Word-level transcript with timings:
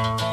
All 0.00 0.29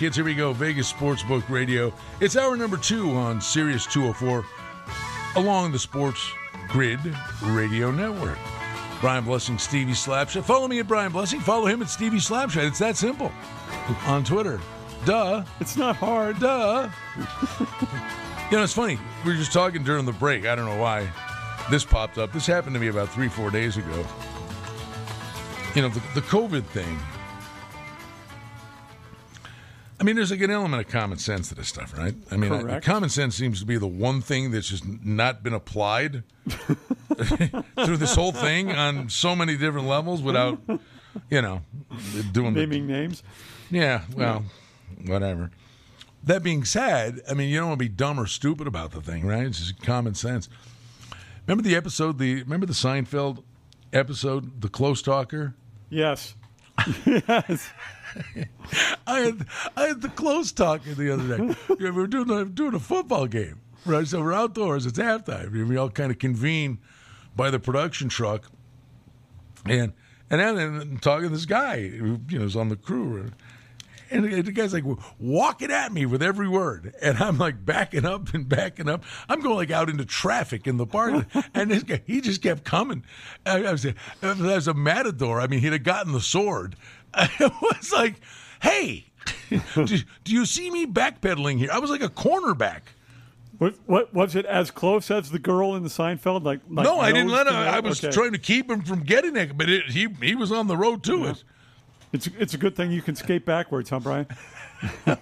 kids, 0.00 0.16
here 0.16 0.24
we 0.24 0.34
go. 0.34 0.54
Vegas 0.54 0.90
Sportsbook 0.90 1.46
Radio. 1.50 1.92
It's 2.20 2.34
hour 2.34 2.56
number 2.56 2.78
two 2.78 3.10
on 3.10 3.38
Sirius 3.38 3.84
204 3.84 4.46
along 5.36 5.72
the 5.72 5.78
Sports 5.78 6.26
Grid 6.68 6.98
Radio 7.42 7.90
Network. 7.90 8.38
Brian 9.02 9.24
Blessing, 9.24 9.58
Stevie 9.58 9.92
Slapshot. 9.92 10.44
Follow 10.44 10.68
me 10.68 10.78
at 10.78 10.88
Brian 10.88 11.12
Blessing. 11.12 11.38
Follow 11.38 11.66
him 11.66 11.82
at 11.82 11.90
Stevie 11.90 12.16
Slapshot. 12.16 12.66
It's 12.66 12.78
that 12.78 12.96
simple. 12.96 13.30
On 14.06 14.24
Twitter. 14.24 14.58
Duh. 15.04 15.44
It's 15.60 15.76
not 15.76 15.96
hard. 15.96 16.40
Duh. 16.40 16.88
you 18.50 18.56
know, 18.56 18.62
it's 18.62 18.72
funny. 18.72 18.98
We 19.26 19.32
were 19.32 19.36
just 19.36 19.52
talking 19.52 19.84
during 19.84 20.06
the 20.06 20.12
break. 20.12 20.46
I 20.46 20.54
don't 20.54 20.64
know 20.64 20.80
why 20.80 21.06
this 21.70 21.84
popped 21.84 22.16
up. 22.16 22.32
This 22.32 22.46
happened 22.46 22.72
to 22.72 22.80
me 22.80 22.88
about 22.88 23.10
three, 23.10 23.28
four 23.28 23.50
days 23.50 23.76
ago. 23.76 24.06
You 25.74 25.82
know, 25.82 25.90
the, 25.90 26.00
the 26.14 26.22
COVID 26.22 26.64
thing. 26.64 26.98
I 30.00 30.02
mean, 30.02 30.16
there's 30.16 30.30
like 30.30 30.40
an 30.40 30.50
element 30.50 30.84
of 30.84 30.90
common 30.90 31.18
sense 31.18 31.50
to 31.50 31.54
this 31.54 31.68
stuff, 31.68 31.96
right? 31.96 32.14
I 32.30 32.36
mean, 32.38 32.52
I, 32.52 32.80
common 32.80 33.10
sense 33.10 33.36
seems 33.36 33.60
to 33.60 33.66
be 33.66 33.76
the 33.76 33.86
one 33.86 34.22
thing 34.22 34.50
that's 34.50 34.68
just 34.68 34.86
not 34.86 35.42
been 35.42 35.52
applied 35.52 36.22
through 36.48 37.98
this 37.98 38.14
whole 38.14 38.32
thing 38.32 38.72
on 38.72 39.10
so 39.10 39.36
many 39.36 39.58
different 39.58 39.86
levels 39.88 40.22
without, 40.22 40.58
you 41.28 41.42
know, 41.42 41.60
doing 42.32 42.54
the 42.54 42.60
Naming 42.60 42.86
names. 42.86 43.22
yeah, 43.70 44.02
well, 44.14 44.44
whatever. 45.04 45.50
That 46.24 46.42
being 46.42 46.64
said, 46.64 47.20
I 47.30 47.34
mean, 47.34 47.50
you 47.50 47.58
don't 47.58 47.68
want 47.68 47.78
to 47.78 47.84
be 47.84 47.90
dumb 47.90 48.18
or 48.18 48.26
stupid 48.26 48.66
about 48.66 48.92
the 48.92 49.02
thing, 49.02 49.26
right? 49.26 49.44
It's 49.44 49.58
just 49.58 49.82
common 49.82 50.14
sense. 50.14 50.48
Remember 51.46 51.62
the 51.62 51.76
episode, 51.76 52.18
the 52.18 52.42
remember 52.42 52.64
the 52.64 52.72
Seinfeld 52.72 53.42
episode, 53.92 54.62
The 54.62 54.68
Close 54.68 55.02
Talker? 55.02 55.54
Yes. 55.90 56.36
yes. 57.04 57.70
I 59.06 59.20
had 59.20 59.46
I 59.76 59.82
had 59.88 60.02
the 60.02 60.08
close 60.08 60.52
talker 60.52 60.94
the 60.94 61.12
other 61.12 61.36
day. 61.36 61.56
we 61.78 61.90
were 61.90 62.06
doing 62.06 62.30
a, 62.30 62.44
doing 62.44 62.74
a 62.74 62.80
football 62.80 63.26
game, 63.26 63.60
right? 63.84 64.06
So 64.06 64.20
we're 64.20 64.32
outdoors. 64.32 64.86
It's 64.86 64.98
halftime. 64.98 65.50
We 65.68 65.76
all 65.76 65.90
kind 65.90 66.10
of 66.10 66.18
convene 66.18 66.78
by 67.36 67.50
the 67.50 67.58
production 67.58 68.08
truck, 68.08 68.50
and 69.66 69.92
and 70.30 70.40
then 70.40 70.58
and 70.58 71.02
talking 71.02 71.28
to 71.28 71.34
this 71.34 71.46
guy 71.46 71.88
who 71.88 72.20
you 72.28 72.38
know 72.38 72.44
is 72.44 72.56
on 72.56 72.68
the 72.68 72.76
crew. 72.76 73.30
And 74.12 74.24
the 74.24 74.42
the 74.42 74.52
guy's 74.52 74.72
like 74.72 74.84
walking 75.20 75.70
at 75.70 75.92
me 75.92 76.04
with 76.04 76.20
every 76.20 76.48
word, 76.48 76.94
and 77.00 77.18
I'm 77.18 77.38
like 77.38 77.64
backing 77.64 78.04
up 78.04 78.34
and 78.34 78.48
backing 78.48 78.88
up. 78.88 79.04
I'm 79.28 79.40
going 79.40 79.54
like 79.54 79.70
out 79.70 79.88
into 79.88 80.04
traffic 80.04 80.66
in 80.66 80.78
the 80.78 80.86
park, 80.86 81.26
and 81.54 81.70
this 81.70 81.84
guy 81.84 82.02
he 82.06 82.20
just 82.20 82.42
kept 82.42 82.64
coming. 82.64 83.04
I, 83.46 83.64
I 83.64 83.72
was 83.72 83.86
I 83.86 83.92
was 84.22 84.66
a 84.66 84.74
matador. 84.74 85.40
I 85.40 85.46
mean, 85.46 85.60
he'd 85.60 85.72
have 85.72 85.84
gotten 85.84 86.12
the 86.12 86.20
sword. 86.20 86.74
It 87.40 87.52
was 87.60 87.92
like, 87.92 88.14
hey, 88.62 89.06
do, 89.50 89.98
do 90.24 90.32
you 90.32 90.46
see 90.46 90.70
me 90.70 90.86
backpedaling 90.86 91.58
here? 91.58 91.70
I 91.72 91.78
was 91.78 91.90
like 91.90 92.02
a 92.02 92.08
cornerback. 92.08 92.80
What, 93.58 93.74
what 93.84 94.14
was 94.14 94.36
it? 94.36 94.46
As 94.46 94.70
close 94.70 95.10
as 95.10 95.30
the 95.30 95.38
girl 95.38 95.74
in 95.76 95.82
the 95.82 95.90
Seinfeld? 95.90 96.44
Like, 96.44 96.60
like 96.70 96.84
no, 96.84 96.98
I 96.98 97.12
didn't 97.12 97.28
let 97.30 97.46
him. 97.46 97.54
I 97.54 97.80
was 97.80 98.02
Okay. 98.02 98.10
trying 98.10 98.32
to 98.32 98.38
keep 98.38 98.70
him 98.70 98.82
from 98.82 99.02
getting 99.02 99.36
it, 99.36 99.56
but 99.58 99.68
it, 99.68 99.90
he 99.90 100.08
he 100.22 100.34
was 100.34 100.50
on 100.50 100.66
the 100.66 100.76
road 100.78 101.02
to 101.04 101.26
it. 101.26 101.44
It's 102.12 102.26
it's 102.38 102.54
a 102.54 102.58
good 102.58 102.74
thing 102.74 102.90
you 102.90 103.02
can 103.02 103.16
skate 103.16 103.44
backwards, 103.44 103.90
huh, 103.90 104.00
Brian? 104.00 104.26
but 105.04 105.18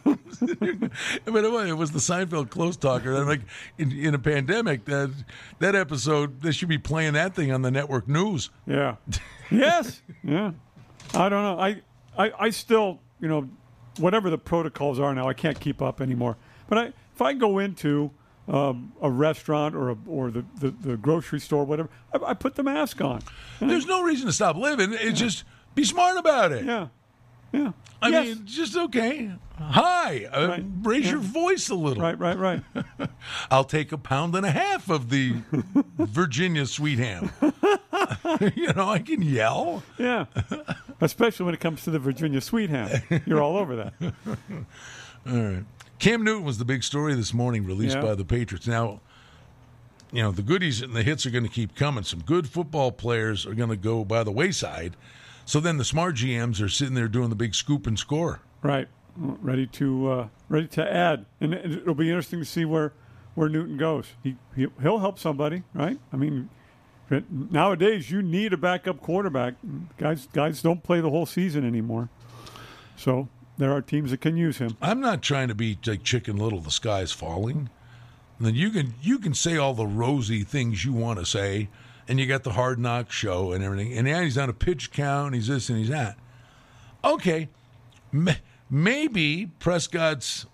it 1.26 1.50
was, 1.52 1.68
it 1.68 1.76
was 1.76 1.90
the 1.90 1.98
Seinfeld 1.98 2.48
close 2.48 2.76
talker. 2.76 3.14
I'm 3.16 3.26
like 3.26 3.40
in, 3.76 3.90
in 3.90 4.14
a 4.14 4.18
pandemic, 4.20 4.84
that 4.84 5.10
that 5.58 5.74
episode 5.74 6.40
they 6.40 6.52
should 6.52 6.68
be 6.68 6.78
playing 6.78 7.14
that 7.14 7.34
thing 7.34 7.50
on 7.50 7.62
the 7.62 7.70
network 7.72 8.06
news. 8.06 8.50
Yeah. 8.66 8.96
yes. 9.50 10.00
Yeah. 10.22 10.52
I 11.14 11.28
don't 11.28 11.42
know. 11.42 11.58
I, 11.58 11.82
I 12.16 12.32
I 12.38 12.50
still 12.50 13.00
you 13.20 13.28
know 13.28 13.48
whatever 13.98 14.30
the 14.30 14.38
protocols 14.38 14.98
are 15.00 15.14
now, 15.14 15.28
I 15.28 15.34
can't 15.34 15.58
keep 15.58 15.82
up 15.82 16.00
anymore. 16.00 16.36
But 16.68 16.78
I 16.78 16.84
if 17.14 17.22
I 17.22 17.32
go 17.32 17.58
into 17.58 18.12
um, 18.46 18.92
a 19.02 19.10
restaurant 19.10 19.74
or 19.74 19.90
a, 19.90 19.96
or 20.06 20.30
the, 20.30 20.44
the, 20.60 20.70
the 20.70 20.96
grocery 20.96 21.40
store, 21.40 21.64
whatever, 21.64 21.90
I, 22.14 22.30
I 22.30 22.34
put 22.34 22.54
the 22.54 22.62
mask 22.62 23.00
on. 23.00 23.20
There's 23.60 23.86
no 23.86 24.02
reason 24.02 24.26
to 24.26 24.32
stop 24.32 24.56
living. 24.56 24.92
It's 24.92 25.18
just 25.18 25.44
be 25.74 25.84
smart 25.84 26.16
about 26.16 26.52
it. 26.52 26.64
Yeah. 26.64 26.88
Yeah. 27.52 27.72
I 28.02 28.08
Yes. 28.10 28.26
mean, 28.26 28.46
just 28.46 28.76
okay. 28.76 29.30
Hi, 29.58 30.26
uh, 30.32 30.48
Right. 30.48 30.64
raise 30.82 31.10
your 31.10 31.18
voice 31.18 31.68
a 31.68 31.74
little. 31.74 32.02
Right. 32.02 32.18
Right. 32.18 32.38
Right. 32.38 32.62
I'll 33.50 33.64
take 33.64 33.90
a 33.90 33.98
pound 33.98 34.34
and 34.36 34.46
a 34.46 34.50
half 34.50 34.88
of 34.90 35.10
the 35.10 35.36
Virginia 35.98 36.66
sweet 36.66 36.98
ham. 36.98 37.30
you 38.54 38.72
know, 38.74 38.88
I 38.88 39.00
can 39.00 39.22
yell. 39.22 39.82
Yeah. 39.98 40.26
Especially 41.00 41.44
when 41.46 41.54
it 41.54 41.60
comes 41.60 41.82
to 41.84 41.90
the 41.90 41.98
Virginia 41.98 42.40
sweet 42.40 42.70
ham. 42.70 43.02
You're 43.26 43.40
all 43.42 43.56
over 43.56 43.74
that. 43.76 43.94
All 45.26 45.36
right. 45.42 45.64
Cam 45.98 46.22
Newton 46.22 46.44
was 46.44 46.58
the 46.58 46.64
big 46.64 46.84
story 46.84 47.14
this 47.14 47.34
morning, 47.34 47.64
released 47.64 47.96
Yeah. 47.96 48.02
by 48.02 48.14
the 48.14 48.24
Patriots. 48.24 48.68
Now, 48.68 49.00
you 50.12 50.22
know, 50.22 50.30
the 50.30 50.42
goodies 50.42 50.80
and 50.80 50.94
the 50.94 51.02
hits 51.02 51.26
are 51.26 51.30
going 51.30 51.44
to 51.44 51.50
keep 51.50 51.74
coming. 51.74 52.04
Some 52.04 52.20
good 52.20 52.48
football 52.48 52.92
players 52.92 53.44
are 53.44 53.54
going 53.54 53.70
to 53.70 53.76
go 53.76 54.04
by 54.04 54.22
the 54.22 54.30
wayside. 54.30 54.96
So 55.48 55.60
then 55.60 55.78
the 55.78 55.84
smart 55.84 56.16
GMs 56.16 56.60
are 56.62 56.68
sitting 56.68 56.92
there 56.94 57.08
doing 57.08 57.30
the 57.30 57.34
big 57.34 57.54
scoop 57.54 57.86
and 57.86 57.98
score. 57.98 58.42
Right. 58.60 58.86
Ready 59.16 59.66
to 59.68 60.10
uh, 60.10 60.28
ready 60.50 60.66
to 60.68 60.92
add, 60.94 61.24
and 61.40 61.54
it- 61.54 61.64
it'll 61.72 61.94
be 61.94 62.10
interesting 62.10 62.38
to 62.40 62.44
see 62.44 62.66
where 62.66 62.92
where 63.34 63.48
Newton 63.48 63.78
goes. 63.78 64.08
He, 64.22 64.36
he 64.54 64.66
he'll 64.82 64.98
help 64.98 65.18
somebody, 65.18 65.62
right? 65.72 65.98
I 66.12 66.16
mean, 66.16 66.50
nowadays 67.50 68.10
you 68.10 68.20
need 68.20 68.52
a 68.52 68.58
backup 68.58 69.00
quarterback. 69.00 69.54
Guys 69.96 70.28
guys 70.34 70.60
don't 70.60 70.82
play 70.82 71.00
the 71.00 71.08
whole 71.08 71.24
season 71.24 71.66
anymore, 71.66 72.10
so 72.94 73.28
there 73.56 73.72
are 73.72 73.80
teams 73.80 74.10
that 74.10 74.20
can 74.20 74.36
use 74.36 74.58
him. 74.58 74.76
I'm 74.82 75.00
not 75.00 75.22
trying 75.22 75.48
to 75.48 75.54
be 75.54 75.78
like 75.86 76.02
Chicken 76.04 76.36
Little. 76.36 76.60
The 76.60 76.70
sky's 76.70 77.10
falling. 77.10 77.70
And 78.38 78.46
then 78.46 78.54
you 78.54 78.70
can 78.70 78.92
you 79.00 79.18
can 79.18 79.32
say 79.32 79.56
all 79.56 79.72
the 79.72 79.86
rosy 79.86 80.44
things 80.44 80.84
you 80.84 80.92
want 80.92 81.18
to 81.18 81.24
say, 81.24 81.70
and 82.08 82.18
you 82.18 82.26
got 82.26 82.42
the 82.42 82.52
hard 82.52 82.78
knock 82.78 83.10
show 83.12 83.52
and 83.52 83.62
everything. 83.62 83.92
And 83.92 84.08
yeah, 84.08 84.22
he's 84.22 84.38
on 84.38 84.48
a 84.48 84.52
pitch 84.54 84.90
count. 84.90 85.34
He's 85.34 85.46
this 85.48 85.68
and 85.68 85.78
he's 85.78 85.88
that. 85.90 86.16
Okay, 87.04 87.48
maybe 88.70 89.46
Prescott's 89.58 90.46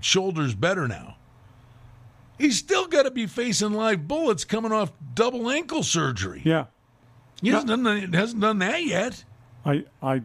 shoulders 0.00 0.54
better 0.54 0.88
now. 0.88 1.16
He's 2.38 2.58
still 2.58 2.86
got 2.86 3.04
to 3.04 3.10
be 3.10 3.26
facing 3.26 3.72
live 3.72 4.08
bullets 4.08 4.44
coming 4.44 4.72
off 4.72 4.92
double 5.14 5.50
ankle 5.50 5.82
surgery. 5.82 6.42
Yeah, 6.44 6.66
He 7.40 7.48
hasn't 7.50 7.68
done, 7.68 7.82
that- 7.84 8.14
hasn't 8.14 8.40
done 8.40 8.58
that 8.58 8.84
yet. 8.84 9.24
I 9.64 9.84
I 10.02 10.22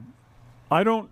I 0.72 0.84
don't. 0.84 1.09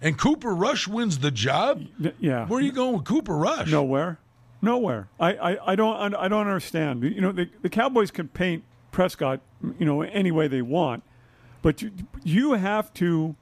And 0.00 0.16
Cooper 0.18 0.54
Rush 0.54 0.86
wins 0.86 1.18
the 1.18 1.30
job. 1.30 1.84
Yeah, 2.20 2.46
Where 2.46 2.58
are 2.60 2.62
you 2.62 2.72
going 2.72 2.96
with 2.98 3.04
Cooper 3.04 3.36
Rush? 3.36 3.70
Nowhere. 3.70 4.18
Nowhere. 4.60 5.08
I, 5.20 5.34
I, 5.34 5.72
I 5.72 5.76
don't 5.76 6.14
I 6.14 6.28
don't 6.28 6.46
understand. 6.46 7.04
You 7.04 7.20
know, 7.20 7.32
the, 7.32 7.48
the 7.62 7.68
Cowboys 7.68 8.10
can 8.10 8.28
paint 8.28 8.64
Prescott, 8.90 9.40
you 9.78 9.86
know, 9.86 10.02
any 10.02 10.32
way 10.32 10.48
they 10.48 10.62
want, 10.62 11.04
but 11.62 11.80
you 11.80 11.92
you 12.24 12.52
have 12.54 12.92
to 12.94 13.36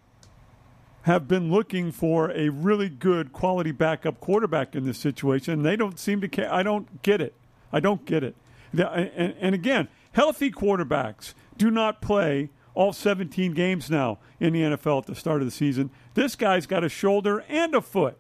have 1.03 1.29
been 1.29 1.51
looking 1.51 1.93
for 1.93 2.33
a 2.33 2.49
really 2.49 2.89
good 2.89 3.33
quality 3.33 3.71
backup 3.71 4.21
quarterback 4.21 4.75
in 4.75 4.85
this 4.85 4.99
situation. 4.99 5.63
They 5.63 5.77
don't 5.77 5.99
seem 5.99 6.21
to 6.21 6.29
care. 6.29 6.53
I 6.53 6.65
don't 6.65 7.01
get 7.03 7.21
it. 7.21 7.33
I 7.73 7.79
don't 7.79 8.05
get 8.05 8.25
it. 8.25 8.35
And, 8.73 9.35
and 9.41 9.55
again, 9.55 9.89
healthy 10.13 10.51
quarterbacks 10.51 11.33
do 11.57 11.71
not 11.71 12.03
play 12.03 12.51
all 12.75 12.93
17 12.93 13.53
games 13.53 13.89
now 13.89 14.19
in 14.41 14.53
the 14.53 14.63
NFL 14.63 15.03
at 15.03 15.07
the 15.07 15.15
start 15.15 15.41
of 15.43 15.47
the 15.47 15.53
season. 15.53 15.91
This 16.15 16.35
guy's 16.35 16.67
got 16.67 16.83
a 16.83 16.89
shoulder 16.89 17.45
and 17.49 17.75
a 17.75 17.81
foot. 17.81 18.19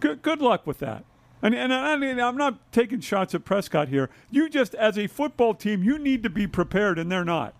Good, 0.00 0.22
good 0.22 0.40
luck 0.40 0.66
with 0.66 0.78
that. 0.78 1.04
And, 1.40 1.54
and 1.54 1.72
I 1.72 1.96
mean, 1.96 2.18
I'm 2.18 2.36
not 2.36 2.72
taking 2.72 3.00
shots 3.00 3.34
at 3.34 3.44
Prescott 3.44 3.88
here. 3.88 4.10
You 4.30 4.48
just, 4.48 4.74
as 4.74 4.98
a 4.98 5.06
football 5.06 5.54
team, 5.54 5.84
you 5.84 5.98
need 5.98 6.22
to 6.24 6.30
be 6.30 6.46
prepared, 6.46 6.98
and 6.98 7.10
they're 7.10 7.24
not. 7.24 7.54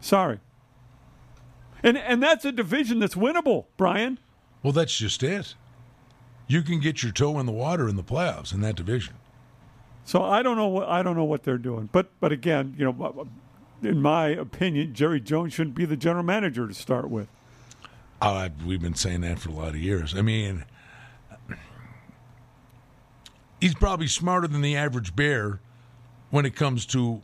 Sorry. 0.00 0.40
And 1.82 1.96
and 1.96 2.22
that's 2.22 2.44
a 2.44 2.52
division 2.52 2.98
that's 2.98 3.14
winnable, 3.14 3.66
Brian. 3.76 4.18
Well, 4.62 4.72
that's 4.72 4.96
just 4.96 5.22
it. 5.22 5.54
You 6.48 6.62
can 6.62 6.80
get 6.80 7.02
your 7.02 7.12
toe 7.12 7.38
in 7.38 7.46
the 7.46 7.52
water 7.52 7.88
in 7.88 7.96
the 7.96 8.02
playoffs 8.02 8.52
in 8.52 8.60
that 8.60 8.76
division. 8.76 9.14
So 10.04 10.22
I 10.22 10.42
don't 10.42 10.56
know 10.56 10.68
what 10.68 10.88
I 10.88 11.02
don't 11.02 11.16
know 11.16 11.24
what 11.24 11.42
they're 11.42 11.58
doing. 11.58 11.88
But 11.92 12.10
but 12.20 12.32
again, 12.32 12.74
you 12.78 12.84
know, 12.84 13.28
in 13.82 14.00
my 14.00 14.28
opinion, 14.28 14.94
Jerry 14.94 15.20
Jones 15.20 15.52
shouldn't 15.52 15.76
be 15.76 15.84
the 15.84 15.96
general 15.96 16.24
manager 16.24 16.66
to 16.66 16.74
start 16.74 17.10
with. 17.10 17.28
Uh, 18.20 18.48
we've 18.64 18.80
been 18.80 18.94
saying 18.94 19.20
that 19.20 19.38
for 19.38 19.50
a 19.50 19.52
lot 19.52 19.68
of 19.68 19.76
years. 19.76 20.14
I 20.16 20.22
mean, 20.22 20.64
he's 23.66 23.74
probably 23.74 24.06
smarter 24.06 24.46
than 24.46 24.60
the 24.60 24.76
average 24.76 25.16
bear 25.16 25.58
when 26.30 26.46
it 26.46 26.54
comes 26.54 26.86
to 26.86 27.20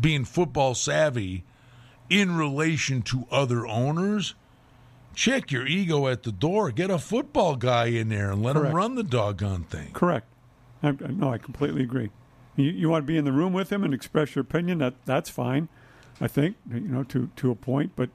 being 0.00 0.24
football 0.24 0.74
savvy 0.74 1.44
in 2.08 2.36
relation 2.36 3.02
to 3.02 3.24
other 3.30 3.66
owners. 3.68 4.34
Check 5.14 5.52
your 5.52 5.64
ego 5.66 6.08
at 6.08 6.24
the 6.24 6.32
door. 6.32 6.72
Get 6.72 6.90
a 6.90 6.98
football 6.98 7.54
guy 7.54 7.86
in 7.86 8.08
there 8.08 8.32
and 8.32 8.42
let 8.42 8.56
Correct. 8.56 8.70
him 8.70 8.76
run 8.76 8.94
the 8.96 9.02
doggone 9.04 9.62
thing. 9.64 9.92
Correct. 9.92 10.26
I, 10.82 10.88
I- 10.88 10.94
no, 11.08 11.32
I 11.32 11.38
completely 11.38 11.82
agree. 11.82 12.10
You, 12.56 12.70
you 12.70 12.88
want 12.90 13.04
to 13.04 13.06
be 13.06 13.16
in 13.16 13.24
the 13.24 13.32
room 13.32 13.52
with 13.52 13.70
him 13.70 13.84
and 13.84 13.94
express 13.94 14.34
your 14.34 14.42
opinion. 14.42 14.78
That 14.78 14.94
that's 15.04 15.30
fine. 15.30 15.68
I 16.20 16.26
think 16.26 16.56
you 16.68 16.80
know 16.80 17.04
to 17.04 17.30
to 17.36 17.50
a 17.52 17.54
point, 17.54 17.92
but 17.94 18.10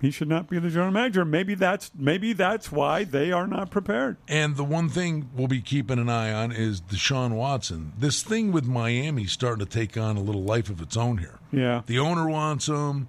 he 0.00 0.10
should 0.10 0.28
not 0.28 0.48
be 0.48 0.58
the 0.58 0.70
general 0.70 0.90
manager. 0.92 1.24
Maybe 1.24 1.54
that's 1.54 1.90
maybe 1.96 2.32
that's 2.32 2.70
why 2.70 3.04
they 3.04 3.32
are 3.32 3.46
not 3.46 3.70
prepared. 3.70 4.16
And 4.28 4.56
the 4.56 4.64
one 4.64 4.88
thing 4.88 5.28
we'll 5.34 5.48
be 5.48 5.60
keeping 5.60 5.98
an 5.98 6.08
eye 6.08 6.32
on 6.32 6.52
is 6.52 6.80
Deshaun 6.80 7.32
Watson. 7.32 7.92
This 7.98 8.22
thing 8.22 8.52
with 8.52 8.64
Miami 8.66 9.26
starting 9.26 9.64
to 9.64 9.70
take 9.70 9.96
on 9.96 10.16
a 10.16 10.20
little 10.20 10.42
life 10.44 10.70
of 10.70 10.80
its 10.80 10.96
own 10.96 11.18
here. 11.18 11.38
Yeah. 11.52 11.82
The 11.86 11.98
owner 11.98 12.28
wants 12.28 12.66
him. 12.66 13.08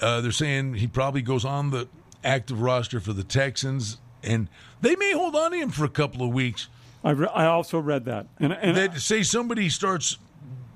Uh, 0.00 0.20
they're 0.20 0.30
saying 0.32 0.74
he 0.74 0.86
probably 0.86 1.22
goes 1.22 1.44
on 1.44 1.70
the 1.70 1.88
active 2.22 2.60
roster 2.60 3.00
for 3.00 3.12
the 3.12 3.24
Texans, 3.24 3.98
and 4.22 4.48
they 4.80 4.94
may 4.96 5.12
hold 5.12 5.34
on 5.34 5.50
to 5.52 5.56
him 5.56 5.70
for 5.70 5.84
a 5.84 5.88
couple 5.88 6.22
of 6.22 6.32
weeks. 6.32 6.68
I, 7.04 7.10
re- 7.12 7.28
I 7.32 7.46
also 7.46 7.78
read 7.78 8.04
that, 8.06 8.26
and 8.38 8.52
and 8.52 8.76
They 8.76 8.98
say 8.98 9.22
somebody 9.22 9.68
starts, 9.68 10.18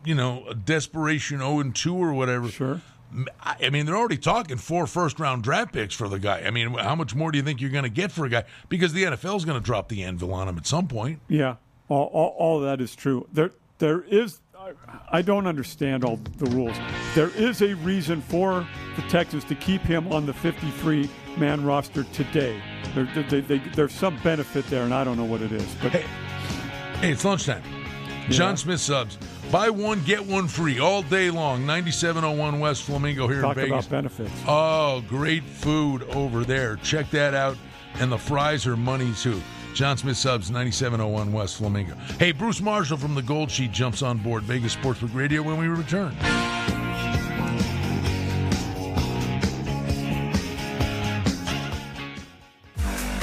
you 0.04 0.14
know, 0.14 0.44
a 0.48 0.54
desperation 0.54 1.38
zero 1.38 1.58
and 1.60 1.74
two 1.74 1.94
or 1.96 2.12
whatever. 2.12 2.48
sure. 2.48 2.80
I 3.42 3.70
mean, 3.70 3.84
they're 3.86 3.96
already 3.96 4.16
talking 4.18 4.56
four 4.56 4.86
first 4.86 5.20
round 5.20 5.42
draft 5.42 5.72
picks 5.72 5.94
for 5.94 6.08
the 6.08 6.18
guy. 6.18 6.40
I 6.40 6.50
mean, 6.50 6.72
how 6.74 6.94
much 6.94 7.14
more 7.14 7.30
do 7.30 7.38
you 7.38 7.44
think 7.44 7.60
you're 7.60 7.70
going 7.70 7.84
to 7.84 7.90
get 7.90 8.10
for 8.12 8.24
a 8.24 8.28
guy? 8.30 8.44
Because 8.68 8.92
the 8.92 9.04
NFL 9.04 9.36
is 9.36 9.44
going 9.44 9.60
to 9.60 9.64
drop 9.64 9.88
the 9.88 10.02
anvil 10.02 10.32
on 10.32 10.48
him 10.48 10.56
at 10.56 10.66
some 10.66 10.88
point. 10.88 11.20
Yeah, 11.28 11.56
all, 11.88 12.06
all, 12.12 12.34
all 12.38 12.60
that 12.60 12.80
is 12.80 12.94
true. 12.96 13.26
There, 13.32 13.50
there 13.78 14.02
is. 14.02 14.40
I- 14.58 14.72
I 15.10 15.20
don't 15.22 15.46
understand 15.46 16.04
all 16.04 16.18
the 16.38 16.48
rules. 16.52 16.76
There 17.14 17.28
is 17.30 17.60
a 17.62 17.74
reason 17.74 18.22
for 18.22 18.66
the 18.96 19.02
Texans 19.08 19.44
to 19.44 19.54
keep 19.54 19.82
him 19.82 20.10
on 20.10 20.24
the 20.24 20.32
53 20.32 21.10
man 21.36 21.64
roster 21.64 22.04
today. 22.04 22.62
There, 22.94 23.04
there- 23.14 23.24
they, 23.24 23.40
they, 23.40 23.58
there's 23.74 23.92
some 23.92 24.16
benefit 24.22 24.64
there, 24.68 24.84
and 24.84 24.94
I 24.94 25.04
don't 25.04 25.18
know 25.18 25.24
what 25.24 25.42
it 25.42 25.52
is. 25.52 25.66
But 25.82 25.92
Hey, 25.92 26.04
hey, 27.00 27.10
it's 27.12 27.24
lunchtime. 27.24 27.62
John 28.32 28.56
Smith 28.56 28.80
subs. 28.80 29.18
Buy 29.50 29.68
one, 29.68 30.02
get 30.04 30.24
one 30.24 30.48
free 30.48 30.78
all 30.78 31.02
day 31.02 31.30
long. 31.30 31.66
9701 31.66 32.58
West 32.58 32.84
Flamingo 32.84 33.28
here 33.28 33.42
talk 33.42 33.56
in 33.58 33.64
Vegas. 33.64 33.86
about 33.86 33.90
benefits. 33.90 34.32
Oh, 34.48 35.04
great 35.08 35.44
food 35.44 36.02
over 36.14 36.42
there. 36.44 36.76
Check 36.76 37.10
that 37.10 37.34
out. 37.34 37.56
And 38.00 38.10
the 38.10 38.16
fries 38.18 38.66
are 38.66 38.76
money 38.76 39.12
too. 39.14 39.40
John 39.74 39.96
Smith 39.98 40.16
subs 40.16 40.50
9701 40.50 41.32
West 41.32 41.56
Flamingo. 41.58 41.94
Hey, 42.18 42.32
Bruce 42.32 42.60
Marshall 42.62 42.96
from 42.96 43.14
the 43.14 43.22
Gold 43.22 43.50
Sheet 43.50 43.72
jumps 43.72 44.02
on 44.02 44.18
board 44.18 44.42
Vegas 44.44 44.74
Sportsbook 44.76 45.14
Radio 45.14 45.42
when 45.42 45.58
we 45.58 45.66
return. 45.68 46.14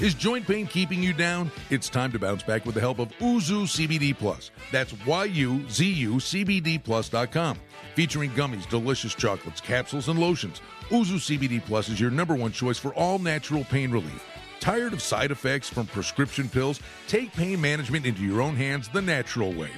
Is 0.00 0.12
joint 0.12 0.44
pain 0.44 0.66
keeping 0.66 1.00
you 1.00 1.12
down? 1.12 1.52
It's 1.70 1.88
time 1.88 2.10
to 2.12 2.18
bounce 2.18 2.42
back 2.42 2.66
with 2.66 2.74
the 2.74 2.80
help 2.80 2.98
of 2.98 3.10
Yuzu 3.18 3.62
CBD 3.62 4.16
Plus. 4.18 4.50
That's 4.72 4.92
Y-U-Z-U 5.06 6.14
CBDPlus.com. 6.14 7.58
Featuring 7.94 8.30
gummies, 8.32 8.68
delicious 8.68 9.14
chocolates, 9.14 9.60
capsules, 9.60 10.08
and 10.08 10.18
lotions, 10.18 10.60
Yuzu 10.88 11.38
CBD 11.38 11.64
Plus 11.64 11.88
is 11.88 12.00
your 12.00 12.10
number 12.10 12.34
one 12.34 12.50
choice 12.50 12.76
for 12.76 12.92
all 12.94 13.20
natural 13.20 13.62
pain 13.64 13.92
relief. 13.92 14.24
Tired 14.58 14.92
of 14.92 15.00
side 15.00 15.30
effects 15.30 15.68
from 15.68 15.86
prescription 15.86 16.48
pills? 16.48 16.80
Take 17.06 17.32
pain 17.32 17.60
management 17.60 18.04
into 18.04 18.22
your 18.22 18.42
own 18.42 18.56
hands 18.56 18.88
the 18.88 19.02
natural 19.02 19.52
way. 19.52 19.70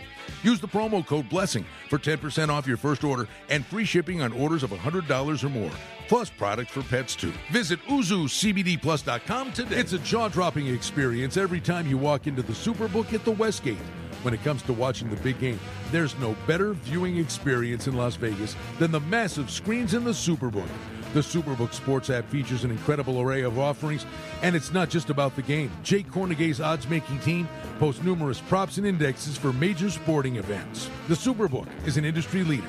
Use 0.43 0.61
the 0.61 0.69
promo 0.69 1.05
code 1.06 1.28
BLESSING 1.28 1.64
for 1.88 1.99
10% 1.99 2.49
off 2.49 2.67
your 2.67 2.76
first 2.76 3.05
order 3.05 3.28
and 3.49 3.64
free 3.67 3.84
shipping 3.84 4.23
on 4.23 4.32
orders 4.32 4.62
of 4.62 4.70
$100 4.70 5.44
or 5.44 5.49
more. 5.49 5.70
Plus 6.08 6.31
products 6.31 6.70
for 6.70 6.82
pets 6.82 7.17
too. 7.17 7.32
Visit 7.50 7.81
YuzuCBDPlus.com 7.87 9.52
today. 9.52 9.76
It's 9.76 9.93
a 9.93 9.99
jaw-dropping 9.99 10.69
experience 10.69 11.37
every 11.37 11.61
time 11.61 11.87
you 11.87 11.99
walk 11.99 12.26
into 12.26 12.43
the 12.43 12.52
Superbook 12.52 13.12
at 13.12 13.25
the 13.25 13.32
Westgate. 13.32 13.78
When 14.23 14.34
it 14.34 14.43
comes 14.43 14.62
to 14.62 14.73
watching 14.73 15.11
the 15.11 15.17
big 15.17 15.38
game, 15.38 15.61
there's 15.93 16.19
no 16.19 16.34
better 16.46 16.73
viewing 16.73 17.19
experience 17.19 17.87
in 17.87 17.96
Las 17.96 18.17
Vegas 18.17 18.56
than 18.78 18.90
the 18.90 19.00
massive 19.00 19.50
screens 19.50 19.94
in 19.94 20.05
the 20.05 20.11
Superbook. 20.11 20.69
The 21.16 21.22
Superbook 21.22 21.72
Sports 21.72 22.10
app 22.10 22.28
features 22.28 22.62
an 22.62 22.70
incredible 22.70 23.22
array 23.22 23.40
of 23.40 23.58
offerings, 23.58 24.04
and 24.42 24.54
it's 24.54 24.70
not 24.70 24.90
just 24.90 25.08
about 25.08 25.34
the 25.34 25.40
game. 25.40 25.70
Jay 25.82 26.02
Kornegay's 26.02 26.60
odds 26.60 26.86
making 26.90 27.20
team 27.20 27.48
posts 27.78 28.02
numerous 28.02 28.42
props 28.42 28.76
and 28.76 28.86
indexes 28.86 29.38
for 29.38 29.50
major 29.54 29.88
sporting 29.88 30.36
events. 30.36 30.90
The 31.08 31.14
Superbook 31.14 31.68
is 31.86 31.96
an 31.96 32.04
industry 32.04 32.44
leader 32.44 32.68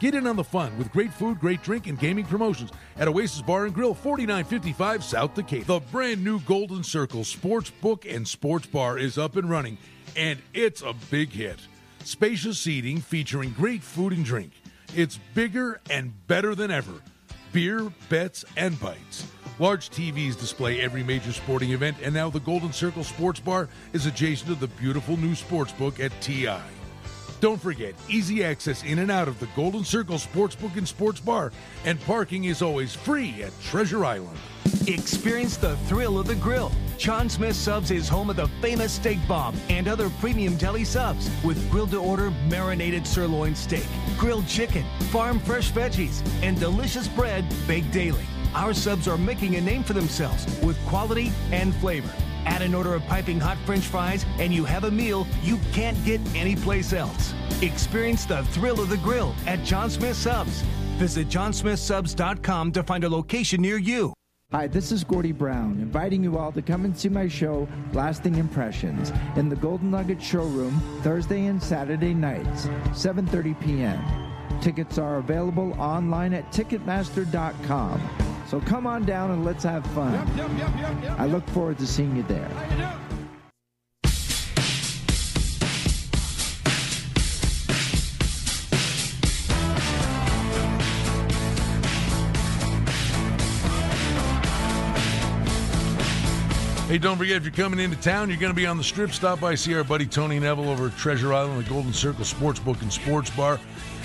Get 0.00 0.14
in 0.14 0.26
on 0.26 0.36
the 0.36 0.44
fun 0.44 0.76
with 0.78 0.90
great 0.92 1.12
food, 1.12 1.38
great 1.38 1.62
drink, 1.62 1.86
and 1.86 1.98
gaming 1.98 2.24
promotions 2.24 2.70
at 2.96 3.06
Oasis 3.06 3.42
Bar 3.42 3.66
and 3.66 3.74
Grill, 3.74 3.92
4955 3.92 5.04
South 5.04 5.34
Decatur. 5.34 5.64
The 5.66 5.80
brand 5.92 6.24
new 6.24 6.40
Golden 6.40 6.82
Circle 6.82 7.22
Sports 7.24 7.68
Book 7.68 8.06
and 8.06 8.26
Sports 8.26 8.66
Bar 8.66 8.96
is 8.96 9.18
up 9.18 9.36
and 9.36 9.50
running, 9.50 9.76
and 10.16 10.40
it's 10.54 10.80
a 10.80 10.94
big 11.10 11.30
hit. 11.32 11.58
Spacious 12.02 12.58
seating 12.58 12.98
featuring 12.98 13.50
great 13.50 13.82
food 13.82 14.14
and 14.14 14.24
drink. 14.24 14.52
It's 14.96 15.18
bigger 15.34 15.82
and 15.90 16.14
better 16.26 16.54
than 16.54 16.70
ever. 16.70 16.94
Beer, 17.52 17.92
bets, 18.08 18.46
and 18.56 18.80
bites. 18.80 19.26
Large 19.58 19.90
TVs 19.90 20.40
display 20.40 20.80
every 20.80 21.02
major 21.02 21.32
sporting 21.32 21.72
event, 21.72 21.98
and 22.02 22.14
now 22.14 22.30
the 22.30 22.40
Golden 22.40 22.72
Circle 22.72 23.04
Sports 23.04 23.40
Bar 23.40 23.68
is 23.92 24.06
adjacent 24.06 24.48
to 24.48 24.54
the 24.54 24.68
beautiful 24.80 25.18
new 25.18 25.34
sports 25.34 25.72
book 25.72 26.00
at 26.00 26.18
TI. 26.22 26.56
Don't 27.40 27.60
forget, 27.60 27.94
easy 28.06 28.44
access 28.44 28.84
in 28.84 28.98
and 28.98 29.10
out 29.10 29.26
of 29.26 29.40
the 29.40 29.48
Golden 29.56 29.82
Circle 29.82 30.16
Sportsbook 30.16 30.76
and 30.76 30.86
Sports 30.86 31.20
Bar, 31.20 31.52
and 31.86 31.98
parking 32.02 32.44
is 32.44 32.60
always 32.60 32.94
free 32.94 33.42
at 33.42 33.58
Treasure 33.62 34.04
Island. 34.04 34.36
Experience 34.86 35.56
the 35.56 35.76
thrill 35.88 36.18
of 36.18 36.26
the 36.26 36.34
grill. 36.34 36.70
John 36.98 37.30
Smith 37.30 37.56
Subs 37.56 37.90
is 37.90 38.10
home 38.10 38.28
of 38.28 38.36
the 38.36 38.48
famous 38.60 38.92
steak 38.92 39.18
bomb 39.26 39.56
and 39.70 39.88
other 39.88 40.10
premium 40.20 40.56
deli 40.56 40.84
subs 40.84 41.30
with 41.42 41.70
grilled 41.70 41.92
to 41.92 41.98
order 41.98 42.30
marinated 42.50 43.06
sirloin 43.06 43.54
steak, 43.54 43.86
grilled 44.18 44.46
chicken, 44.46 44.84
farm 45.10 45.38
fresh 45.40 45.72
veggies, 45.72 46.22
and 46.42 46.60
delicious 46.60 47.08
bread 47.08 47.46
baked 47.66 47.90
daily. 47.90 48.24
Our 48.54 48.74
subs 48.74 49.08
are 49.08 49.16
making 49.16 49.56
a 49.56 49.62
name 49.62 49.82
for 49.82 49.94
themselves 49.94 50.44
with 50.60 50.78
quality 50.86 51.32
and 51.52 51.74
flavor. 51.76 52.12
Add 52.46 52.62
an 52.62 52.74
order 52.74 52.94
of 52.94 53.02
piping 53.06 53.40
hot 53.40 53.58
french 53.66 53.84
fries, 53.84 54.24
and 54.38 54.52
you 54.52 54.64
have 54.64 54.84
a 54.84 54.90
meal 54.90 55.26
you 55.42 55.58
can't 55.72 56.02
get 56.04 56.20
anyplace 56.34 56.92
else. 56.92 57.34
Experience 57.62 58.24
the 58.24 58.44
thrill 58.46 58.80
of 58.80 58.88
the 58.88 58.96
grill 58.98 59.34
at 59.46 59.64
John 59.64 59.90
Smith 59.90 60.16
Subs. 60.16 60.62
Visit 60.98 61.28
johnsmithsubs.com 61.28 62.72
to 62.72 62.82
find 62.82 63.04
a 63.04 63.08
location 63.08 63.62
near 63.62 63.78
you. 63.78 64.12
Hi, 64.52 64.66
this 64.66 64.90
is 64.90 65.04
Gordie 65.04 65.30
Brown, 65.30 65.78
inviting 65.80 66.24
you 66.24 66.36
all 66.36 66.50
to 66.50 66.60
come 66.60 66.84
and 66.84 66.96
see 66.96 67.08
my 67.08 67.28
show, 67.28 67.68
Lasting 67.92 68.34
Impressions, 68.34 69.12
in 69.36 69.48
the 69.48 69.54
Golden 69.54 69.92
Nugget 69.92 70.20
Showroom 70.20 70.80
Thursday 71.02 71.46
and 71.46 71.62
Saturday 71.62 72.14
nights, 72.14 72.66
7:30 72.90 73.60
p.m. 73.60 74.60
Tickets 74.60 74.98
are 74.98 75.18
available 75.18 75.72
online 75.80 76.34
at 76.34 76.50
Ticketmaster.com. 76.50 78.29
So 78.50 78.58
come 78.62 78.84
on 78.84 79.04
down 79.04 79.30
and 79.30 79.44
let's 79.44 79.62
have 79.62 79.86
fun. 79.92 80.12
Yep, 80.36 80.50
yep, 80.58 81.02
yep, 81.04 81.20
I 81.20 81.26
look 81.26 81.46
forward 81.50 81.78
to 81.78 81.86
seeing 81.86 82.16
you 82.16 82.24
there. 82.24 82.48
Hey, 96.88 96.98
don't 96.98 97.16
forget 97.16 97.36
if 97.36 97.44
you're 97.44 97.52
coming 97.52 97.78
into 97.78 97.96
town, 97.98 98.30
you're 98.30 98.36
going 98.36 98.50
to 98.50 98.56
be 98.56 98.66
on 98.66 98.76
the 98.76 98.82
strip. 98.82 99.12
Stop 99.12 99.38
by, 99.38 99.54
see 99.54 99.76
our 99.76 99.84
buddy 99.84 100.06
Tony 100.06 100.40
Neville 100.40 100.68
over 100.68 100.88
at 100.88 100.96
Treasure 100.96 101.32
Island, 101.32 101.64
the 101.64 101.70
Golden 101.70 101.92
Circle 101.92 102.24
Sportsbook 102.24 102.82
and 102.82 102.92
Sports 102.92 103.30
Bar. 103.30 103.60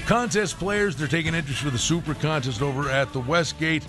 Contest 0.06 0.60
players, 0.60 0.96
they're 0.96 1.08
taking 1.08 1.34
interest 1.34 1.62
for 1.62 1.72
the 1.72 1.80
Super 1.80 2.14
Contest 2.14 2.62
over 2.62 2.92
at 2.92 3.12
the 3.12 3.22
Westgate. 3.22 3.84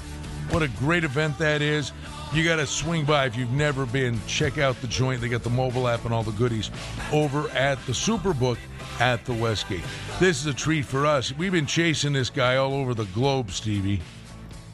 What 0.51 0.63
a 0.63 0.69
great 0.69 1.05
event 1.05 1.39
that 1.39 1.61
is. 1.61 1.93
You 2.33 2.45
got 2.45 2.57
to 2.57 2.67
swing 2.67 3.05
by 3.05 3.27
if 3.27 3.37
you've 3.37 3.53
never 3.53 3.87
been. 3.87 4.21
Check 4.27 4.59
out 4.59 4.81
the 4.81 4.87
joint. 4.87 5.21
They 5.21 5.29
got 5.29 5.43
the 5.43 5.51
mobile 5.51 5.89
app 5.89 6.05
and 6.05 6.15
all 6.15 6.23
the 6.23 6.33
goodies 6.33 6.71
over 7.13 7.49
at 7.51 7.85
the 7.87 7.93
Superbook 7.93 8.59
at 9.01 9.25
the 9.25 9.33
Westgate. 9.33 9.85
This 10.19 10.41
is 10.41 10.47
a 10.47 10.55
treat 10.55 10.85
for 10.85 11.07
us. 11.07 11.33
We've 11.37 11.53
been 11.53 11.67
chasing 11.67 12.13
this 12.13 12.31
guy 12.31 12.57
all 12.57 12.75
over 12.75 12.95
the 12.95 13.05
globe, 13.07 13.51
Stevie. 13.51 14.01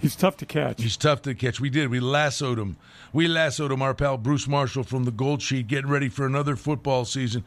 He's 0.00 0.16
tough 0.16 0.36
to 0.38 0.46
catch. 0.46 0.82
He's 0.82 0.96
tough 0.96 1.22
to 1.22 1.34
catch. 1.34 1.60
We 1.60 1.70
did. 1.70 1.88
We 1.88 2.00
lassoed 2.00 2.58
him. 2.58 2.76
We 3.12 3.28
lassoed 3.28 3.70
him, 3.70 3.82
our 3.82 3.94
pal 3.94 4.16
Bruce 4.16 4.48
Marshall 4.48 4.82
from 4.82 5.04
the 5.04 5.10
Gold 5.10 5.42
Sheet, 5.42 5.68
getting 5.68 5.90
ready 5.90 6.08
for 6.08 6.26
another 6.26 6.56
football 6.56 7.04
season. 7.04 7.44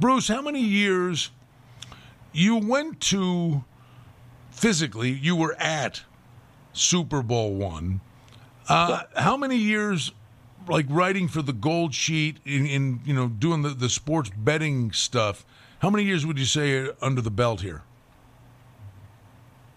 Bruce, 0.00 0.28
how 0.28 0.40
many 0.40 0.60
years 0.62 1.30
you 2.32 2.56
went 2.56 3.00
to 3.00 3.64
physically, 4.50 5.10
you 5.10 5.36
were 5.36 5.54
at 5.60 6.02
Super 6.78 7.22
Bowl 7.22 7.54
one. 7.54 8.00
Uh, 8.68 9.02
how 9.16 9.36
many 9.36 9.56
years, 9.56 10.12
like 10.68 10.86
writing 10.88 11.28
for 11.28 11.42
the 11.42 11.52
Gold 11.52 11.94
Sheet 11.94 12.38
in, 12.44 12.66
in 12.66 13.00
you 13.04 13.14
know 13.14 13.28
doing 13.28 13.62
the, 13.62 13.70
the 13.70 13.88
sports 13.88 14.30
betting 14.36 14.92
stuff? 14.92 15.44
How 15.80 15.90
many 15.90 16.04
years 16.04 16.26
would 16.26 16.38
you 16.38 16.44
say 16.44 16.90
under 17.00 17.20
the 17.20 17.30
belt 17.30 17.60
here? 17.60 17.82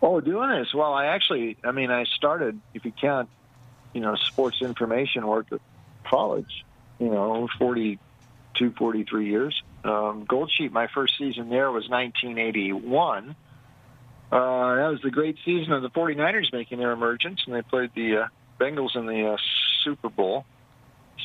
Oh, 0.01 0.19
doing 0.19 0.49
this. 0.49 0.73
Well, 0.73 0.93
I 0.93 1.05
actually, 1.07 1.57
I 1.63 1.71
mean, 1.71 1.91
I 1.91 2.05
started, 2.05 2.59
if 2.73 2.85
you 2.85 2.91
count, 2.91 3.29
you 3.93 4.01
know, 4.01 4.15
sports 4.15 4.61
information 4.61 5.27
work 5.27 5.51
at 5.51 5.61
college, 6.05 6.65
you 6.97 7.09
know, 7.09 7.47
42, 7.59 8.71
43 8.71 9.27
years. 9.27 9.61
Um, 9.83 10.25
Gold 10.27 10.51
Sheet, 10.51 10.71
my 10.71 10.87
first 10.87 11.17
season 11.19 11.49
there 11.49 11.71
was 11.71 11.87
1981. 11.87 13.35
Uh, 14.31 14.75
that 14.75 14.87
was 14.87 15.01
the 15.03 15.11
great 15.11 15.37
season 15.43 15.73
of 15.73 15.81
the 15.81 15.89
49ers 15.89 16.53
making 16.53 16.79
their 16.79 16.91
emergence, 16.91 17.41
and 17.45 17.53
they 17.53 17.61
played 17.61 17.91
the 17.95 18.17
uh, 18.17 18.27
Bengals 18.59 18.95
in 18.95 19.05
the 19.05 19.33
uh, 19.33 19.37
Super 19.83 20.09
Bowl. 20.09 20.45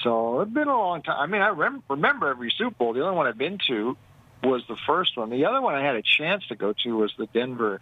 So 0.03 0.41
it's 0.41 0.53
been 0.53 0.69
a 0.69 0.77
long 0.77 1.03
time. 1.03 1.17
I 1.19 1.27
mean, 1.27 1.41
I 1.41 1.49
rem- 1.49 1.83
remember 1.89 2.29
every 2.29 2.53
Super 2.57 2.75
Bowl. 2.75 2.93
The 2.93 3.03
only 3.03 3.17
one 3.17 3.27
I've 3.27 3.39
been 3.39 3.59
to 3.69 3.97
was 4.43 4.63
the 4.69 4.77
first 4.87 5.17
one. 5.17 5.31
The 5.31 5.47
other 5.47 5.61
one 5.61 5.75
I 5.75 5.85
had 5.85 5.97
a 5.97 6.03
chance 6.03 6.47
to 6.49 6.57
go 6.57 6.75
to 6.85 6.97
was 6.97 7.13
the 7.17 7.27
Denver 7.27 7.81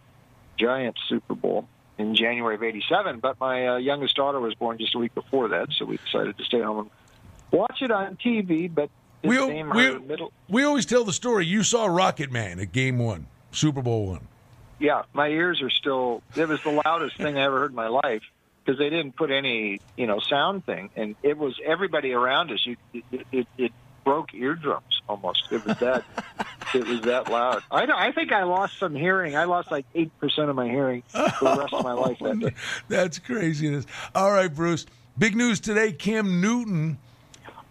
Giants 0.58 1.00
Super 1.08 1.34
Bowl 1.34 1.68
in 1.98 2.14
January 2.14 2.54
of 2.54 2.62
'87. 2.62 3.20
But 3.20 3.40
my 3.40 3.66
uh, 3.66 3.76
youngest 3.76 4.16
daughter 4.16 4.40
was 4.40 4.54
born 4.54 4.78
just 4.78 4.94
a 4.94 4.98
week 4.98 5.14
before 5.14 5.48
that, 5.48 5.68
so 5.76 5.86
we 5.86 5.96
decided 5.96 6.36
to 6.38 6.44
stay 6.44 6.60
home 6.60 6.78
and 6.78 6.90
watch 7.50 7.82
it 7.82 7.90
on 7.90 8.16
TV. 8.16 8.72
But 8.72 8.90
we, 9.22 9.40
we, 9.40 10.28
we 10.48 10.64
always 10.64 10.86
tell 10.86 11.04
the 11.04 11.12
story. 11.12 11.46
You 11.46 11.62
saw 11.62 11.86
Rocket 11.86 12.30
Man 12.30 12.60
at 12.60 12.72
Game 12.72 12.98
One, 12.98 13.26
Super 13.52 13.82
Bowl 13.82 14.06
One. 14.06 14.28
Yeah, 14.78 15.02
my 15.12 15.28
ears 15.28 15.62
are 15.62 15.70
still. 15.70 16.22
It 16.34 16.48
was 16.48 16.62
the 16.62 16.82
loudest 16.84 17.16
thing 17.16 17.38
I 17.38 17.42
ever 17.42 17.60
heard 17.60 17.70
in 17.70 17.76
my 17.76 17.88
life 17.88 18.22
because 18.64 18.78
they 18.78 18.90
didn't 18.90 19.16
put 19.16 19.30
any, 19.30 19.80
you 19.96 20.06
know, 20.06 20.20
sound 20.20 20.64
thing, 20.64 20.90
and 20.96 21.14
it 21.22 21.36
was 21.36 21.58
everybody 21.64 22.12
around 22.12 22.50
us. 22.50 22.64
You, 22.66 22.76
it, 22.92 23.26
it, 23.30 23.46
it 23.56 23.72
broke 24.04 24.34
eardrums 24.34 25.00
almost. 25.08 25.48
It 25.50 25.64
was 25.64 25.78
that. 25.78 26.04
it 26.74 26.86
was 26.86 27.02
that 27.02 27.30
loud. 27.30 27.62
I, 27.70 27.86
I 27.86 28.12
think 28.12 28.32
I 28.32 28.44
lost 28.44 28.78
some 28.78 28.94
hearing. 28.94 29.36
I 29.36 29.44
lost 29.44 29.70
like 29.70 29.86
eight 29.94 30.16
percent 30.18 30.50
of 30.50 30.56
my 30.56 30.68
hearing 30.68 31.02
for 31.08 31.20
the 31.40 31.56
rest 31.58 31.72
of 31.72 31.84
my 31.84 31.92
life 31.92 32.18
that 32.20 32.38
day. 32.38 32.54
That's 32.88 33.18
craziness. 33.18 33.86
All 34.14 34.30
right, 34.30 34.52
Bruce. 34.52 34.86
Big 35.16 35.36
news 35.36 35.60
today. 35.60 35.92
Cam 35.92 36.40
Newton. 36.40 36.98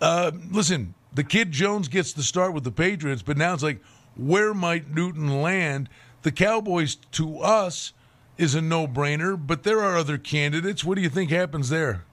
Uh, 0.01 0.31
listen, 0.51 0.93
the 1.13 1.23
kid 1.23 1.51
Jones 1.51 1.87
gets 1.87 2.13
the 2.13 2.23
start 2.23 2.53
with 2.53 2.63
the 2.63 2.71
Patriots, 2.71 3.21
but 3.21 3.37
now 3.37 3.53
it's 3.53 3.63
like, 3.63 3.81
where 4.15 4.53
might 4.53 4.93
Newton 4.93 5.41
land? 5.41 5.89
The 6.23 6.31
Cowboys, 6.31 6.95
to 7.11 7.39
us, 7.39 7.93
is 8.37 8.55
a 8.55 8.61
no-brainer, 8.61 9.37
but 9.37 9.63
there 9.63 9.81
are 9.81 9.97
other 9.97 10.17
candidates. 10.17 10.83
What 10.83 10.95
do 10.95 11.01
you 11.01 11.09
think 11.09 11.29
happens 11.29 11.69
there? 11.69 12.05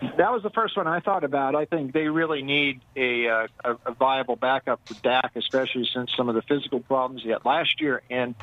That 0.00 0.30
was 0.32 0.42
the 0.42 0.50
first 0.50 0.76
one 0.76 0.86
I 0.86 1.00
thought 1.00 1.24
about. 1.24 1.54
I 1.54 1.64
think 1.64 1.92
they 1.92 2.08
really 2.08 2.42
need 2.42 2.80
a, 2.94 3.28
uh, 3.28 3.46
a 3.86 3.92
viable 3.92 4.36
backup 4.36 4.80
for 4.84 4.94
Dak, 4.94 5.32
especially 5.36 5.88
since 5.94 6.10
some 6.16 6.28
of 6.28 6.34
the 6.34 6.42
physical 6.42 6.80
problems 6.80 7.22
he 7.22 7.30
had 7.30 7.44
last 7.44 7.80
year 7.80 8.02
and 8.10 8.34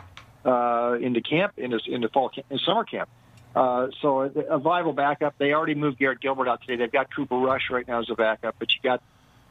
uh, 0.46 0.98
into 1.00 1.22
camp, 1.22 1.54
into, 1.58 1.80
into 1.86 2.10
fall 2.10 2.30
camp, 2.30 2.48
in 2.50 2.58
summer 2.58 2.84
camp. 2.84 3.08
Uh, 3.56 3.90
so 4.02 4.22
a, 4.22 4.30
a 4.50 4.58
viable 4.58 4.94
backup. 4.94 5.36
They 5.38 5.54
already 5.54 5.76
moved 5.76 6.00
Garrett 6.00 6.22
Gilbert 6.22 6.48
out 6.48 6.62
today. 6.62 6.78
They've 6.78 6.92
got 6.92 7.14
Cooper 7.14 7.38
Rush 7.38 7.70
right 7.70 7.88
now 7.88 8.00
as 8.00 8.10
a 8.10 8.16
backup, 8.16 8.56
but 8.58 8.74
you 8.74 8.82
got 8.82 9.04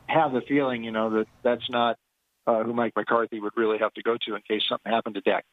have 0.06 0.32
the 0.32 0.40
feeling, 0.40 0.82
you 0.82 0.90
know, 0.90 1.10
that 1.10 1.28
that's 1.42 1.70
not 1.70 1.98
uh, 2.46 2.62
who 2.62 2.72
Mike 2.72 2.92
McCarthy 2.96 3.40
would 3.40 3.52
really 3.56 3.78
have 3.78 3.92
to 3.94 4.02
go 4.02 4.16
to 4.26 4.34
in 4.34 4.42
case 4.48 4.62
something 4.68 4.92
happened 4.92 5.14
to 5.16 5.20
Dak. 5.20 5.44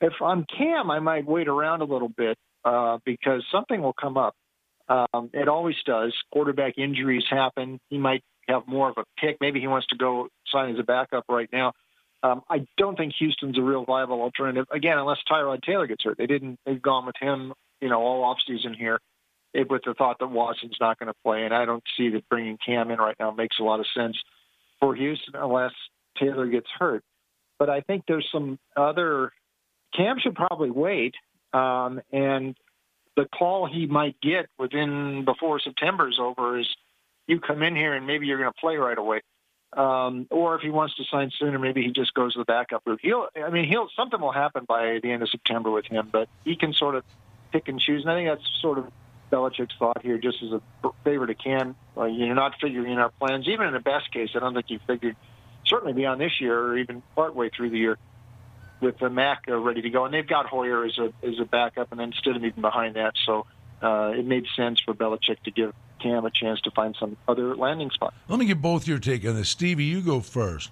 If 0.00 0.14
I'm 0.22 0.44
Cam, 0.44 0.90
I 0.90 0.98
might 1.00 1.26
wait 1.26 1.48
around 1.48 1.82
a 1.82 1.84
little 1.84 2.08
bit 2.08 2.38
uh, 2.64 2.98
because 3.04 3.44
something 3.52 3.82
will 3.82 3.92
come 3.92 4.16
up. 4.16 4.34
Um, 4.88 5.30
it 5.32 5.48
always 5.48 5.76
does. 5.86 6.14
Quarterback 6.32 6.78
injuries 6.78 7.24
happen. 7.28 7.78
He 7.90 7.98
might 7.98 8.22
have 8.48 8.66
more 8.66 8.88
of 8.88 8.96
a 8.98 9.04
pick. 9.18 9.36
Maybe 9.40 9.60
he 9.60 9.68
wants 9.68 9.86
to 9.88 9.96
go 9.96 10.28
sign 10.50 10.72
as 10.74 10.80
a 10.80 10.82
backup 10.82 11.24
right 11.28 11.48
now. 11.52 11.72
Um, 12.22 12.42
I 12.50 12.66
don't 12.76 12.96
think 12.96 13.14
Houston's 13.18 13.56
a 13.56 13.62
real 13.62 13.84
viable 13.84 14.20
alternative 14.20 14.66
again, 14.70 14.98
unless 14.98 15.18
Tyrod 15.30 15.62
Taylor 15.62 15.86
gets 15.86 16.04
hurt. 16.04 16.18
They 16.18 16.26
didn't. 16.26 16.58
They've 16.66 16.80
gone 16.80 17.06
with 17.06 17.14
him, 17.18 17.54
you 17.80 17.88
know, 17.88 18.00
all 18.00 18.24
off 18.24 18.38
season 18.46 18.74
here, 18.74 19.00
it, 19.54 19.70
with 19.70 19.82
the 19.86 19.94
thought 19.94 20.18
that 20.18 20.26
Watson's 20.26 20.76
not 20.80 20.98
going 20.98 21.06
to 21.06 21.18
play, 21.24 21.44
and 21.44 21.54
I 21.54 21.64
don't 21.64 21.82
see 21.96 22.10
that 22.10 22.28
bringing 22.28 22.58
Cam 22.64 22.90
in 22.90 22.98
right 22.98 23.16
now 23.18 23.30
makes 23.30 23.58
a 23.58 23.62
lot 23.62 23.80
of 23.80 23.86
sense 23.96 24.16
for 24.80 24.94
Houston 24.94 25.34
unless 25.34 25.72
Taylor 26.18 26.46
gets 26.46 26.68
hurt. 26.78 27.04
But 27.58 27.70
I 27.70 27.80
think 27.82 28.04
there's 28.06 28.28
some 28.32 28.58
other. 28.76 29.32
Cam 29.94 30.18
should 30.20 30.34
probably 30.34 30.70
wait, 30.70 31.14
um, 31.52 32.00
and 32.12 32.56
the 33.16 33.26
call 33.26 33.66
he 33.66 33.86
might 33.86 34.20
get 34.20 34.46
within 34.58 35.24
before 35.24 35.58
September's 35.60 36.18
over 36.20 36.58
is 36.58 36.68
you 37.26 37.40
come 37.40 37.62
in 37.62 37.76
here 37.76 37.92
and 37.92 38.06
maybe 38.06 38.26
you're 38.26 38.38
going 38.38 38.52
to 38.52 38.60
play 38.60 38.76
right 38.76 38.96
away. 38.96 39.20
Um, 39.72 40.26
or 40.30 40.56
if 40.56 40.62
he 40.62 40.70
wants 40.70 40.96
to 40.96 41.04
sign 41.04 41.30
sooner, 41.38 41.58
maybe 41.58 41.82
he 41.82 41.92
just 41.92 42.12
goes 42.14 42.32
to 42.32 42.40
the 42.40 42.44
backup 42.44 42.82
route. 42.86 43.00
He'll, 43.02 43.28
I 43.36 43.50
mean, 43.50 43.68
he'll 43.68 43.88
something 43.94 44.20
will 44.20 44.32
happen 44.32 44.64
by 44.66 44.98
the 45.00 45.12
end 45.12 45.22
of 45.22 45.28
September 45.28 45.70
with 45.70 45.86
him, 45.86 46.08
but 46.10 46.28
he 46.44 46.56
can 46.56 46.72
sort 46.72 46.96
of 46.96 47.04
pick 47.52 47.68
and 47.68 47.78
choose. 47.78 48.02
And 48.02 48.10
I 48.10 48.16
think 48.16 48.28
that's 48.30 48.60
sort 48.60 48.78
of 48.78 48.90
Belichick's 49.30 49.74
thought 49.78 50.02
here, 50.02 50.18
just 50.18 50.42
as 50.42 50.50
a 50.52 50.60
favor 51.04 51.26
to 51.26 51.34
Cam. 51.34 51.76
Uh, 51.96 52.06
you're 52.06 52.34
not 52.34 52.54
figuring 52.60 52.92
in 52.92 52.98
our 52.98 53.10
plans, 53.10 53.46
even 53.46 53.66
in 53.66 53.74
the 53.74 53.80
best 53.80 54.10
case. 54.10 54.30
I 54.34 54.40
don't 54.40 54.54
think 54.54 54.70
you 54.70 54.80
figured 54.88 55.14
certainly 55.70 55.94
beyond 55.94 56.20
this 56.20 56.40
year 56.40 56.58
or 56.58 56.76
even 56.76 57.02
partway 57.14 57.48
through 57.48 57.70
the 57.70 57.78
year 57.78 57.96
with 58.80 58.98
the 58.98 59.08
Mac 59.08 59.44
uh, 59.48 59.56
ready 59.56 59.82
to 59.82 59.90
go, 59.90 60.04
and 60.04 60.12
they've 60.12 60.26
got 60.26 60.46
Hoyer 60.46 60.84
as 60.84 60.98
a 60.98 61.12
as 61.26 61.38
a 61.40 61.44
backup, 61.44 61.90
and 61.90 62.00
then 62.00 62.12
Stidham 62.12 62.44
even 62.44 62.60
behind 62.60 62.96
that. 62.96 63.14
So 63.24 63.46
uh, 63.82 64.12
it 64.16 64.26
made 64.26 64.46
sense 64.56 64.80
for 64.80 64.94
Belichick 64.94 65.42
to 65.44 65.50
give 65.50 65.72
Cam 66.00 66.24
a 66.24 66.30
chance 66.30 66.60
to 66.62 66.70
find 66.70 66.96
some 66.98 67.16
other 67.28 67.54
landing 67.56 67.90
spot. 67.90 68.14
Let 68.28 68.38
me 68.38 68.46
get 68.46 68.60
both 68.60 68.88
your 68.88 68.98
take 68.98 69.26
on 69.26 69.36
this, 69.36 69.50
Stevie. 69.50 69.84
You 69.84 70.00
go 70.00 70.20
first. 70.20 70.70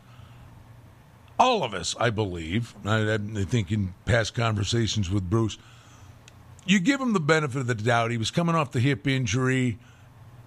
All 1.39 1.63
of 1.63 1.73
us, 1.73 1.95
I 2.01 2.11
believe, 2.11 2.75
I, 2.85 3.15
I 3.15 3.19
think 3.45 3.71
in 3.71 3.95
past 4.07 4.35
conversations 4.35 5.09
with 5.09 5.31
Bruce, 5.31 5.57
you 6.67 6.81
give 6.81 7.01
him 7.01 7.13
the 7.13 7.21
benefit 7.21 7.61
of 7.61 7.67
the 7.69 7.77
doubt. 7.77 8.11
He 8.11 8.17
was 8.17 8.33
coming 8.33 8.57
off 8.57 8.73
the 8.73 8.81
hip 8.81 9.07
injury, 9.07 9.79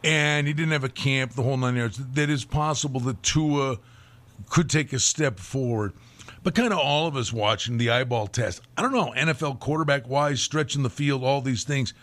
and 0.04 0.48
he 0.48 0.54
didn't 0.54 0.74
have 0.74 0.84
a 0.84 0.90
camp 0.90 1.34
the 1.34 1.44
whole 1.44 1.56
nine 1.56 1.78
yards. 1.78 1.98
That 1.98 2.30
is 2.30 2.44
possible 2.44 3.00
that 3.02 3.24
Tua 3.24 3.78
could 4.50 4.70
take 4.70 4.94
a 4.94 5.00
step 5.00 5.40
forward 5.40 5.94
but 6.44 6.56
kind 6.56 6.74
of 6.74 6.80
all 6.80 7.08
of 7.08 7.16
us 7.16 7.32
watching 7.32 7.78
the 7.78 7.90
eyeball 7.90 8.28
test. 8.28 8.62
I 8.76 8.82
don't 8.82 8.94
know, 8.94 9.14
NFL 9.16 9.60
quarterback 9.60 10.08
wise, 10.08 10.42
stretching 10.42 10.84
the 10.84 10.90
field, 10.90 11.24
all 11.24 11.42
these 11.42 11.64
things. 11.64 11.94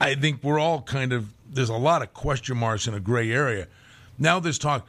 I 0.00 0.14
think 0.14 0.42
we're 0.42 0.58
all 0.58 0.82
kind 0.82 1.12
of, 1.12 1.32
there's 1.48 1.68
a 1.68 1.76
lot 1.76 2.02
of 2.02 2.14
question 2.14 2.56
marks 2.56 2.86
in 2.86 2.94
a 2.94 3.00
gray 3.00 3.30
area. 3.30 3.68
Now, 4.18 4.40
this 4.40 4.58
talk 4.58 4.86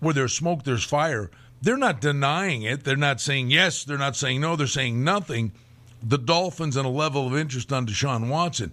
where 0.00 0.14
there's 0.14 0.32
smoke, 0.32 0.64
there's 0.64 0.84
fire. 0.84 1.30
They're 1.60 1.76
not 1.76 2.00
denying 2.00 2.62
it. 2.62 2.84
They're 2.84 2.96
not 2.96 3.20
saying 3.20 3.50
yes. 3.50 3.84
They're 3.84 3.98
not 3.98 4.16
saying 4.16 4.40
no. 4.40 4.56
They're 4.56 4.66
saying 4.66 5.02
nothing. 5.02 5.52
The 6.02 6.18
Dolphins 6.18 6.76
and 6.76 6.86
a 6.86 6.90
level 6.90 7.26
of 7.26 7.36
interest 7.36 7.72
on 7.72 7.86
Deshaun 7.86 8.28
Watson. 8.28 8.72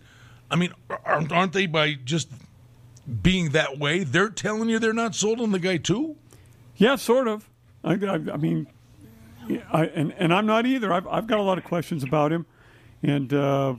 I 0.50 0.56
mean, 0.56 0.74
aren't 1.04 1.54
they 1.54 1.66
by 1.66 1.96
just 2.06 2.30
being 3.24 3.50
that 3.50 3.80
way? 3.80 4.04
They're 4.04 4.30
telling 4.30 4.70
you 4.70 4.78
they're 4.78 4.94
not 4.94 5.16
sold 5.16 5.42
on 5.42 5.52
the 5.52 5.60
guy 5.60 5.78
too. 5.78 6.16
Yeah, 6.78 6.96
sort 6.96 7.28
of. 7.28 7.50
I, 7.86 7.94
I, 7.94 8.16
I 8.16 8.38
mean, 8.38 8.68
I, 9.72 9.86
and 9.86 10.14
and 10.18 10.34
I'm 10.34 10.46
not 10.46 10.66
either. 10.66 10.92
I've 10.92 11.08
I've 11.08 11.28
got 11.28 11.40
a 11.40 11.44
lot 11.44 11.58
of 11.58 11.64
questions 11.64 12.04
about 12.04 12.32
him, 12.32 12.46
and 13.04 13.32
uh, 13.34 13.76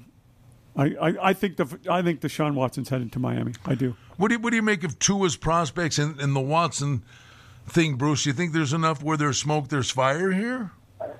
I, 0.77 0.85
I, 0.85 1.29
I 1.31 1.33
think 1.33 1.57
the 1.57 1.79
I 1.91 2.03
think 2.03 2.21
Deshaun 2.21 2.55
Watson's 2.55 2.89
headed 2.89 3.13
to 3.13 3.19
Miami. 3.19 3.53
I 3.65 3.75
do. 3.75 3.97
What 4.17 4.29
do 4.29 4.35
you, 4.35 4.41
what 4.41 4.51
do 4.51 4.57
you 4.57 4.63
make 4.63 4.85
of 4.85 4.99
Tua's 4.99 5.37
prospects 5.37 5.99
and, 5.99 6.19
and 6.21 6.35
the 6.35 6.41
Watson 6.41 7.03
thing, 7.67 7.97
Bruce? 7.97 8.25
You 8.25 8.33
think 8.33 8.53
there's 8.53 8.73
enough 8.73 9.03
where 9.03 9.17
there's 9.17 9.39
smoke, 9.39 9.69
there's 9.69 9.91
fire 9.91 10.31
here? 10.33 10.71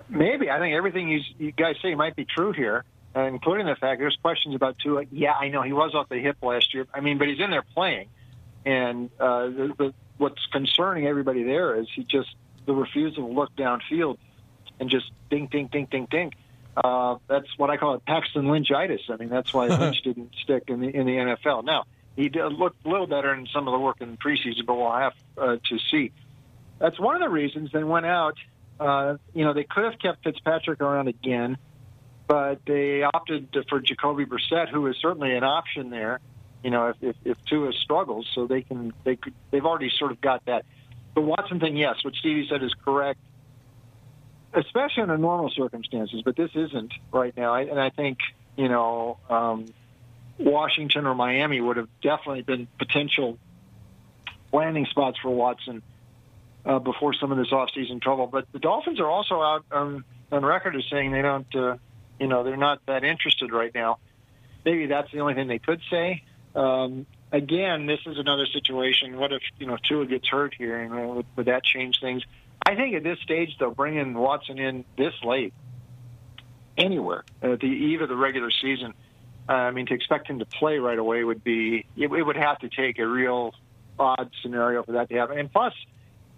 Maybe. 0.09 0.51
I 0.51 0.59
think 0.59 0.75
everything 0.75 1.09
you, 1.09 1.21
you 1.39 1.53
guys 1.53 1.77
say 1.83 1.95
might 1.95 2.17
be 2.17 2.25
true 2.25 2.53
here, 2.53 2.85
uh, 3.15 3.23
including 3.23 3.67
the 3.67 3.77
fact 3.77 3.99
there's 3.99 4.17
questions 4.23 4.55
about 4.55 4.79
Tua. 4.79 5.05
Yeah, 5.11 5.33
I 5.33 5.49
know 5.49 5.63
he 5.63 5.73
was 5.73 5.95
off 5.95 6.09
the 6.09 6.19
hip 6.19 6.37
last 6.41 6.73
year. 6.73 6.87
I 6.95 7.01
mean, 7.01 7.19
but 7.19 7.29
he's 7.29 7.41
in 7.41 7.51
there 7.51 7.65
playing, 7.75 8.09
and 8.65 9.11
uh, 9.19 9.47
the, 9.47 9.75
the 9.77 9.95
what's 10.19 10.47
concerning 10.53 11.07
everybody 11.07 11.43
there 11.43 11.79
is 11.79 11.89
he 11.95 12.05
just 12.05 12.35
the 12.67 12.75
refusal 12.75 13.27
to 13.27 13.33
look 13.33 13.55
downfield 13.57 14.19
and 14.79 14.91
just 14.91 15.11
ding, 15.31 15.47
ding, 15.47 15.69
ding, 15.69 15.87
ding, 15.91 16.07
ding. 16.11 16.35
Uh, 16.77 17.17
that's 17.27 17.47
what 17.57 17.71
I 17.71 17.79
call 17.79 17.95
it 17.95 18.05
Paxton 18.05 18.45
Lynchitis. 18.45 19.09
I 19.09 19.17
mean, 19.17 19.31
that's 19.31 19.55
why 19.55 19.67
Lynch 19.69 20.03
didn't 20.03 20.35
stick 20.43 20.65
in 20.69 20.81
the 20.81 20.89
in 20.89 21.07
the 21.07 21.13
NFL. 21.13 21.65
Now 21.65 21.85
he 22.17 22.31
did 22.31 22.53
look 22.53 22.75
a 22.85 22.89
little 22.89 23.07
better 23.07 23.33
in 23.35 23.47
some 23.47 23.69
of 23.69 23.73
the 23.73 23.79
work 23.79 24.01
in 24.01 24.17
preseason, 24.17 24.67
but 24.67 24.75
we'll 24.75 24.93
have 24.93 25.15
uh, 25.39 25.57
to 25.69 25.79
see. 25.91 26.13
That's 26.79 26.99
one 26.99 27.15
of 27.15 27.23
the 27.23 27.29
reasons 27.29 27.71
they 27.73 27.85
went 27.85 28.07
out. 28.07 28.37
Uh, 28.81 29.17
you 29.35 29.45
know, 29.45 29.53
they 29.53 29.65
could 29.65 29.85
have 29.85 29.99
kept 29.99 30.25
Fitzpatrick 30.25 30.81
around 30.81 31.09
again, 31.09 31.57
but 32.27 32.61
they 32.67 33.03
opted 33.03 33.57
for 33.69 33.81
Jacoby 33.81 34.27
Brissett, 34.27 34.69
who 34.69 34.87
is 34.87 34.97
certainly 35.01 35.35
an 35.35 35.45
option 35.45 35.91
there. 35.91 36.21
You 36.63 36.71
know, 36.71 36.89
if 36.89 36.97
if, 37.03 37.17
if 37.25 37.37
Tua 37.47 37.73
struggles, 37.73 38.27
so 38.35 38.47
they 38.47 38.63
can 38.63 38.93
they 39.05 39.17
could 39.17 39.35
they've 39.51 39.65
already 39.65 39.91
sort 39.99 40.11
of 40.11 40.21
got 40.21 40.45
that. 40.47 40.65
The 41.17 41.23
Watson 41.23 41.59
thing, 41.59 41.77
yes, 41.77 41.97
what 42.05 42.15
Stevie 42.15 42.47
said 42.49 42.63
is 42.63 42.73
correct 42.85 43.19
especially 44.57 45.03
under 45.03 45.19
normal 45.19 45.51
circumstances, 45.51 46.23
but 46.25 46.35
this 46.35 46.51
isn't 46.55 46.93
right 47.13 47.37
now. 47.37 47.55
And 47.55 47.79
I 47.79 47.91
think 47.91 48.19
you 48.57 48.69
know 48.69 49.19
um, 49.29 49.75
Washington 50.39 51.07
or 51.07 51.15
Miami 51.15 51.61
would 51.61 51.77
have 51.77 51.89
definitely 52.03 52.43
been 52.43 52.67
potential 52.79 53.39
landing 54.53 54.87
spots 54.91 55.19
for 55.23 55.31
Watson 55.31 55.83
uh, 56.65 56.79
before 56.79 57.15
some 57.15 57.31
of 57.31 57.39
this 57.39 57.51
offseason 57.51 58.01
trouble. 58.01 58.27
But 58.27 58.47
the 58.53 58.59
Dolphins 58.59 58.99
are 58.99 59.09
also 59.09 59.43
out 59.43 59.65
um, 59.71 60.05
on 60.33 60.45
record 60.45 60.75
as 60.75 60.85
saying 60.91 61.13
they 61.13 61.23
don't, 61.23 61.55
uh, 61.55 61.77
you 62.19 62.27
know, 62.27 62.43
they're 62.43 62.57
not 62.57 62.81
that 62.87 63.05
interested 63.05 63.53
right 63.53 63.75
now. 63.75 63.99
Maybe 64.65 64.87
that's 64.87 65.13
the 65.13 65.21
only 65.21 65.35
thing 65.35 65.49
they 65.49 65.59
could 65.59 65.81
say. 65.91 66.23
Um, 66.55 67.07
again, 67.37 67.87
this 67.87 68.01
is 68.07 68.19
another 68.19 68.47
situation. 68.47 69.19
What 69.19 69.33
if 69.33 69.43
you 69.59 69.67
know 69.67 69.77
Tua 69.89 70.07
gets 70.07 70.29
hurt 70.29 70.55
here, 70.57 70.81
and 70.81 70.93
uh, 70.93 71.15
would, 71.15 71.27
would 71.37 71.47
that 71.47 71.65
change 71.65 72.01
things? 72.01 72.23
I 72.65 72.75
think 72.75 72.97
at 72.97 73.05
this 73.05 73.19
stage, 73.21 73.57
though, 73.59 73.71
bringing 73.71 74.15
Watson 74.15 74.59
in 74.59 74.85
this 74.97 75.15
late, 75.23 75.55
anywhere 76.77 77.25
at 77.43 77.61
the 77.61 77.67
eve 77.67 78.01
of 78.01 78.09
the 78.09 78.17
regular 78.17 78.51
season, 78.51 78.95
uh, 79.49 79.53
I 79.53 79.71
mean, 79.71 79.87
to 79.87 79.95
expect 79.95 80.29
him 80.29 80.39
to 80.41 80.47
play 80.47 80.79
right 80.79 80.99
away 80.99 81.23
would 81.23 81.45
be 81.45 81.87
it, 81.97 82.11
it 82.11 82.23
would 82.23 82.37
have 82.37 82.59
to 82.61 82.69
take 82.69 82.99
a 82.99 83.07
real 83.07 83.55
odd 83.99 84.31
scenario 84.43 84.83
for 84.83 84.93
that 84.93 85.09
to 85.11 85.15
happen. 85.15 85.39
And 85.39 85.53
plus, 85.53 85.75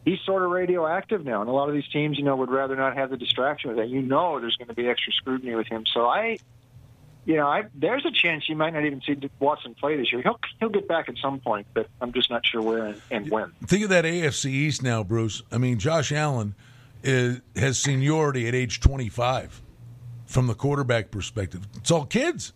he's 0.04 0.20
sort 0.26 0.42
of 0.42 0.50
radioactive 0.50 1.24
now, 1.24 1.40
and 1.40 1.48
a 1.48 1.52
lot 1.52 1.68
of 1.68 1.74
these 1.74 1.88
teams, 1.88 2.18
you 2.18 2.24
know, 2.24 2.36
would 2.36 2.50
rather 2.50 2.76
not 2.76 2.96
have 2.96 3.10
the 3.10 3.16
distraction 3.16 3.70
with 3.70 3.78
that. 3.78 3.88
You 3.88 4.02
know, 4.02 4.40
there's 4.40 4.56
going 4.56 4.68
to 4.68 4.74
be 4.74 4.88
extra 4.88 5.12
scrutiny 5.12 5.54
with 5.54 5.68
him. 5.68 5.84
So 5.86 6.06
I, 6.06 6.38
you 7.28 7.36
know, 7.36 7.46
I, 7.46 7.64
there's 7.74 8.06
a 8.06 8.10
chance 8.10 8.48
you 8.48 8.56
might 8.56 8.72
not 8.72 8.86
even 8.86 9.02
see 9.02 9.14
Watson 9.38 9.74
play 9.74 9.98
this 9.98 10.10
year. 10.10 10.22
He'll 10.22 10.40
he'll 10.60 10.70
get 10.70 10.88
back 10.88 11.10
at 11.10 11.18
some 11.18 11.40
point, 11.40 11.66
but 11.74 11.86
I'm 12.00 12.10
just 12.10 12.30
not 12.30 12.46
sure 12.46 12.62
where 12.62 12.86
and, 12.86 13.02
and 13.10 13.30
when. 13.30 13.52
Think 13.66 13.84
of 13.84 13.90
that 13.90 14.06
AFC 14.06 14.46
East 14.46 14.82
now, 14.82 15.04
Bruce. 15.04 15.42
I 15.52 15.58
mean, 15.58 15.78
Josh 15.78 16.10
Allen 16.10 16.54
is, 17.02 17.42
has 17.54 17.78
seniority 17.78 18.48
at 18.48 18.54
age 18.54 18.80
25 18.80 19.60
from 20.24 20.46
the 20.46 20.54
quarterback 20.54 21.10
perspective. 21.10 21.68
It's 21.76 21.90
all 21.90 22.06
kids. 22.06 22.54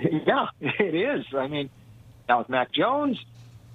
Yeah, 0.00 0.48
it 0.60 0.96
is. 0.96 1.24
I 1.36 1.46
mean, 1.46 1.70
now 2.28 2.40
with 2.40 2.48
Mac 2.48 2.72
Jones 2.72 3.24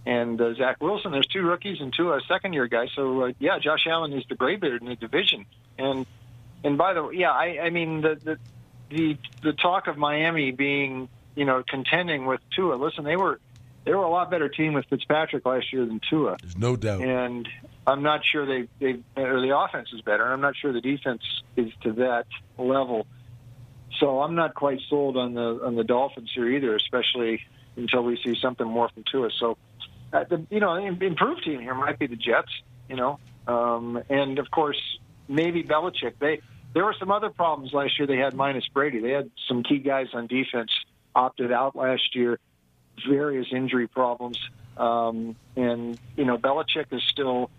and 0.06 0.40
uh, 0.42 0.54
Zach 0.56 0.82
Wilson, 0.82 1.14
there's 1.14 1.28
two 1.28 1.44
rookies 1.44 1.80
and 1.80 1.94
two 1.96 2.12
uh, 2.12 2.20
second 2.28 2.52
year 2.52 2.68
guys. 2.68 2.90
So 2.94 3.22
uh, 3.22 3.32
yeah, 3.40 3.58
Josh 3.58 3.88
Allen 3.88 4.12
is 4.12 4.26
the 4.28 4.36
graybeard 4.36 4.82
in 4.82 4.90
the 4.90 4.98
division. 4.98 5.46
And 5.78 6.06
and 6.62 6.78
by 6.78 6.94
the 6.94 7.04
way, 7.04 7.16
yeah, 7.16 7.32
I, 7.32 7.60
I 7.64 7.70
mean 7.70 8.02
the, 8.02 8.16
the 8.22 8.38
the 8.90 9.18
the 9.44 9.54
talk 9.54 9.88
of 9.88 9.98
Miami 9.98 10.52
being 10.52 11.10
you 11.36 11.46
know 11.46 11.64
contending 11.68 12.26
with 12.26 12.42
Tua. 12.56 12.76
Listen, 12.76 13.04
they 13.04 13.16
were 13.16 13.40
they 13.86 13.94
were 13.94 14.04
a 14.04 14.10
lot 14.10 14.30
better 14.30 14.50
team 14.50 14.74
with 14.74 14.86
Fitzpatrick 14.86 15.46
last 15.46 15.72
year 15.72 15.86
than 15.86 16.00
Tua. 16.10 16.38
There's 16.42 16.58
no 16.58 16.76
doubt. 16.76 17.02
And 17.02 17.48
I'm 17.88 18.04
not 18.04 18.22
sure 18.30 18.46
they 18.46 18.68
they 18.80 19.00
or 19.16 19.42
the 19.42 19.58
offense 19.58 19.90
is 19.94 20.02
better. 20.02 20.26
I'm 20.26 20.42
not 20.42 20.56
sure 20.56 20.74
the 20.74 20.82
defense 20.82 21.22
is 21.56 21.72
to 21.84 21.94
that 21.94 22.28
level. 22.58 23.08
So 24.00 24.22
I'm 24.22 24.36
not 24.36 24.54
quite 24.54 24.80
sold 24.90 25.18
on 25.18 25.34
the 25.34 25.62
on 25.66 25.76
the 25.76 25.84
Dolphins 25.84 26.32
here 26.34 26.48
either, 26.50 26.76
especially 26.76 27.42
until 27.76 28.04
we 28.04 28.20
see 28.24 28.36
something 28.40 28.68
more 28.68 28.90
from 28.90 29.04
Tua. 29.10 29.30
So, 29.40 29.58
uh, 30.14 30.26
the 30.26 30.46
you 30.50 30.60
know 30.60 30.74
an 30.74 31.02
improved 31.02 31.44
team 31.44 31.60
here 31.60 31.74
might 31.74 32.00
be 32.00 32.08
the 32.08 32.16
Jets. 32.16 32.52
You 32.90 32.96
know, 32.96 33.20
um, 33.48 34.02
and 34.10 34.40
of 34.40 34.52
course 34.52 34.80
maybe 35.28 35.64
Belichick. 35.64 36.14
They 36.20 36.42
there 36.74 36.86
were 36.86 36.96
some 37.00 37.12
other 37.12 37.30
problems 37.30 37.74
last 37.74 37.98
year 37.98 38.08
they 38.08 38.18
had 38.18 38.34
minus 38.34 38.68
Brady. 38.68 39.00
They 39.00 39.12
had 39.12 39.32
some 39.48 39.64
key 39.64 39.80
guys 39.80 40.08
on 40.14 40.28
defense 40.28 40.72
opted 41.16 41.52
out 41.52 41.76
last 41.76 42.16
year, 42.16 42.40
various 43.08 43.48
injury 43.52 43.88
problems, 43.88 44.38
um, 44.78 45.36
and 45.56 46.00
you 46.16 46.26
know 46.26 46.38
Belichick 46.38 46.92
is 46.92 47.02
still 47.04 47.50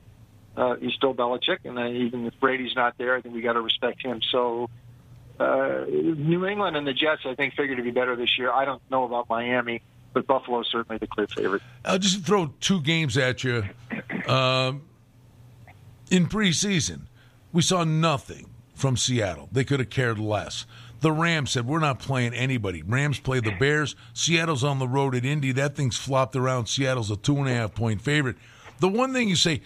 uh, 0.56 0.76
he's 0.76 0.94
still 0.94 1.14
Belichick, 1.14 1.58
and 1.64 1.78
even 1.96 2.26
if 2.26 2.38
Brady's 2.40 2.74
not 2.76 2.98
there, 2.98 3.16
I 3.16 3.20
think 3.20 3.34
we 3.34 3.40
got 3.40 3.54
to 3.54 3.60
respect 3.60 4.02
him. 4.04 4.20
So 4.30 4.70
uh, 5.38 5.84
New 5.88 6.46
England 6.46 6.76
and 6.76 6.86
the 6.86 6.92
Jets, 6.92 7.22
I 7.24 7.34
think, 7.34 7.54
figure 7.54 7.76
to 7.76 7.82
be 7.82 7.90
better 7.90 8.14
this 8.14 8.38
year. 8.38 8.52
I 8.52 8.64
don't 8.64 8.82
know 8.90 9.04
about 9.04 9.28
Miami, 9.28 9.82
but 10.12 10.26
Buffalo 10.26 10.60
is 10.60 10.68
certainly 10.70 10.98
the 10.98 11.06
clear 11.06 11.26
favorite. 11.26 11.62
I'll 11.84 11.98
just 11.98 12.24
throw 12.24 12.48
two 12.60 12.80
games 12.80 13.16
at 13.16 13.42
you. 13.42 13.64
Um, 14.28 14.82
in 16.10 16.26
preseason, 16.26 17.02
we 17.52 17.62
saw 17.62 17.84
nothing 17.84 18.50
from 18.80 18.96
Seattle. 18.96 19.48
They 19.52 19.64
could 19.64 19.78
have 19.78 19.90
cared 19.90 20.18
less. 20.18 20.66
The 21.00 21.12
Rams 21.12 21.52
said, 21.52 21.66
We're 21.66 21.78
not 21.78 21.98
playing 21.98 22.34
anybody. 22.34 22.82
Rams 22.82 23.20
play 23.20 23.40
the 23.40 23.52
Bears. 23.52 23.94
Seattle's 24.12 24.64
on 24.64 24.78
the 24.78 24.88
road 24.88 25.14
at 25.14 25.24
Indy. 25.24 25.52
That 25.52 25.76
thing's 25.76 25.96
flopped 25.96 26.36
around. 26.36 26.66
Seattle's 26.66 27.10
a 27.10 27.16
two 27.16 27.38
and 27.38 27.48
a 27.48 27.54
half 27.54 27.74
point 27.74 28.02
favorite. 28.02 28.36
The 28.80 28.88
one 28.88 29.12
thing 29.12 29.28
you 29.28 29.36
say, 29.36 29.62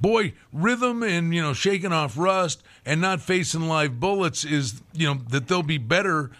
boy, 0.00 0.34
rhythm 0.52 1.02
and 1.02 1.34
you 1.34 1.42
know 1.42 1.52
shaking 1.52 1.92
off 1.92 2.16
rust 2.16 2.62
and 2.86 3.00
not 3.00 3.20
facing 3.20 3.62
live 3.62 4.00
bullets 4.00 4.44
is 4.44 4.82
you 4.92 5.06
know 5.06 5.20
that 5.28 5.48
they'll 5.48 5.62
be 5.62 5.78
better, 5.78 6.30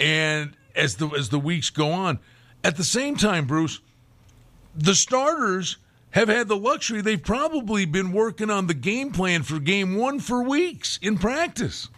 and 0.00 0.56
as 0.74 0.96
the 0.96 1.08
as 1.08 1.28
the 1.28 1.38
weeks 1.38 1.70
go 1.70 1.90
on. 1.90 2.18
At 2.62 2.76
the 2.76 2.84
same 2.84 3.16
time, 3.16 3.46
Bruce, 3.46 3.80
the 4.74 4.94
starters 4.94 5.76
have 6.14 6.28
had 6.28 6.46
the 6.46 6.56
luxury. 6.56 7.00
They've 7.00 7.22
probably 7.22 7.84
been 7.86 8.12
working 8.12 8.48
on 8.48 8.68
the 8.68 8.74
game 8.74 9.10
plan 9.10 9.42
for 9.42 9.58
game 9.58 9.96
one 9.96 10.20
for 10.20 10.42
weeks 10.42 10.98
in 11.02 11.18
practice. 11.18 11.88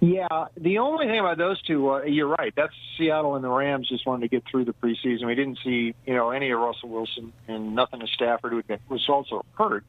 Yeah, 0.00 0.46
the 0.56 0.78
only 0.78 1.06
thing 1.06 1.18
about 1.18 1.38
those 1.38 1.60
two, 1.62 1.90
uh, 1.90 2.02
you're 2.02 2.28
right. 2.28 2.52
That's 2.54 2.72
Seattle 2.96 3.34
and 3.34 3.42
the 3.42 3.48
Rams 3.48 3.88
just 3.88 4.06
wanted 4.06 4.22
to 4.22 4.28
get 4.28 4.44
through 4.48 4.64
the 4.64 4.72
preseason. 4.72 5.26
We 5.26 5.34
didn't 5.34 5.58
see, 5.64 5.92
you 6.06 6.14
know, 6.14 6.30
any 6.30 6.52
of 6.52 6.60
Russell 6.60 6.88
Wilson 6.88 7.32
and 7.48 7.74
nothing 7.74 8.00
of 8.00 8.08
Stafford, 8.10 8.52
who 8.52 8.62
was 8.88 9.04
also 9.08 9.44
hurt. 9.54 9.84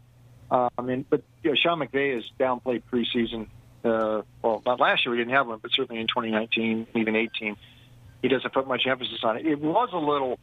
Um, 0.49 0.89
and 0.89 1.07
but 1.07 1.21
you 1.43 1.51
know, 1.51 1.55
Sean 1.55 1.79
McVay 1.79 2.15
has 2.15 2.23
downplayed 2.39 2.81
preseason. 2.91 3.49
Uh, 3.85 4.23
well, 4.41 4.63
not 4.65 4.79
last 4.79 5.05
year 5.05 5.11
we 5.11 5.17
didn't 5.17 5.33
have 5.33 5.45
one, 5.45 5.59
but 5.61 5.69
certainly 5.71 6.01
in 6.01 6.07
2019, 6.07 6.87
even 6.95 7.15
18, 7.15 7.55
he 8.23 8.27
doesn't 8.27 8.51
put 8.51 8.67
much 8.67 8.87
emphasis 8.87 9.19
on 9.23 9.37
it. 9.37 9.45
It 9.45 9.59
was 9.59 9.89
a 9.93 9.97
little 9.97 10.39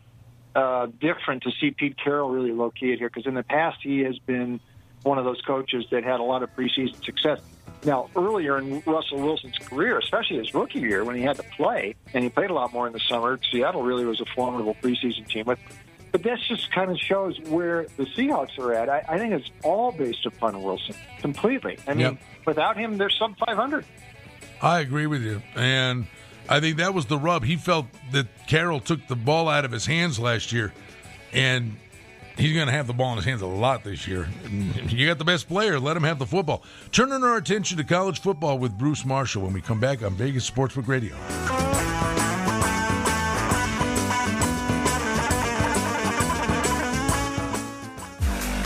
uh, 0.57 0.87
different 0.87 1.43
to 1.43 1.51
see 1.61 1.71
Pete 1.71 1.97
Carroll 2.03 2.31
really 2.31 2.53
locate 2.53 2.99
here 2.99 3.11
because 3.11 3.27
in 3.27 3.35
the 3.35 3.43
past 3.43 3.79
he 3.83 4.01
has 4.01 4.19
been 4.21 4.59
one 5.03 5.19
of 5.19 5.25
those 5.25 5.41
coaches 5.43 5.85
that 5.91 6.03
had 6.03 6.19
a 6.19 6.23
lot 6.23 6.43
of 6.43 6.51
preseason 6.57 7.05
success. 7.05 7.41
Now, 7.85 8.09
earlier 8.17 8.59
in 8.59 8.83
Russell 8.87 9.21
Wilson's 9.21 9.59
career, 9.59 9.99
especially 9.99 10.39
his 10.39 10.55
rookie 10.55 10.81
year 10.81 11.05
when 11.05 11.15
he 11.15 11.23
had 11.23 11.37
to 11.37 11.43
play, 11.57 11.95
and 12.15 12.25
he 12.25 12.31
played 12.31 12.51
a 12.51 12.55
lot 12.55 12.73
more 12.73 12.87
in 12.87 12.95
the 12.95 13.01
summer, 13.01 13.39
Seattle 13.53 13.83
really 13.83 14.07
was 14.07 14.21
a 14.21 14.25
formidable 14.35 14.75
preseason 14.83 15.29
team. 15.29 15.45
But, 15.45 15.59
but 16.11 16.23
this 16.23 16.41
just 16.49 16.73
kind 16.73 16.91
of 16.91 16.97
shows 16.99 17.39
where 17.49 17.87
the 17.99 18.05
Seahawks 18.05 18.59
are 18.59 18.73
at. 18.73 18.89
I, 18.89 19.05
I 19.07 19.19
think 19.19 19.35
it's 19.35 19.51
all 19.63 19.93
based 19.93 20.25
upon 20.25 20.61
Wilson 20.63 20.97
completely. 21.21 21.79
I 21.87 21.91
mean, 21.91 22.01
yep. 22.01 22.19
without 22.47 22.79
him, 22.79 22.97
they're 22.97 23.11
sub 23.11 23.37
500. 23.39 23.85
I 24.63 24.81
agree 24.81 25.07
with 25.07 25.23
you. 25.23 25.43
And 25.55 26.07
I 26.49 26.61
think 26.61 26.77
that 26.77 26.95
was 26.95 27.07
the 27.07 27.19
rub. 27.19 27.45
He 27.45 27.57
felt 27.57 27.87
that 28.13 28.27
Carroll 28.47 28.81
took 28.81 29.07
the 29.09 29.17
ball 29.17 29.49
out 29.49 29.65
of 29.65 29.73
his 29.73 29.87
hands 29.87 30.19
last 30.19 30.53
year, 30.53 30.73
and 31.33 31.77
he's 32.37 32.55
going 32.55 32.67
to 32.67 32.73
have 32.73 32.87
the 32.87 32.93
ball 32.93 33.11
in 33.13 33.17
his 33.17 33.25
hands 33.25 33.43
a 33.43 33.47
lot 33.47 33.83
this 33.85 34.07
year. 34.07 34.29
You 34.89 35.07
got 35.07 35.19
the 35.19 35.25
best 35.25 35.49
player, 35.49 35.81
let 35.81 35.97
him 35.97 36.05
have 36.05 36.19
the 36.19 36.27
football. 36.27 36.63
Turning 36.93 37.25
our 37.25 37.37
attention 37.37 37.79
to 37.79 37.85
college 37.85 38.21
football 38.21 38.59
with 38.59 38.77
Bruce 38.79 39.05
Marshall 39.05 39.43
when 39.43 39.53
we 39.53 39.61
come 39.61 39.81
back 39.81 40.03
on 40.03 40.15
Vegas 40.15 40.49
Sportsbook 40.49 40.87
Radio. 40.87 41.17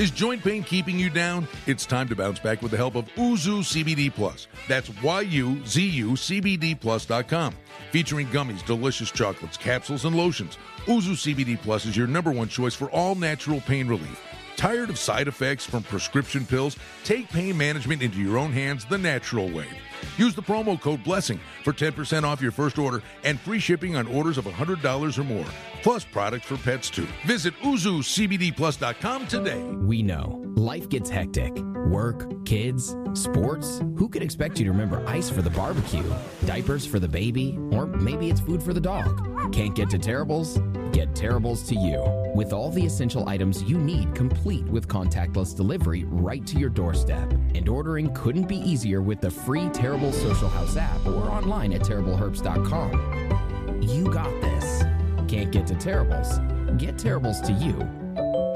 Is 0.00 0.10
joint 0.10 0.42
pain 0.42 0.62
keeping 0.62 0.98
you 0.98 1.10
down? 1.10 1.46
It's 1.66 1.84
time 1.84 2.08
to 2.08 2.16
bounce 2.16 2.38
back 2.38 2.62
with 2.62 2.70
the 2.70 2.78
help 2.78 2.94
of 2.94 3.04
Yuzu 3.16 3.58
CBD 3.60 4.10
Plus. 4.10 4.46
That's 4.66 4.88
Y-U-Z-U 5.02 6.12
CBD 6.12 6.80
Plus.com. 6.80 7.54
Featuring 7.92 8.26
gummies, 8.28 8.64
delicious 8.64 9.10
chocolates, 9.10 9.58
capsules, 9.58 10.06
and 10.06 10.16
lotions. 10.16 10.56
Yuzu 10.86 11.34
CBD 11.34 11.60
Plus 11.60 11.84
is 11.84 11.98
your 11.98 12.06
number 12.06 12.32
one 12.32 12.48
choice 12.48 12.74
for 12.74 12.90
all 12.92 13.14
natural 13.14 13.60
pain 13.60 13.86
relief. 13.88 14.18
Tired 14.56 14.88
of 14.88 14.98
side 14.98 15.28
effects 15.28 15.66
from 15.66 15.82
prescription 15.82 16.46
pills? 16.46 16.78
Take 17.04 17.28
pain 17.28 17.54
management 17.58 18.00
into 18.00 18.22
your 18.22 18.38
own 18.38 18.52
hands 18.52 18.86
the 18.86 18.96
natural 18.96 19.50
way. 19.50 19.68
Use 20.16 20.34
the 20.34 20.42
promo 20.42 20.80
code 20.80 21.02
BLESSING 21.04 21.40
for 21.64 21.72
10% 21.72 22.24
off 22.24 22.40
your 22.40 22.52
first 22.52 22.78
order 22.78 23.02
and 23.24 23.38
free 23.40 23.58
shipping 23.58 23.96
on 23.96 24.06
orders 24.06 24.38
of 24.38 24.44
$100 24.44 25.18
or 25.18 25.24
more, 25.24 25.46
plus 25.82 26.04
products 26.04 26.46
for 26.46 26.56
pets 26.58 26.90
too. 26.90 27.06
Visit 27.26 27.54
YuzuCBDPlus.com 27.62 29.26
today. 29.26 29.62
We 29.62 30.02
know 30.02 30.42
life 30.56 30.88
gets 30.88 31.08
hectic. 31.08 31.56
Work, 31.86 32.44
kids, 32.44 32.94
sports. 33.14 33.78
Who 33.96 34.08
could 34.08 34.22
expect 34.22 34.58
you 34.58 34.64
to 34.66 34.70
remember 34.70 35.02
ice 35.08 35.30
for 35.30 35.42
the 35.42 35.50
barbecue, 35.50 36.04
diapers 36.44 36.86
for 36.86 36.98
the 36.98 37.08
baby, 37.08 37.58
or 37.72 37.86
maybe 37.86 38.30
it's 38.30 38.40
food 38.40 38.62
for 38.62 38.72
the 38.72 38.80
dog? 38.80 39.52
Can't 39.52 39.74
get 39.74 39.90
to 39.90 39.98
Terribles? 39.98 40.58
Get 40.92 41.14
Terribles 41.14 41.62
to 41.68 41.74
you. 41.74 42.02
With 42.34 42.52
all 42.52 42.70
the 42.70 42.84
essential 42.84 43.28
items 43.28 43.62
you 43.62 43.78
need 43.78 44.14
complete 44.14 44.64
with 44.66 44.86
contactless 44.86 45.56
delivery 45.56 46.04
right 46.04 46.46
to 46.46 46.58
your 46.58 46.70
doorstep. 46.70 47.32
And 47.54 47.68
ordering 47.68 48.12
couldn't 48.14 48.46
be 48.46 48.58
easier 48.58 49.00
with 49.02 49.20
the 49.20 49.30
free 49.30 49.68
Terrible 49.90 50.12
Social 50.12 50.48
House 50.48 50.76
app 50.76 51.04
or 51.04 51.28
online 51.28 51.72
at 51.72 51.80
terribleherbst.com. 51.80 53.82
You 53.82 54.04
got 54.04 54.30
this. 54.40 54.84
Can't 55.26 55.50
get 55.50 55.66
to 55.66 55.74
Terribles? 55.74 56.38
Get 56.78 56.96
Terribles 56.96 57.40
to 57.40 57.52
you. 57.52 57.72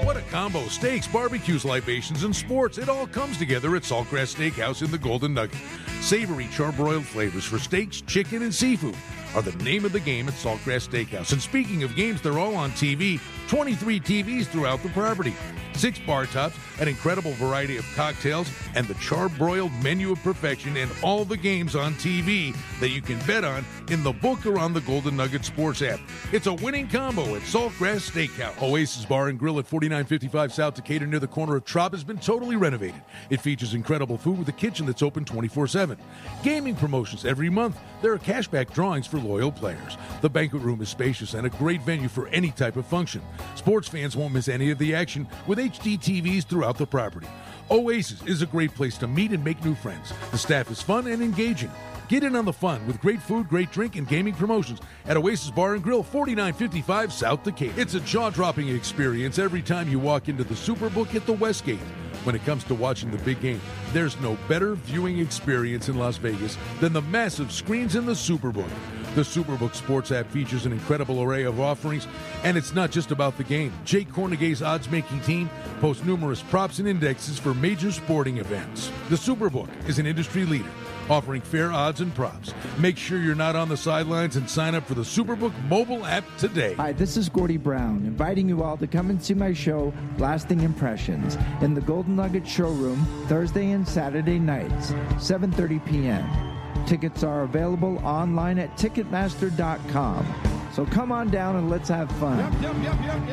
What 0.06 0.16
a 0.16 0.20
combo! 0.30 0.60
Steaks, 0.68 1.08
barbecues, 1.08 1.64
libations, 1.64 2.22
and 2.22 2.36
sports. 2.36 2.78
It 2.78 2.88
all 2.88 3.08
comes 3.08 3.36
together 3.36 3.74
at 3.74 3.82
Saltgrass 3.82 4.36
Steakhouse 4.36 4.84
in 4.84 4.92
the 4.92 4.98
Golden 4.98 5.34
Nugget. 5.34 5.58
Savory 6.00 6.44
charbroiled 6.44 7.02
flavors 7.02 7.44
for 7.44 7.58
steaks, 7.58 8.00
chicken, 8.02 8.44
and 8.44 8.54
seafood 8.54 8.94
are 9.34 9.42
the 9.42 9.52
name 9.64 9.84
of 9.84 9.92
the 9.92 10.00
game 10.00 10.28
at 10.28 10.34
Saltgrass 10.34 10.88
Steakhouse. 10.88 11.32
And 11.32 11.42
speaking 11.42 11.82
of 11.82 11.94
games, 11.96 12.20
they're 12.20 12.38
all 12.38 12.54
on 12.54 12.70
TV 12.72 13.20
23 13.48 14.00
TVs 14.00 14.46
throughout 14.46 14.82
the 14.82 14.88
property. 14.90 15.34
Six 15.74 15.98
bar 15.98 16.26
tops, 16.26 16.56
an 16.78 16.86
incredible 16.86 17.32
variety 17.32 17.76
of 17.76 17.84
cocktails, 17.94 18.48
and 18.76 18.86
the 18.86 18.94
charbroiled 18.94 19.72
menu 19.82 20.12
of 20.12 20.22
perfection, 20.22 20.76
and 20.76 20.90
all 21.02 21.24
the 21.24 21.36
games 21.36 21.74
on 21.74 21.94
TV 21.94 22.54
that 22.78 22.90
you 22.90 23.02
can 23.02 23.18
bet 23.26 23.44
on 23.44 23.64
in 23.90 24.02
the 24.04 24.12
book 24.12 24.46
or 24.46 24.58
on 24.58 24.72
the 24.72 24.80
Golden 24.82 25.16
Nugget 25.16 25.44
Sports 25.44 25.82
app. 25.82 25.98
It's 26.32 26.46
a 26.46 26.54
winning 26.54 26.88
combo 26.88 27.34
at 27.34 27.42
Saltgrass 27.42 28.10
Steakhouse. 28.10 28.62
Oasis 28.62 29.04
Bar 29.04 29.28
and 29.28 29.38
Grill 29.38 29.58
at 29.58 29.66
4955 29.66 30.52
South 30.52 30.74
Decatur 30.74 31.06
near 31.06 31.18
the 31.18 31.26
corner 31.26 31.56
of 31.56 31.64
Trop 31.64 31.92
has 31.92 32.04
been 32.04 32.18
totally 32.18 32.56
renovated. 32.56 33.02
It 33.30 33.40
features 33.40 33.74
incredible 33.74 34.16
food 34.16 34.38
with 34.38 34.48
a 34.48 34.52
kitchen 34.52 34.86
that's 34.86 35.02
open 35.02 35.24
24 35.24 35.66
7. 35.66 35.98
Gaming 36.44 36.76
promotions 36.76 37.24
every 37.24 37.50
month. 37.50 37.78
There 38.00 38.12
are 38.12 38.18
cashback 38.18 38.72
drawings 38.72 39.06
for 39.08 39.18
loyal 39.24 39.50
players. 39.50 39.96
The 40.20 40.30
banquet 40.30 40.62
room 40.62 40.80
is 40.82 40.88
spacious 40.88 41.34
and 41.34 41.46
a 41.46 41.50
great 41.50 41.82
venue 41.82 42.08
for 42.08 42.28
any 42.28 42.50
type 42.50 42.76
of 42.76 42.86
function. 42.86 43.22
Sports 43.54 43.88
fans 43.88 44.16
won't 44.16 44.34
miss 44.34 44.48
any 44.48 44.70
of 44.70 44.78
the 44.78 44.94
action 44.94 45.26
with 45.46 45.58
HD 45.58 45.98
TVs 45.98 46.44
throughout 46.44 46.78
the 46.78 46.86
property. 46.86 47.28
Oasis 47.70 48.22
is 48.24 48.42
a 48.42 48.46
great 48.46 48.74
place 48.74 48.98
to 48.98 49.06
meet 49.06 49.32
and 49.32 49.42
make 49.42 49.64
new 49.64 49.74
friends. 49.74 50.12
The 50.30 50.38
staff 50.38 50.70
is 50.70 50.82
fun 50.82 51.06
and 51.06 51.22
engaging. 51.22 51.70
Get 52.08 52.22
in 52.22 52.36
on 52.36 52.44
the 52.44 52.52
fun 52.52 52.86
with 52.86 53.00
great 53.00 53.22
food, 53.22 53.48
great 53.48 53.72
drink, 53.72 53.96
and 53.96 54.06
gaming 54.06 54.34
promotions 54.34 54.80
at 55.06 55.16
Oasis 55.16 55.50
Bar 55.50 55.74
and 55.74 55.82
Grill, 55.82 56.02
4955 56.02 57.12
South 57.12 57.42
Decatur. 57.42 57.80
It's 57.80 57.94
a 57.94 58.00
jaw-dropping 58.00 58.68
experience 58.68 59.38
every 59.38 59.62
time 59.62 59.88
you 59.88 59.98
walk 59.98 60.28
into 60.28 60.44
the 60.44 60.54
Superbook 60.54 61.14
at 61.14 61.24
the 61.24 61.32
Westgate. 61.32 61.78
When 62.24 62.34
it 62.34 62.44
comes 62.44 62.64
to 62.64 62.74
watching 62.74 63.10
the 63.10 63.18
big 63.18 63.40
game, 63.40 63.60
there's 63.92 64.20
no 64.20 64.36
better 64.48 64.74
viewing 64.74 65.18
experience 65.18 65.88
in 65.88 65.98
Las 65.98 66.18
Vegas 66.18 66.58
than 66.80 66.92
the 66.92 67.02
massive 67.02 67.50
screens 67.50 67.96
in 67.96 68.04
the 68.04 68.12
Superbook. 68.12 68.70
The 69.14 69.22
Superbook 69.22 69.76
Sports 69.76 70.10
app 70.10 70.28
features 70.30 70.66
an 70.66 70.72
incredible 70.72 71.22
array 71.22 71.44
of 71.44 71.60
offerings, 71.60 72.08
and 72.42 72.56
it's 72.56 72.74
not 72.74 72.90
just 72.90 73.12
about 73.12 73.36
the 73.36 73.44
game. 73.44 73.72
Jay 73.84 74.04
Kornegay's 74.04 74.60
odds 74.60 74.90
making 74.90 75.20
team 75.20 75.48
posts 75.80 76.04
numerous 76.04 76.42
props 76.42 76.80
and 76.80 76.88
indexes 76.88 77.38
for 77.38 77.54
major 77.54 77.92
sporting 77.92 78.38
events. 78.38 78.90
The 79.10 79.16
Superbook 79.16 79.68
is 79.88 80.00
an 80.00 80.06
industry 80.06 80.44
leader 80.44 80.70
offering 81.10 81.42
fair 81.42 81.70
odds 81.70 82.00
and 82.00 82.14
props. 82.14 82.54
Make 82.78 82.96
sure 82.96 83.18
you're 83.18 83.34
not 83.34 83.56
on 83.56 83.68
the 83.68 83.76
sidelines 83.76 84.36
and 84.36 84.48
sign 84.48 84.74
up 84.74 84.86
for 84.86 84.94
the 84.94 85.02
Superbook 85.02 85.52
mobile 85.64 86.04
app 86.06 86.24
today. 86.38 86.74
Hi, 86.74 86.92
this 86.92 87.16
is 87.16 87.28
Gordie 87.28 87.58
Brown, 87.58 88.06
inviting 88.06 88.48
you 88.48 88.62
all 88.62 88.78
to 88.78 88.86
come 88.86 89.10
and 89.10 89.22
see 89.22 89.34
my 89.34 89.52
show, 89.52 89.92
Lasting 90.18 90.60
Impressions, 90.60 91.36
in 91.60 91.74
the 91.74 91.82
Golden 91.82 92.16
Nugget 92.16 92.48
Showroom 92.48 93.04
Thursday 93.28 93.70
and 93.72 93.86
Saturday 93.86 94.38
nights, 94.38 94.92
7:30 95.18 95.84
p.m. 95.86 96.53
Tickets 96.86 97.22
are 97.22 97.42
available 97.42 97.98
online 98.04 98.58
at 98.58 98.76
Ticketmaster.com. 98.76 100.26
So 100.72 100.84
come 100.86 101.12
on 101.12 101.30
down 101.30 101.56
and 101.56 101.70
let's 101.70 101.88
have 101.88 102.10
fun. 102.12 102.40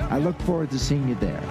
I 0.09 0.19
look 0.19 0.39
forward 0.41 0.71
to 0.71 0.79
seeing 0.79 1.09
you 1.09 1.15
there. 1.15 1.41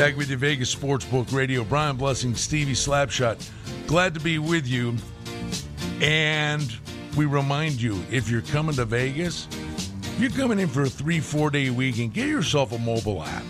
Back 0.00 0.16
with 0.16 0.30
your 0.30 0.38
Vegas 0.38 0.74
Sportsbook 0.74 1.30
Radio. 1.30 1.62
Brian 1.62 1.94
Blessing, 1.96 2.34
Stevie 2.34 2.72
Slapshot. 2.72 3.46
Glad 3.86 4.14
to 4.14 4.20
be 4.20 4.38
with 4.38 4.66
you. 4.66 4.96
And 6.00 6.74
we 7.16 7.26
remind 7.26 7.80
you 7.80 8.02
if 8.10 8.28
you're 8.28 8.42
coming 8.42 8.74
to 8.76 8.84
Vegas, 8.84 9.48
you're 10.18 10.30
coming 10.30 10.58
in 10.58 10.68
for 10.68 10.82
a 10.82 10.88
three, 10.88 11.20
four 11.20 11.50
day 11.50 11.70
weekend, 11.70 12.14
get 12.14 12.28
yourself 12.28 12.72
a 12.72 12.78
mobile 12.78 13.22
app. 13.22 13.44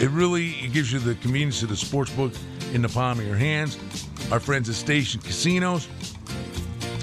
It 0.00 0.10
really 0.10 0.50
it 0.50 0.72
gives 0.72 0.92
you 0.92 0.98
the 0.98 1.14
convenience 1.16 1.62
of 1.62 1.68
the 1.68 1.76
sports 1.76 2.10
book 2.12 2.32
in 2.72 2.82
the 2.82 2.88
palm 2.88 3.18
of 3.18 3.26
your 3.26 3.36
hands. 3.36 3.78
Our 4.30 4.40
friends 4.40 4.68
at 4.68 4.76
Station 4.76 5.20
Casinos, 5.20 5.88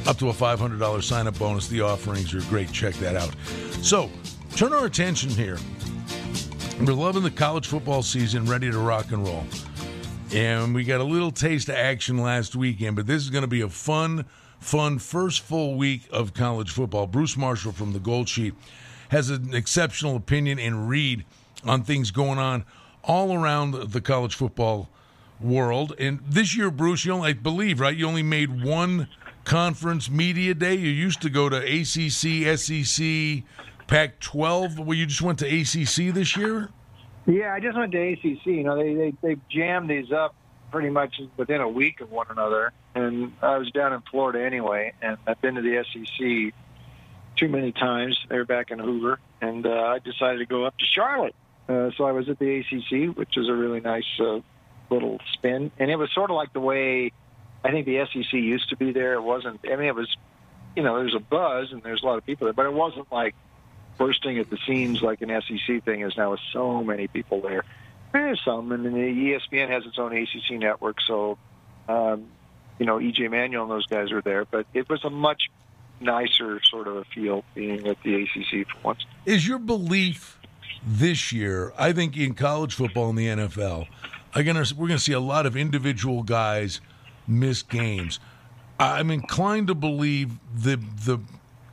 up 0.07 0.17
to 0.19 0.29
a 0.29 0.33
$500 0.33 1.03
sign 1.03 1.27
up 1.27 1.37
bonus. 1.37 1.67
The 1.67 1.81
offerings 1.81 2.33
are 2.33 2.41
great. 2.49 2.71
Check 2.71 2.95
that 2.95 3.15
out. 3.15 3.35
So, 3.81 4.09
turn 4.55 4.73
our 4.73 4.85
attention 4.85 5.29
here. 5.29 5.57
We're 6.79 6.93
loving 6.93 7.23
the 7.23 7.31
college 7.31 7.67
football 7.67 8.03
season, 8.03 8.45
ready 8.45 8.71
to 8.71 8.77
rock 8.77 9.11
and 9.11 9.25
roll. 9.25 9.43
And 10.33 10.75
we 10.75 10.83
got 10.83 11.01
a 11.01 11.03
little 11.03 11.31
taste 11.31 11.69
of 11.69 11.75
action 11.75 12.17
last 12.17 12.55
weekend, 12.55 12.95
but 12.95 13.07
this 13.07 13.23
is 13.23 13.29
going 13.29 13.41
to 13.41 13.47
be 13.47 13.61
a 13.61 13.69
fun, 13.69 14.25
fun 14.59 14.99
first 14.99 15.41
full 15.41 15.75
week 15.75 16.07
of 16.11 16.33
college 16.33 16.71
football. 16.71 17.07
Bruce 17.07 17.37
Marshall 17.37 17.71
from 17.71 17.93
the 17.93 17.99
Gold 17.99 18.29
Sheet 18.29 18.53
has 19.09 19.29
an 19.29 19.53
exceptional 19.53 20.15
opinion 20.15 20.59
and 20.59 20.89
read 20.89 21.25
on 21.63 21.83
things 21.83 22.11
going 22.11 22.39
on 22.39 22.65
all 23.03 23.33
around 23.33 23.91
the 23.91 24.01
college 24.01 24.35
football 24.35 24.89
world. 25.39 25.93
And 25.97 26.19
this 26.27 26.55
year, 26.55 26.69
Bruce, 26.71 27.05
you 27.05 27.13
only, 27.13 27.29
I 27.29 27.33
believe, 27.33 27.79
right? 27.79 27.95
You 27.95 28.07
only 28.07 28.23
made 28.23 28.63
one 28.63 29.07
conference 29.43 30.09
media 30.09 30.53
day. 30.53 30.75
You 30.75 30.89
used 30.89 31.21
to 31.21 31.29
go 31.29 31.47
to 31.49 31.57
ACC, 31.57 32.57
SEC, 32.57 33.43
Pac 33.87 34.19
12. 34.19 34.79
Well, 34.79 34.93
you 34.93 35.05
just 35.05 35.21
went 35.21 35.39
to 35.39 35.45
ACC 35.45 36.13
this 36.13 36.35
year? 36.35 36.69
Yeah, 37.25 37.53
I 37.53 37.59
just 37.59 37.77
went 37.77 37.91
to 37.91 38.11
ACC. 38.11 38.45
You 38.45 38.63
know, 38.63 38.75
they, 38.75 38.93
they, 38.93 39.13
they 39.21 39.37
jammed 39.49 39.89
these 39.89 40.11
up 40.11 40.35
pretty 40.71 40.89
much 40.89 41.15
within 41.37 41.61
a 41.61 41.69
week 41.69 42.01
of 42.01 42.11
one 42.11 42.27
another. 42.29 42.73
And 42.97 43.33
I 43.43 43.59
was 43.59 43.69
down 43.69 43.93
in 43.93 44.01
Florida 44.09 44.43
anyway, 44.43 44.91
and 45.03 45.17
I've 45.27 45.39
been 45.39 45.53
to 45.53 45.61
the 45.61 45.85
SEC 45.93 46.51
too 47.35 47.47
many 47.47 47.71
times. 47.71 48.17
They're 48.27 48.43
back 48.43 48.71
in 48.71 48.79
Hoover, 48.79 49.19
and 49.39 49.67
uh, 49.67 49.69
I 49.69 49.99
decided 49.99 50.39
to 50.39 50.47
go 50.47 50.65
up 50.65 50.75
to 50.79 50.85
Charlotte. 50.85 51.35
Uh, 51.69 51.91
so 51.95 52.05
I 52.05 52.11
was 52.11 52.27
at 52.27 52.39
the 52.39 52.57
ACC, 52.57 53.15
which 53.15 53.37
is 53.37 53.49
a 53.49 53.53
really 53.53 53.81
nice 53.81 54.19
uh, 54.19 54.39
little 54.89 55.19
spin, 55.33 55.69
and 55.77 55.91
it 55.91 55.95
was 55.95 56.11
sort 56.11 56.31
of 56.31 56.37
like 56.37 56.53
the 56.53 56.59
way 56.59 57.11
I 57.63 57.69
think 57.69 57.85
the 57.85 58.03
SEC 58.11 58.33
used 58.33 58.69
to 58.69 58.77
be 58.77 58.93
there. 58.93 59.13
It 59.13 59.21
wasn't. 59.21 59.59
I 59.71 59.75
mean, 59.75 59.89
it 59.89 59.95
was, 59.95 60.17
you 60.75 60.81
know, 60.81 60.97
there's 60.97 61.13
a 61.13 61.19
buzz 61.19 61.71
and 61.71 61.83
there's 61.83 62.01
a 62.01 62.05
lot 62.07 62.17
of 62.17 62.25
people 62.25 62.45
there, 62.45 62.53
but 62.53 62.65
it 62.65 62.73
wasn't 62.73 63.11
like 63.11 63.35
bursting 63.99 64.39
at 64.39 64.49
the 64.49 64.57
seams 64.65 65.03
like 65.03 65.21
an 65.21 65.29
SEC 65.29 65.83
thing 65.83 66.01
is 66.01 66.17
now 66.17 66.31
with 66.31 66.39
so 66.51 66.83
many 66.83 67.07
people 67.07 67.41
there. 67.41 67.63
There's 68.11 68.41
some, 68.43 68.71
and 68.71 68.83
then 68.83 68.93
the 68.93 68.99
ESPN 68.99 69.69
has 69.69 69.85
its 69.85 69.99
own 69.99 70.17
ACC 70.17 70.57
network, 70.59 70.99
so 71.01 71.37
um, 71.87 72.29
you 72.79 72.85
know 72.85 72.97
EJ 72.97 73.31
Manuel 73.31 73.63
and 73.63 73.71
those 73.71 73.87
guys 73.87 74.11
are 74.11 74.21
there. 74.21 74.45
But 74.45 74.65
it 74.73 74.89
was 74.89 75.03
a 75.03 75.09
much 75.09 75.49
nicer 75.99 76.61
sort 76.63 76.87
of 76.87 76.97
a 76.97 77.05
feel 77.05 77.43
being 77.55 77.87
at 77.87 78.01
the 78.03 78.23
ACC 78.23 78.67
for 78.67 78.79
once. 78.83 79.05
Is 79.25 79.47
your 79.47 79.59
belief 79.59 80.39
this 80.85 81.31
year? 81.31 81.73
I 81.77 81.91
think 81.93 82.15
in 82.17 82.33
college 82.33 82.73
football 82.73 83.09
and 83.09 83.17
the 83.17 83.27
NFL, 83.27 83.87
are 84.35 84.43
gonna 84.43 84.63
we're 84.75 84.87
going 84.87 84.97
to 84.97 85.03
see 85.03 85.13
a 85.13 85.19
lot 85.19 85.45
of 85.45 85.55
individual 85.55 86.23
guys 86.23 86.81
miss 87.27 87.61
games. 87.61 88.19
I'm 88.79 89.09
inclined 89.09 89.67
to 89.67 89.75
believe 89.75 90.37
the 90.53 90.75
the 90.77 91.19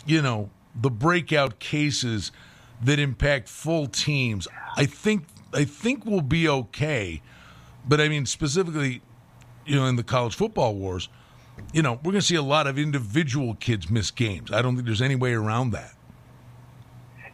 you 0.07 0.23
know 0.23 0.51
the 0.75 0.91
breakout 0.91 1.59
cases 1.59 2.33
that 2.83 2.99
impact 2.99 3.49
full 3.49 3.87
teams. 3.87 4.49
I 4.77 4.87
think 4.87 5.27
I 5.53 5.65
think 5.65 6.05
we'll 6.07 6.21
be 6.21 6.49
okay. 6.49 7.23
but 7.87 8.01
I 8.01 8.09
mean 8.09 8.27
specifically, 8.27 9.03
you 9.67 9.77
know, 9.77 9.87
in 9.87 9.97
the 9.97 10.03
college 10.03 10.35
football 10.35 10.75
wars, 10.75 11.09
you 11.73 11.83
know, 11.83 11.95
we're 11.95 12.13
going 12.13 12.21
to 12.21 12.23
see 12.23 12.35
a 12.35 12.43
lot 12.43 12.67
of 12.67 12.79
individual 12.79 13.55
kids 13.55 13.91
miss 13.91 14.11
games. 14.11 14.51
I 14.53 14.63
don't 14.63 14.75
think 14.75 14.87
there's 14.87 15.03
any 15.03 15.17
way 15.17 15.35
around 15.35 15.71
that. 15.71 15.95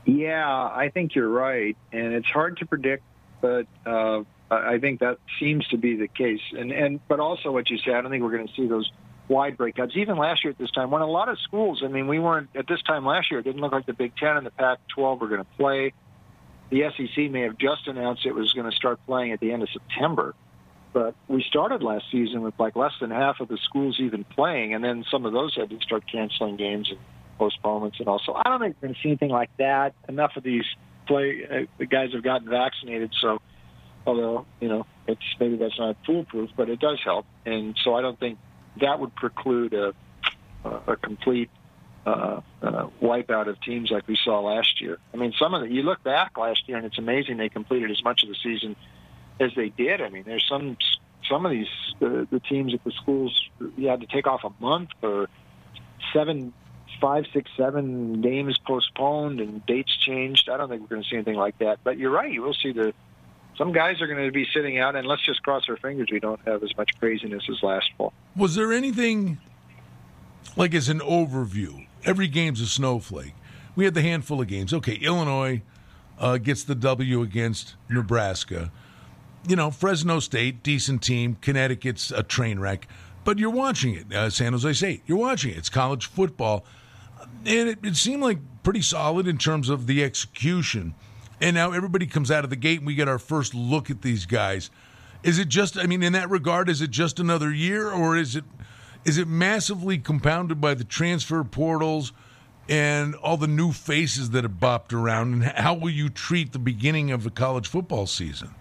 Yeah, 0.04 0.48
I 0.48 0.90
think 0.92 1.14
you're 1.14 1.28
right, 1.28 1.76
and 1.92 2.14
it's 2.14 2.26
hard 2.26 2.58
to 2.58 2.66
predict, 2.66 3.02
but 3.40 3.66
uh, 3.86 4.22
I 4.50 4.78
think 4.78 5.00
that 5.00 5.18
seems 5.38 5.66
to 5.68 5.76
be 5.76 5.96
the 5.96 6.08
case. 6.08 6.40
And 6.52 6.72
and 6.72 7.06
but 7.06 7.20
also 7.20 7.52
what 7.52 7.70
you 7.70 7.78
said, 7.78 7.94
I 7.94 8.00
don't 8.00 8.10
think 8.10 8.22
we're 8.22 8.36
going 8.36 8.48
to 8.48 8.54
see 8.54 8.66
those 8.66 8.90
wide 9.28 9.56
breakouts. 9.56 9.96
Even 9.96 10.16
last 10.18 10.42
year 10.42 10.50
at 10.50 10.58
this 10.58 10.70
time, 10.72 10.90
when 10.90 11.02
a 11.02 11.06
lot 11.06 11.28
of 11.28 11.38
schools, 11.40 11.82
I 11.84 11.88
mean, 11.88 12.08
we 12.08 12.18
weren't 12.18 12.48
at 12.54 12.66
this 12.66 12.82
time 12.82 13.06
last 13.06 13.30
year. 13.30 13.40
It 13.40 13.44
didn't 13.44 13.60
look 13.60 13.72
like 13.72 13.86
the 13.86 13.92
Big 13.92 14.16
Ten 14.16 14.36
and 14.36 14.44
the 14.44 14.50
Pac-12 14.50 15.20
were 15.20 15.28
going 15.28 15.40
to 15.40 15.50
play. 15.56 15.92
The 16.70 16.90
SEC 16.96 17.30
may 17.30 17.42
have 17.42 17.56
just 17.56 17.86
announced 17.86 18.26
it 18.26 18.34
was 18.34 18.52
going 18.52 18.68
to 18.68 18.76
start 18.76 18.98
playing 19.06 19.32
at 19.32 19.40
the 19.40 19.52
end 19.52 19.62
of 19.62 19.68
September, 19.70 20.34
but 20.92 21.14
we 21.29 21.42
started 21.42 21.83
last 21.83 22.05
season 22.11 22.42
with 22.42 22.55
like 22.59 22.76
less 22.76 22.92
than 23.00 23.11
half 23.11 23.40
of 23.40 23.48
the 23.48 23.59
schools 23.64 23.98
even 24.00 24.24
playing, 24.24 24.74
and 24.74 24.83
then 24.83 25.05
some 25.11 25.24
of 25.24 25.33
those 25.33 25.55
had 25.55 25.70
to 25.70 25.81
start 25.81 26.05
canceling 26.11 26.57
games 26.57 26.88
and 26.90 26.98
postponements 27.38 27.98
and 28.00 28.09
all. 28.09 28.20
So 28.24 28.35
I 28.35 28.48
don't 28.48 28.61
think 28.61 28.76
we're 28.81 28.88
going 28.88 28.94
to 28.94 29.00
see 29.00 29.09
anything 29.09 29.31
like 29.31 29.50
that. 29.59 29.94
Enough 30.09 30.33
of 30.37 30.42
these 30.42 30.64
play 31.07 31.46
uh, 31.50 31.66
the 31.79 31.87
guys 31.87 32.12
have 32.12 32.22
gotten 32.22 32.48
vaccinated, 32.48 33.14
so 33.20 33.40
although 34.07 34.46
you 34.61 34.68
know 34.68 34.87
it's 35.07 35.22
maybe 35.38 35.57
that's 35.57 35.79
not 35.79 35.96
foolproof, 36.07 36.50
but 36.57 36.68
it 36.68 36.81
does 36.81 36.98
help, 37.05 37.26
and 37.46 37.76
so 37.85 37.94
I 37.94 38.03
don't 38.03 38.18
think 38.18 38.38
that 38.81 39.00
would 39.00 39.14
preclude 39.14 39.74
a 39.74 39.94
a 40.64 40.96
complete 40.96 41.50
uh, 42.07 42.40
uh, 42.62 42.88
wipeout 43.03 43.48
of 43.48 43.61
teams 43.62 43.90
like 43.90 44.07
we 44.09 44.18
saw 44.22 44.40
last 44.40 44.81
year. 44.81 44.98
I 45.14 45.16
mean, 45.16 45.33
some 45.38 45.55
of 45.55 45.62
the 45.62 45.68
you 45.68 45.83
look 45.83 46.03
back 46.03 46.37
last 46.37 46.68
year, 46.68 46.76
and 46.76 46.87
it's 46.87 46.98
amazing 46.98 47.37
they 47.37 47.48
completed 47.48 47.90
as 47.90 48.03
much 48.03 48.22
of 48.22 48.29
the 48.29 48.37
season 48.42 48.76
as 49.40 49.53
they 49.57 49.70
did. 49.70 50.00
I 50.00 50.11
mean, 50.11 50.24
there's 50.24 50.46
some 50.48 50.76
some 51.29 51.46
of 51.46 51.53
these 51.53 51.68
uh, 52.03 52.26
the 52.31 52.40
teams 52.48 52.74
at 52.74 52.85
the 52.85 52.92
schools 52.92 53.48
you 53.76 53.88
had 53.88 54.00
to 54.00 54.07
take 54.07 54.26
off 54.26 54.44
a 54.44 54.50
month 54.62 54.90
or 55.03 55.29
seven, 56.12 56.53
five, 57.00 57.24
six, 57.33 57.50
seven 57.57 58.20
games 58.20 58.59
postponed 58.59 59.40
and 59.40 59.64
dates 59.66 59.96
changed. 59.96 60.48
I 60.48 60.57
don't 60.57 60.68
think 60.68 60.83
we're 60.83 60.88
going 60.88 61.03
to 61.03 61.09
see 61.09 61.16
anything 61.16 61.37
like 61.37 61.59
that. 61.59 61.81
But 61.83 61.98
you're 61.98 62.11
right, 62.11 62.31
you 62.31 62.42
will 62.42 62.55
see 62.55 62.72
the 62.72 62.92
some 63.57 63.72
guys 63.72 64.00
are 64.00 64.07
going 64.07 64.24
to 64.24 64.33
be 64.33 64.46
sitting 64.55 64.79
out, 64.79 64.96
and 64.96 65.07
let's 65.07 65.24
just 65.24 65.42
cross 65.42 65.64
our 65.68 65.76
fingers 65.76 66.09
we 66.11 66.20
don't 66.20 66.40
have 66.46 66.62
as 66.62 66.74
much 66.76 66.98
craziness 66.98 67.42
as 67.50 67.62
last 67.62 67.90
fall. 67.98 68.12
Was 68.35 68.55
there 68.55 68.72
anything 68.72 69.38
like 70.57 70.74
as 70.74 70.88
an 70.88 71.00
overview? 71.00 71.87
Every 72.05 72.29
game's 72.29 72.61
a 72.62 72.66
snowflake. 72.66 73.35
We 73.76 73.85
had 73.85 73.94
the 73.94 74.03
handful 74.03 74.40
of 74.40 74.48
games. 74.48 74.72
Okay, 74.72 74.94
Illinois 74.94 75.62
uh, 76.18 76.38
gets 76.38 76.64
the 76.64 76.74
W 76.74 77.20
against 77.22 77.76
Nebraska. 77.88 78.72
You 79.46 79.57
know, 79.57 79.70
Fresno 79.70 80.20
State, 80.20 80.62
decent 80.62 81.03
team. 81.03 81.37
Connecticut's 81.40 82.11
a 82.11 82.22
train 82.22 82.59
wreck. 82.59 82.87
But 83.24 83.38
you're 83.38 83.50
watching 83.50 83.94
it. 83.94 84.12
Uh, 84.12 84.31
San 84.31 84.53
Jose 84.53 84.72
State, 84.74 85.03
you're 85.07 85.18
watching 85.18 85.53
it. 85.53 85.59
It's 85.59 85.68
college 85.68 86.07
football. 86.07 86.64
And 87.44 87.68
it, 87.68 87.79
it 87.83 87.96
seemed 87.96 88.22
like 88.22 88.38
pretty 88.62 88.83
solid 88.83 89.26
in 89.26 89.38
terms 89.38 89.68
of 89.68 89.87
the 89.87 90.03
execution. 90.03 90.94
And 91.40 91.55
now 91.55 91.72
everybody 91.72 92.07
comes 92.07 92.31
out 92.31 92.44
of 92.44 92.50
the 92.50 92.57
gate 92.57 92.79
and 92.79 92.87
we 92.87 92.94
get 92.94 93.09
our 93.09 93.18
first 93.18 93.55
look 93.55 93.90
at 93.90 94.03
these 94.03 94.26
guys. 94.26 94.70
Is 95.22 95.38
it 95.38 95.48
just, 95.48 95.79
I 95.79 95.87
mean, 95.87 96.03
in 96.03 96.12
that 96.14 96.31
regard, 96.31 96.68
is 96.68 96.81
it 96.81 96.90
just 96.90 97.18
another 97.18 97.53
year 97.53 97.90
or 97.90 98.16
is 98.16 98.37
it 98.37 98.44
is 99.03 99.16
it 99.16 99.26
massively 99.26 99.96
compounded 99.96 100.61
by 100.61 100.74
the 100.74 100.85
transfer 100.85 101.42
portals 101.42 102.12
and 102.68 103.14
all 103.14 103.38
the 103.38 103.46
new 103.46 103.72
faces 103.72 104.31
that 104.31 104.44
have 104.44 104.55
bopped 104.55 104.92
around? 104.92 105.33
And 105.33 105.44
how 105.44 105.74
will 105.74 105.90
you 105.90 106.11
treat 106.11 106.53
the 106.53 106.59
beginning 106.59 107.11
of 107.11 107.24
the 107.24 107.31
college 107.31 107.66
football 107.66 108.07
season? 108.07 108.55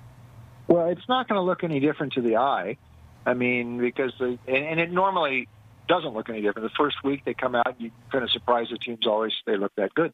Well, 0.70 0.88
it's 0.90 1.10
not 1.10 1.28
going 1.28 1.38
to 1.38 1.42
look 1.42 1.64
any 1.64 1.80
different 1.80 2.14
to 2.14 2.22
the 2.22 2.38
eye. 2.38 2.78
I 3.26 3.34
mean, 3.34 3.80
because 3.80 4.14
the, 4.20 4.38
and, 4.48 4.66
and 4.66 4.80
it 4.80 4.92
normally 4.92 5.50
doesn't 5.88 6.14
look 6.14 6.30
any 6.30 6.42
different. 6.42 6.72
The 6.72 6.76
first 6.78 7.04
week 7.04 7.26
they 7.26 7.34
come 7.34 7.56
out, 7.56 7.82
you 7.82 7.92
kind 8.12 8.24
of 8.24 8.30
surprise 8.30 8.68
the 8.72 8.78
teams 8.78 9.08
always 9.08 9.34
they 9.46 9.58
look 9.58 9.74
that 9.76 9.94
good. 9.96 10.14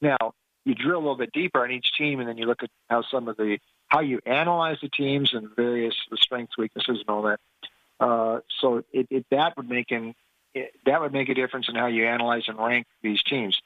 Now 0.00 0.32
you 0.64 0.74
drill 0.74 0.98
a 0.98 1.04
little 1.04 1.16
bit 1.16 1.32
deeper 1.32 1.62
on 1.62 1.70
each 1.70 1.92
team, 1.96 2.18
and 2.18 2.28
then 2.28 2.38
you 2.38 2.46
look 2.46 2.62
at 2.62 2.70
how 2.88 3.02
some 3.10 3.28
of 3.28 3.36
the 3.36 3.58
how 3.88 4.00
you 4.00 4.20
analyze 4.24 4.78
the 4.80 4.88
teams 4.88 5.34
and 5.34 5.54
various 5.54 5.94
the 6.10 6.16
strengths, 6.16 6.56
weaknesses, 6.56 6.98
and 7.00 7.08
all 7.08 7.22
that. 7.22 7.40
Uh, 8.00 8.40
so 8.60 8.82
it, 8.92 9.06
it, 9.10 9.26
that 9.30 9.56
would 9.58 9.68
make 9.68 9.90
an, 9.90 10.14
it, 10.54 10.72
that 10.86 11.02
would 11.02 11.12
make 11.12 11.28
a 11.28 11.34
difference 11.34 11.68
in 11.68 11.74
how 11.74 11.86
you 11.86 12.06
analyze 12.06 12.44
and 12.48 12.58
rank 12.58 12.86
these 13.02 13.22
teams. 13.22 13.58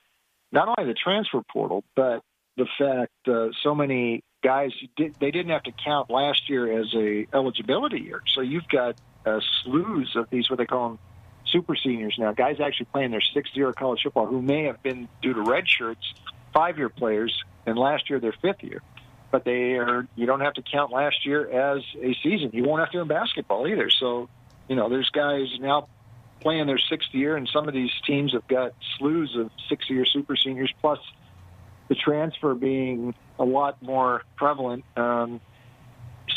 Not 0.50 0.74
only 0.76 0.92
the 0.92 0.98
transfer 0.98 1.42
portal, 1.42 1.84
but 1.94 2.22
the 2.56 2.66
fact 2.78 3.12
uh, 3.28 3.48
so 3.62 3.74
many 3.74 4.24
guys 4.44 4.70
they 4.96 5.30
didn't 5.30 5.50
have 5.50 5.64
to 5.64 5.72
count 5.85 6.11
last 6.11 6.48
year 6.48 6.80
as 6.80 6.94
a 6.94 7.26
eligibility 7.33 8.00
year. 8.00 8.22
So 8.35 8.42
you've 8.42 8.68
got 8.68 8.96
uh, 9.26 9.40
slews 9.64 10.14
of 10.14 10.28
these 10.30 10.48
what 10.50 10.59
they 10.59 10.66
call 10.66 10.90
them 10.90 10.98
super 11.46 11.74
seniors 11.74 12.14
now, 12.18 12.33
guys 12.33 12.57
actually 12.61 12.87
playing 12.92 13.11
their 13.11 13.22
sixth 13.22 13.57
year 13.57 13.70
of 13.70 13.76
college 13.76 14.00
football 14.02 14.26
who 14.26 14.42
may 14.42 14.64
have 14.64 14.83
been 14.83 15.09
due 15.22 15.33
to 15.33 15.42
red 15.42 15.68
shirts 15.68 16.12
five 16.52 16.78
year 16.78 16.88
players, 16.88 17.42
and 17.66 17.76
last 17.76 18.09
year 18.11 18.20
their 18.20 18.35
fifth 18.40 18.62
year 18.62 18.80
but 19.35 19.44
they 19.44 19.72
are 19.72 20.07
you 20.14 20.26
don't 20.26 20.42
have 20.42 20.54
to 20.54 20.62
count 20.62 20.92
last 20.92 21.26
year 21.26 21.74
as 21.76 21.83
a 22.00 22.14
season. 22.22 22.50
You 22.52 22.62
won't 22.62 22.78
have 22.78 22.92
to 22.92 23.00
in 23.00 23.09
basketball 23.09 23.66
either. 23.66 23.90
So, 23.90 24.28
you 24.68 24.76
know, 24.76 24.88
there's 24.88 25.11
guys 25.11 25.48
now 25.59 25.88
playing 26.38 26.68
their 26.68 26.78
sixth 26.78 27.12
year, 27.12 27.37
and 27.37 27.50
some 27.52 27.66
of 27.66 27.74
these 27.74 27.90
teams 28.07 28.33
have 28.33 28.46
got 28.46 28.74
slews 28.96 29.37
of 29.37 29.50
six-year 29.68 30.04
super 30.04 30.37
seniors, 30.37 30.72
plus 30.80 31.00
the 31.88 31.94
transfer 31.94 32.54
being 32.54 33.14
a 33.38 33.44
lot 33.44 33.82
more 33.82 34.22
prevalent. 34.36 34.84
Um, 34.96 35.40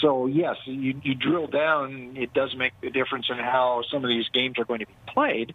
so 0.02 0.28
yes, 0.28 0.56
you, 0.66 1.00
you 1.04 1.16
drill 1.16 1.48
down, 1.48 2.16
it 2.18 2.34
does 2.34 2.56
make 2.56 2.74
a 2.84 2.90
difference 2.90 3.28
in 3.30 3.38
how 3.38 3.84
some 3.92 4.04
of 4.04 4.10
these 4.10 4.28
games 4.34 4.60
are 4.60 4.66
going 4.66 4.80
to 4.80 4.88
be 4.88 4.96
played. 5.08 5.54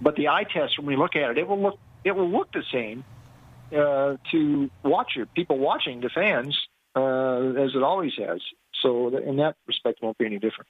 But 0.00 0.16
the 0.16 0.28
eye 0.28 0.44
test, 0.44 0.78
when 0.78 0.86
we 0.86 0.96
look 0.96 1.16
at 1.16 1.30
it, 1.30 1.38
it 1.38 1.48
will 1.48 1.60
look 1.60 1.78
it 2.04 2.12
will 2.12 2.28
look 2.28 2.52
the 2.52 2.62
same 2.70 3.02
uh, 3.72 4.16
to 4.30 4.70
watcher, 4.82 5.26
people 5.26 5.58
watching, 5.58 6.00
the 6.00 6.10
fans, 6.10 6.58
uh, 6.94 7.62
as 7.62 7.74
it 7.74 7.82
always 7.82 8.12
has. 8.18 8.40
So 8.82 9.16
in 9.16 9.36
that 9.36 9.56
respect, 9.66 10.00
it 10.02 10.04
won't 10.04 10.18
be 10.18 10.26
any 10.26 10.38
different. 10.38 10.68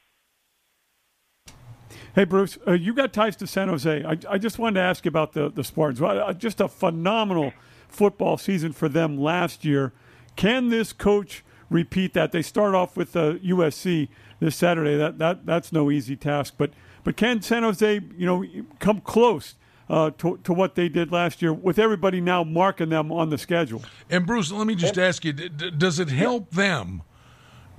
Hey, 2.14 2.24
Bruce, 2.24 2.56
uh, 2.66 2.72
you 2.72 2.94
got 2.94 3.12
ties 3.12 3.34
to 3.36 3.46
San 3.48 3.68
Jose. 3.68 4.04
I, 4.04 4.16
I, 4.30 4.38
just 4.38 4.60
wanted 4.60 4.74
to 4.74 4.82
ask 4.82 5.04
you 5.04 5.08
about 5.08 5.32
the, 5.32 5.50
the 5.50 5.64
Spartans. 5.64 6.00
Uh, 6.00 6.32
just 6.32 6.60
a 6.60 6.68
phenomenal 6.68 7.52
football 7.94 8.37
season 8.37 8.72
for 8.72 8.88
them 8.88 9.16
last 9.18 9.64
year. 9.64 9.92
Can 10.37 10.68
this 10.68 10.92
coach 10.92 11.44
repeat 11.70 12.14
that? 12.14 12.33
They 12.33 12.42
start 12.42 12.74
off 12.74 12.96
with 12.96 13.16
uh, 13.16 13.35
USC 13.35 14.09
this 14.40 14.57
Saturday. 14.57 14.96
That, 14.96 15.18
that 15.18 15.46
That's 15.46 15.72
no 15.72 15.90
easy 15.90 16.16
task. 16.16 16.54
But, 16.59 16.72
but 17.04 17.16
can 17.16 17.40
San 17.40 17.62
Jose, 17.62 18.00
you 18.16 18.26
know, 18.26 18.44
come 18.78 19.00
close 19.00 19.54
uh, 19.88 20.11
to, 20.18 20.38
to 20.38 20.52
what 20.52 20.74
they 20.74 20.88
did 20.88 21.12
last 21.12 21.42
year, 21.42 21.52
with 21.52 21.78
everybody 21.78 22.20
now 22.20 22.42
marking 22.44 22.88
them 22.88 23.12
on 23.12 23.30
the 23.30 23.38
schedule. 23.38 23.83
And 24.11 24.26
Bruce, 24.26 24.50
let 24.50 24.66
me 24.66 24.74
just 24.74 24.98
ask 24.98 25.24
you: 25.24 25.33
Does 25.33 25.98
it 25.98 26.09
help 26.09 26.50
them 26.50 27.02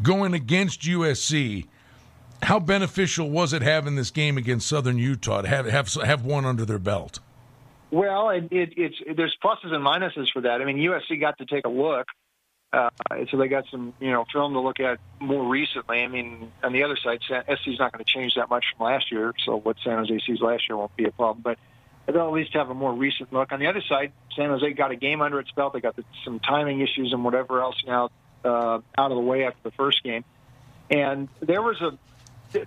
going 0.02 0.34
against 0.34 0.82
USC? 0.82 1.68
How 2.44 2.60
beneficial 2.60 3.30
was 3.30 3.54
it 3.54 3.62
having 3.62 3.96
this 3.96 4.12
game 4.12 4.38
against 4.38 4.68
Southern 4.68 4.98
Utah 4.98 5.42
to 5.42 5.48
have 5.48 5.66
have 5.66 5.92
have 5.94 6.24
one 6.24 6.46
under 6.46 6.66
their 6.66 6.80
belt? 6.80 7.20
Well, 7.92 8.30
it, 8.30 8.52
it, 8.52 8.74
it's 8.78 8.96
there's 9.16 9.36
pluses 9.44 9.72
and 9.72 9.86
minuses 9.86 10.32
for 10.32 10.42
that. 10.42 10.62
I 10.62 10.66
mean, 10.66 10.78
USC 10.78 11.20
got 11.20 11.38
to 11.38 11.46
take 11.46 11.66
a 11.66 11.70
look, 11.70 12.08
uh, 12.74 12.90
so 13.32 13.38
they 13.38 13.48
got 13.48 13.66
some 13.72 13.94
you 14.00 14.12
know 14.12 14.26
film 14.34 14.54
to 14.54 14.60
look 14.60 14.80
at 14.80 15.00
more 15.20 15.48
recently. 15.48 16.02
I 16.02 16.08
mean, 16.08 16.52
on 16.64 16.74
the 16.74 16.84
other 16.84 16.98
side, 16.98 17.20
SC's 17.22 17.80
not 17.80 17.92
going 17.92 18.04
to 18.04 18.12
change 18.12 18.36
that 18.36 18.50
much 18.50 18.66
from 18.76 18.88
last 18.88 19.12
year, 19.12 19.34
so 19.46 19.58
what 19.58 19.78
San 19.84 19.98
Jose 20.00 20.20
sees 20.26 20.42
last 20.42 20.64
year 20.68 20.78
won't 20.78 20.96
be 20.96 21.06
a 21.06 21.12
problem. 21.12 21.42
But 21.44 21.58
they'll 22.06 22.28
at 22.28 22.34
least 22.34 22.54
have 22.54 22.70
a 22.70 22.74
more 22.74 22.94
recent 22.94 23.32
look. 23.32 23.52
On 23.52 23.60
the 23.60 23.68
other 23.68 23.82
side, 23.88 24.12
San 24.36 24.50
Jose 24.50 24.74
got 24.74 24.92
a 24.92 24.96
game 24.96 25.22
under 25.22 25.40
its 25.40 25.52
belt. 25.52 25.74
They 25.74 25.80
got 25.80 25.96
the, 25.96 26.04
some 26.24 26.40
timing 26.40 26.82
issues 26.82 27.14
and 27.14 27.24
whatever 27.24 27.62
else 27.62 27.82
now 27.86 28.10
uh, 28.44 28.80
out 28.98 29.12
of 29.12 29.16
the 29.16 29.24
way 29.24 29.46
after 29.46 29.60
the 29.64 29.72
first 29.72 30.04
game. 30.04 30.24
And 30.90 31.30
there 31.40 31.62
was 31.62 31.82
a 31.82 31.98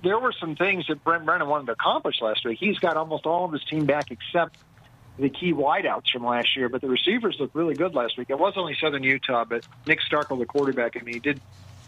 there 0.03 0.19
were 0.19 0.33
some 0.39 0.57
things 0.57 0.87
that 0.89 1.03
Brent 1.05 1.25
Brennan 1.25 1.49
wanted 1.49 1.67
to 1.67 1.73
accomplish 1.73 2.17
last 2.21 2.45
week. 2.45 2.59
He's 2.61 2.79
got 2.79 2.97
almost 2.97 3.27
all 3.27 3.45
of 3.45 3.53
his 3.53 3.65
team 3.65 3.87
back 3.87 4.11
except 4.11 4.59
the 5.19 5.29
key 5.29 5.53
wideouts 5.53 6.11
from 6.13 6.25
last 6.25 6.57
year. 6.57 6.69
But 6.69 6.81
the 6.81 6.89
receivers 6.89 7.37
looked 7.39 7.55
really 7.55 7.75
good 7.75 7.95
last 7.95 8.17
week. 8.17 8.31
It 8.31 8.39
was 8.39 8.55
only 8.57 8.77
Southern 8.81 9.03
Utah, 9.03 9.45
but 9.45 9.65
Nick 9.87 10.01
Starkel, 10.01 10.39
the 10.39 10.47
quarterback, 10.47 10.97
I 10.97 11.05
mean, 11.05 11.15
he 11.15 11.21
did 11.21 11.41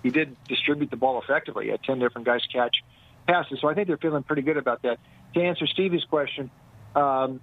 he 0.02 0.10
did 0.10 0.36
distribute 0.48 0.90
the 0.90 0.96
ball 0.96 1.20
effectively. 1.20 1.66
He 1.66 1.70
had 1.70 1.82
ten 1.82 1.98
different 1.98 2.26
guys 2.26 2.42
catch 2.52 2.82
passes, 3.26 3.60
so 3.60 3.68
I 3.68 3.74
think 3.74 3.86
they're 3.88 3.98
feeling 3.98 4.22
pretty 4.22 4.42
good 4.42 4.56
about 4.56 4.82
that. 4.82 4.98
To 5.34 5.40
answer 5.42 5.66
Stevie's 5.66 6.04
question, 6.04 6.50
um, 6.94 7.40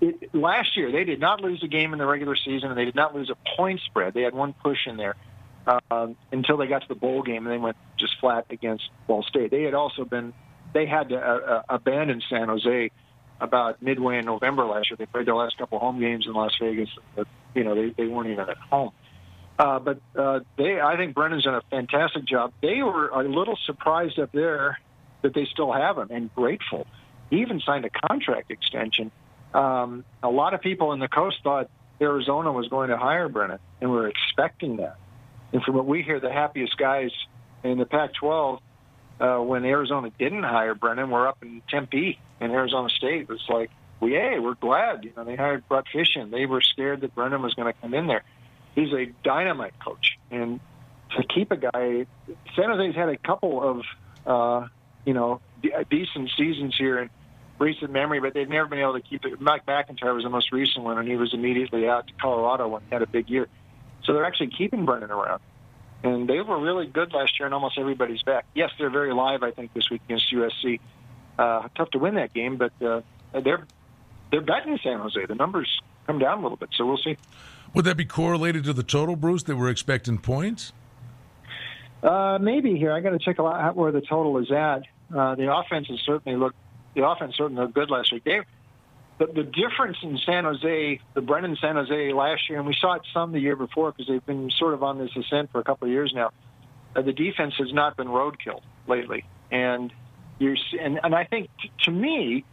it, 0.00 0.34
last 0.34 0.76
year, 0.76 0.90
they 0.90 1.04
did 1.04 1.20
not 1.20 1.40
lose 1.40 1.62
a 1.62 1.68
game 1.68 1.92
in 1.92 1.98
the 1.98 2.06
regular 2.06 2.34
season, 2.36 2.70
and 2.70 2.78
they 2.78 2.86
did 2.86 2.94
not 2.94 3.14
lose 3.14 3.30
a 3.30 3.36
point 3.56 3.80
spread. 3.86 4.14
They 4.14 4.22
had 4.22 4.34
one 4.34 4.54
push 4.54 4.86
in 4.86 4.96
there 4.96 5.14
um, 5.90 6.16
until 6.32 6.56
they 6.56 6.66
got 6.66 6.82
to 6.82 6.88
the 6.88 6.94
bowl 6.94 7.22
game, 7.22 7.46
and 7.46 7.52
they 7.52 7.58
went 7.58 7.76
just 7.96 8.18
flat 8.18 8.46
against 8.50 8.88
Ball 9.06 9.22
State. 9.22 9.50
They 9.50 9.62
had 9.62 9.74
also 9.74 10.04
been 10.04 10.32
they 10.72 10.86
had 10.86 11.10
to 11.10 11.16
uh, 11.16 11.20
uh, 11.20 11.62
abandon 11.68 12.22
San 12.28 12.48
Jose 12.48 12.90
about 13.40 13.82
midway 13.82 14.18
in 14.18 14.26
November 14.26 14.64
last 14.64 14.90
year. 14.90 14.96
They 14.96 15.06
played 15.06 15.26
their 15.26 15.34
last 15.34 15.56
couple 15.58 15.78
home 15.78 15.98
games 16.00 16.26
in 16.26 16.32
Las 16.32 16.52
Vegas, 16.60 16.88
but 17.16 17.26
you 17.54 17.64
know 17.64 17.74
they, 17.74 17.94
they 17.96 18.06
weren't 18.06 18.30
even 18.30 18.48
at 18.48 18.56
home. 18.56 18.92
Uh, 19.58 19.78
but 19.78 20.00
uh, 20.16 20.40
they, 20.56 20.80
I 20.80 20.96
think 20.96 21.14
Brennan's 21.14 21.44
done 21.44 21.54
a 21.54 21.62
fantastic 21.70 22.24
job. 22.24 22.52
They 22.62 22.82
were 22.82 23.08
a 23.08 23.28
little 23.28 23.58
surprised 23.66 24.18
up 24.18 24.32
there 24.32 24.78
that 25.22 25.34
they 25.34 25.46
still 25.52 25.72
have 25.72 25.98
him 25.98 26.08
and 26.10 26.34
grateful. 26.34 26.86
He 27.28 27.42
even 27.42 27.60
signed 27.60 27.84
a 27.84 27.90
contract 28.08 28.50
extension. 28.50 29.10
Um, 29.52 30.04
a 30.22 30.30
lot 30.30 30.54
of 30.54 30.62
people 30.62 30.92
in 30.92 31.00
the 31.00 31.08
coast 31.08 31.36
thought 31.42 31.68
Arizona 32.00 32.52
was 32.52 32.68
going 32.68 32.88
to 32.88 32.96
hire 32.96 33.28
Brennan, 33.28 33.58
and 33.80 33.90
we 33.90 33.98
are 33.98 34.08
expecting 34.08 34.78
that. 34.78 34.96
And 35.52 35.62
from 35.62 35.74
what 35.74 35.86
we 35.86 36.02
hear, 36.02 36.20
the 36.20 36.32
happiest 36.32 36.76
guys 36.78 37.10
in 37.62 37.76
the 37.76 37.84
Pac-12 37.84 38.60
uh, 39.20 39.38
when 39.38 39.64
Arizona 39.64 40.10
didn't 40.18 40.44
hire 40.44 40.74
Brennan 40.74 41.10
were 41.10 41.28
up 41.28 41.38
in 41.42 41.60
Tempe 41.68 42.18
in 42.40 42.50
Arizona 42.50 42.88
State. 42.88 43.28
Was 43.28 43.44
like, 43.48 43.70
well, 44.00 44.10
yay, 44.10 44.38
we're 44.38 44.54
glad. 44.54 45.04
You 45.04 45.12
know, 45.16 45.24
they 45.24 45.36
hired 45.36 45.68
Brett 45.68 45.84
Fishen. 45.92 46.30
They 46.30 46.46
were 46.46 46.60
scared 46.60 47.02
that 47.02 47.14
Brennan 47.14 47.42
was 47.42 47.54
going 47.54 47.72
to 47.72 47.78
come 47.80 47.94
in 47.94 48.06
there. 48.06 48.22
He's 48.74 48.92
a 48.92 49.06
dynamite 49.24 49.74
coach, 49.84 50.18
and 50.30 50.60
to 51.16 51.24
keep 51.24 51.50
a 51.50 51.56
guy, 51.56 52.06
San 52.54 52.70
Jose's 52.70 52.94
had 52.94 53.08
a 53.08 53.16
couple 53.16 53.62
of, 53.62 53.84
uh, 54.26 54.68
you 55.04 55.12
know, 55.12 55.40
d- 55.60 55.72
decent 55.90 56.30
seasons 56.36 56.76
here 56.78 57.00
in 57.00 57.10
recent 57.58 57.90
memory, 57.92 58.20
but 58.20 58.32
they've 58.32 58.48
never 58.48 58.68
been 58.68 58.78
able 58.78 58.94
to 58.94 59.00
keep 59.00 59.24
it. 59.24 59.40
Mike 59.40 59.66
MacIntyre 59.66 60.14
was 60.14 60.24
the 60.24 60.30
most 60.30 60.52
recent 60.52 60.84
one, 60.84 60.98
and 60.98 61.08
he 61.08 61.16
was 61.16 61.34
immediately 61.34 61.88
out 61.88 62.06
to 62.06 62.12
Colorado 62.14 62.74
and 62.76 62.84
had 62.90 63.02
a 63.02 63.06
big 63.06 63.28
year. 63.28 63.48
So 64.04 64.14
they're 64.14 64.24
actually 64.24 64.50
keeping 64.56 64.86
Brennan 64.86 65.10
around. 65.10 65.40
And 66.02 66.26
they 66.26 66.40
were 66.40 66.58
really 66.58 66.86
good 66.86 67.12
last 67.12 67.38
year, 67.38 67.46
and 67.46 67.54
almost 67.54 67.76
everybody's 67.78 68.22
back. 68.22 68.46
Yes, 68.54 68.70
they're 68.78 68.90
very 68.90 69.12
live, 69.12 69.42
I 69.42 69.50
think, 69.50 69.74
this 69.74 69.90
week 69.90 70.00
against 70.06 70.32
USC. 70.32 70.80
Uh, 71.38 71.68
tough 71.76 71.90
to 71.90 71.98
win 71.98 72.14
that 72.16 72.34
game, 72.34 72.56
but 72.56 72.72
uh, 72.82 73.00
they're 73.32 73.66
they're 74.30 74.40
betting 74.40 74.78
San 74.82 74.98
Jose. 74.98 75.24
The 75.26 75.34
numbers 75.34 75.68
come 76.06 76.18
down 76.18 76.38
a 76.38 76.42
little 76.42 76.56
bit, 76.56 76.70
so 76.76 76.86
we'll 76.86 76.98
see. 76.98 77.16
Would 77.74 77.84
that 77.84 77.96
be 77.96 78.04
correlated 78.04 78.64
to 78.64 78.72
the 78.72 78.82
total, 78.82 79.16
Bruce? 79.16 79.42
That 79.44 79.56
we're 79.56 79.70
expecting 79.70 80.18
points. 80.18 80.72
Uh, 82.02 82.38
maybe 82.40 82.76
here. 82.76 82.92
I 82.92 83.00
got 83.00 83.10
to 83.10 83.18
check 83.18 83.38
out 83.38 83.76
where 83.76 83.92
the 83.92 84.00
total 84.00 84.38
is 84.38 84.50
at. 84.50 84.82
Uh, 85.14 85.34
the 85.34 85.54
offense 85.54 85.88
has 85.88 86.00
certainly 86.04 86.38
looked. 86.38 86.56
The 86.94 87.06
offense 87.06 87.36
certainly 87.36 87.62
looked 87.62 87.74
good 87.74 87.90
last 87.90 88.12
week. 88.12 88.24
They 88.24 88.40
the, 89.20 89.26
the 89.26 89.42
difference 89.44 89.98
in 90.02 90.18
San 90.24 90.44
Jose, 90.44 91.00
the 91.12 91.20
Brennan 91.20 91.56
San 91.60 91.76
Jose 91.76 92.12
last 92.12 92.48
year, 92.48 92.58
and 92.58 92.66
we 92.66 92.74
saw 92.80 92.94
it 92.94 93.02
some 93.12 93.32
the 93.32 93.38
year 93.38 93.54
before 93.54 93.92
because 93.92 94.08
they've 94.08 94.24
been 94.24 94.50
sort 94.50 94.72
of 94.72 94.82
on 94.82 94.98
this 94.98 95.10
ascent 95.14 95.52
for 95.52 95.60
a 95.60 95.64
couple 95.64 95.86
of 95.86 95.92
years 95.92 96.12
now. 96.14 96.30
Uh, 96.96 97.02
the 97.02 97.12
defense 97.12 97.54
has 97.58 97.72
not 97.72 97.98
been 97.98 98.08
roadkill 98.08 98.62
lately, 98.88 99.24
and 99.50 99.92
you're 100.40 100.56
and, 100.80 100.98
and 101.04 101.14
I 101.14 101.24
think 101.24 101.50
t- 101.60 101.70
to 101.84 101.90
me, 101.90 102.44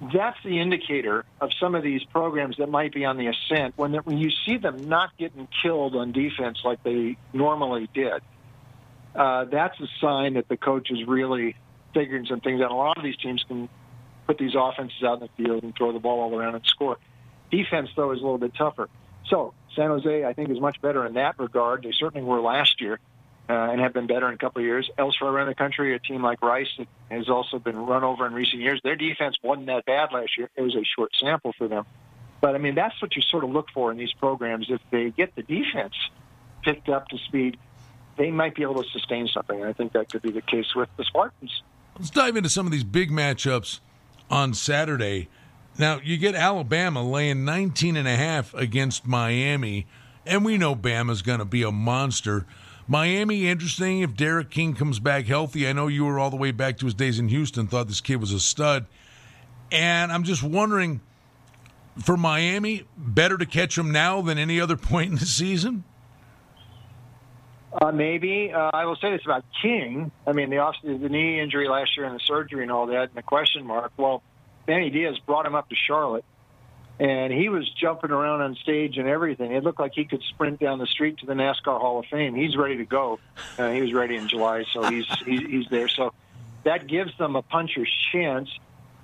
that's 0.00 0.38
the 0.44 0.60
indicator 0.60 1.24
of 1.40 1.50
some 1.60 1.74
of 1.74 1.82
these 1.82 2.02
programs 2.04 2.56
that 2.58 2.68
might 2.68 2.94
be 2.94 3.04
on 3.04 3.18
the 3.18 3.26
ascent 3.26 3.74
when 3.76 3.92
when 3.94 4.18
you 4.18 4.30
see 4.46 4.56
them 4.56 4.88
not 4.88 5.10
getting 5.18 5.48
killed 5.62 5.96
on 5.96 6.12
defense 6.12 6.60
like 6.64 6.82
they 6.82 7.16
normally 7.32 7.90
did. 7.92 8.22
Uh, 9.14 9.44
that's 9.44 9.78
a 9.80 9.86
sign 10.00 10.34
that 10.34 10.48
the 10.48 10.56
coach 10.56 10.90
is 10.90 11.06
really 11.06 11.56
figuring 11.92 12.26
some 12.26 12.40
things 12.40 12.60
out. 12.60 12.70
A 12.70 12.74
lot 12.74 12.96
of 12.96 13.04
these 13.04 13.16
teams 13.16 13.44
can 13.46 13.68
put 14.26 14.38
these 14.38 14.54
offenses 14.56 15.02
out 15.04 15.20
in 15.20 15.28
the 15.28 15.44
field 15.44 15.62
and 15.62 15.74
throw 15.76 15.92
the 15.92 16.00
ball 16.00 16.20
all 16.20 16.38
around 16.38 16.54
and 16.54 16.64
score. 16.66 16.98
Defense, 17.50 17.90
though, 17.94 18.10
is 18.12 18.20
a 18.20 18.22
little 18.22 18.38
bit 18.38 18.54
tougher. 18.56 18.88
So 19.28 19.54
San 19.76 19.88
Jose, 19.88 20.24
I 20.24 20.32
think, 20.32 20.50
is 20.50 20.60
much 20.60 20.80
better 20.80 21.06
in 21.06 21.14
that 21.14 21.38
regard. 21.38 21.84
They 21.84 21.92
certainly 21.92 22.26
were 22.26 22.40
last 22.40 22.80
year 22.80 22.98
uh, 23.48 23.52
and 23.52 23.80
have 23.80 23.92
been 23.92 24.06
better 24.06 24.28
in 24.28 24.34
a 24.34 24.38
couple 24.38 24.60
of 24.60 24.66
years. 24.66 24.88
Elsewhere 24.96 25.30
around 25.30 25.48
the 25.48 25.54
country, 25.54 25.94
a 25.94 25.98
team 25.98 26.22
like 26.22 26.42
Rice 26.42 26.68
has 27.10 27.28
also 27.28 27.58
been 27.58 27.76
run 27.76 28.02
over 28.02 28.26
in 28.26 28.32
recent 28.32 28.62
years. 28.62 28.80
Their 28.82 28.96
defense 28.96 29.36
wasn't 29.42 29.66
that 29.66 29.84
bad 29.84 30.12
last 30.12 30.38
year. 30.38 30.48
It 30.56 30.62
was 30.62 30.74
a 30.74 30.84
short 30.96 31.10
sample 31.20 31.52
for 31.58 31.68
them. 31.68 31.84
But, 32.40 32.54
I 32.54 32.58
mean, 32.58 32.74
that's 32.74 33.00
what 33.00 33.14
you 33.16 33.22
sort 33.22 33.44
of 33.44 33.50
look 33.50 33.68
for 33.72 33.90
in 33.90 33.98
these 33.98 34.12
programs. 34.12 34.66
If 34.70 34.80
they 34.90 35.10
get 35.10 35.34
the 35.34 35.42
defense 35.42 35.94
picked 36.62 36.88
up 36.88 37.08
to 37.08 37.18
speed, 37.18 37.58
they 38.16 38.30
might 38.30 38.54
be 38.54 38.62
able 38.62 38.82
to 38.82 38.88
sustain 38.90 39.28
something. 39.28 39.60
And 39.60 39.68
I 39.68 39.72
think 39.72 39.92
that 39.92 40.10
could 40.10 40.22
be 40.22 40.30
the 40.30 40.42
case 40.42 40.74
with 40.74 40.88
the 40.96 41.04
Spartans. 41.04 41.62
Let's 41.98 42.10
dive 42.10 42.36
into 42.36 42.48
some 42.48 42.66
of 42.66 42.72
these 42.72 42.84
big 42.84 43.10
matchups 43.10 43.80
on 44.30 44.54
Saturday. 44.54 45.28
Now, 45.78 46.00
you 46.02 46.16
get 46.16 46.34
Alabama 46.34 47.02
laying 47.02 47.44
19 47.44 47.96
and 47.96 48.06
a 48.06 48.16
half 48.16 48.54
against 48.54 49.06
Miami, 49.06 49.86
and 50.24 50.44
we 50.44 50.56
know 50.56 50.74
Bama's 50.74 51.22
going 51.22 51.40
to 51.40 51.44
be 51.44 51.62
a 51.62 51.72
monster. 51.72 52.46
Miami, 52.86 53.48
interesting 53.48 54.00
if 54.00 54.14
D'Eriq 54.14 54.50
King 54.50 54.74
comes 54.74 54.98
back 54.98 55.24
healthy. 55.24 55.66
I 55.66 55.72
know 55.72 55.86
you 55.86 56.04
were 56.04 56.18
all 56.18 56.30
the 56.30 56.36
way 56.36 56.50
back 56.50 56.76
to 56.78 56.84
his 56.84 56.94
days 56.94 57.18
in 57.18 57.28
Houston, 57.28 57.66
thought 57.66 57.88
this 57.88 58.00
kid 58.00 58.16
was 58.16 58.32
a 58.32 58.40
stud. 58.40 58.86
And 59.72 60.12
I'm 60.12 60.24
just 60.24 60.42
wondering 60.42 61.00
for 62.02 62.16
Miami, 62.16 62.84
better 62.96 63.38
to 63.38 63.46
catch 63.46 63.78
him 63.78 63.90
now 63.90 64.20
than 64.20 64.38
any 64.38 64.60
other 64.60 64.76
point 64.90 65.12
in 65.12 65.18
the 65.18 65.26
season? 65.26 65.84
Uh, 67.72 67.90
maybe. 67.90 68.52
Uh, 68.52 68.70
I 68.72 68.84
will 68.84 68.96
say 68.96 69.10
this 69.10 69.22
about 69.24 69.44
King. 69.62 70.12
I 70.26 70.32
mean, 70.32 70.50
the, 70.50 70.58
off- 70.58 70.76
the 70.82 71.08
knee 71.08 71.40
injury 71.40 71.68
last 71.68 71.96
year 71.96 72.06
and 72.06 72.14
the 72.14 72.22
surgery 72.24 72.62
and 72.62 72.70
all 72.70 72.86
that, 72.86 73.08
and 73.08 73.14
the 73.14 73.22
question 73.22 73.66
mark. 73.66 73.92
Well, 73.96 74.22
Manny 74.68 74.90
Diaz 74.90 75.18
brought 75.26 75.44
him 75.44 75.54
up 75.54 75.68
to 75.70 75.74
Charlotte, 75.74 76.24
and 76.98 77.32
he 77.32 77.48
was 77.48 77.68
jumping 77.70 78.10
around 78.10 78.40
on 78.40 78.54
stage 78.56 78.98
and 78.98 79.08
everything. 79.08 79.52
It 79.52 79.64
looked 79.64 79.80
like 79.80 79.92
he 79.94 80.04
could 80.04 80.22
sprint 80.22 80.60
down 80.60 80.78
the 80.78 80.86
street 80.86 81.18
to 81.18 81.26
the 81.26 81.34
NASCAR 81.34 81.80
Hall 81.80 81.98
of 81.98 82.06
Fame. 82.06 82.34
He's 82.34 82.56
ready 82.56 82.76
to 82.76 82.84
go. 82.84 83.18
Uh, 83.58 83.70
he 83.70 83.80
was 83.80 83.92
ready 83.92 84.16
in 84.16 84.28
July, 84.28 84.64
so 84.72 84.82
he's 84.90 85.06
he's, 85.24 85.66
there. 85.70 85.88
So 85.88 86.12
that 86.62 86.86
gives 86.86 87.16
them 87.18 87.36
a 87.36 87.42
puncher's 87.42 87.90
chance. 88.12 88.48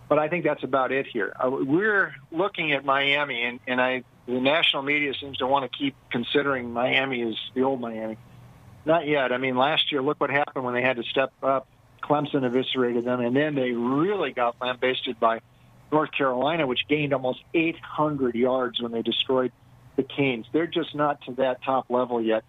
But 0.08 0.18
I 0.18 0.28
think 0.28 0.44
that's 0.44 0.64
about 0.64 0.90
it 0.90 1.06
here. 1.06 1.32
Uh, 1.38 1.50
we're 1.50 2.16
looking 2.32 2.72
at 2.72 2.84
Miami, 2.84 3.44
and, 3.44 3.60
and 3.66 3.80
I 3.80 4.02
the 4.26 4.40
national 4.40 4.82
media 4.82 5.12
seems 5.14 5.38
to 5.38 5.46
want 5.46 5.70
to 5.70 5.76
keep 5.76 5.94
considering 6.10 6.72
Miami 6.72 7.22
as 7.22 7.34
the 7.54 7.62
old 7.62 7.80
Miami. 7.80 8.16
Not 8.84 9.06
yet. 9.06 9.32
I 9.32 9.38
mean, 9.38 9.56
last 9.56 9.92
year, 9.92 10.02
look 10.02 10.20
what 10.20 10.30
happened 10.30 10.64
when 10.64 10.74
they 10.74 10.82
had 10.82 10.96
to 10.96 11.02
step 11.04 11.32
up. 11.42 11.66
Clemson 12.02 12.44
eviscerated 12.44 13.04
them, 13.04 13.20
and 13.20 13.36
then 13.36 13.54
they 13.54 13.72
really 13.72 14.32
got 14.32 14.56
lambasted 14.60 15.20
by 15.20 15.40
North 15.92 16.10
Carolina, 16.12 16.66
which 16.66 16.80
gained 16.88 17.12
almost 17.12 17.40
800 17.54 18.34
yards 18.34 18.80
when 18.80 18.92
they 18.92 19.02
destroyed 19.02 19.52
the 19.96 20.02
Canes. 20.02 20.46
They're 20.52 20.66
just 20.66 20.94
not 20.94 21.22
to 21.22 21.32
that 21.34 21.62
top 21.62 21.90
level 21.90 22.22
yet, 22.22 22.44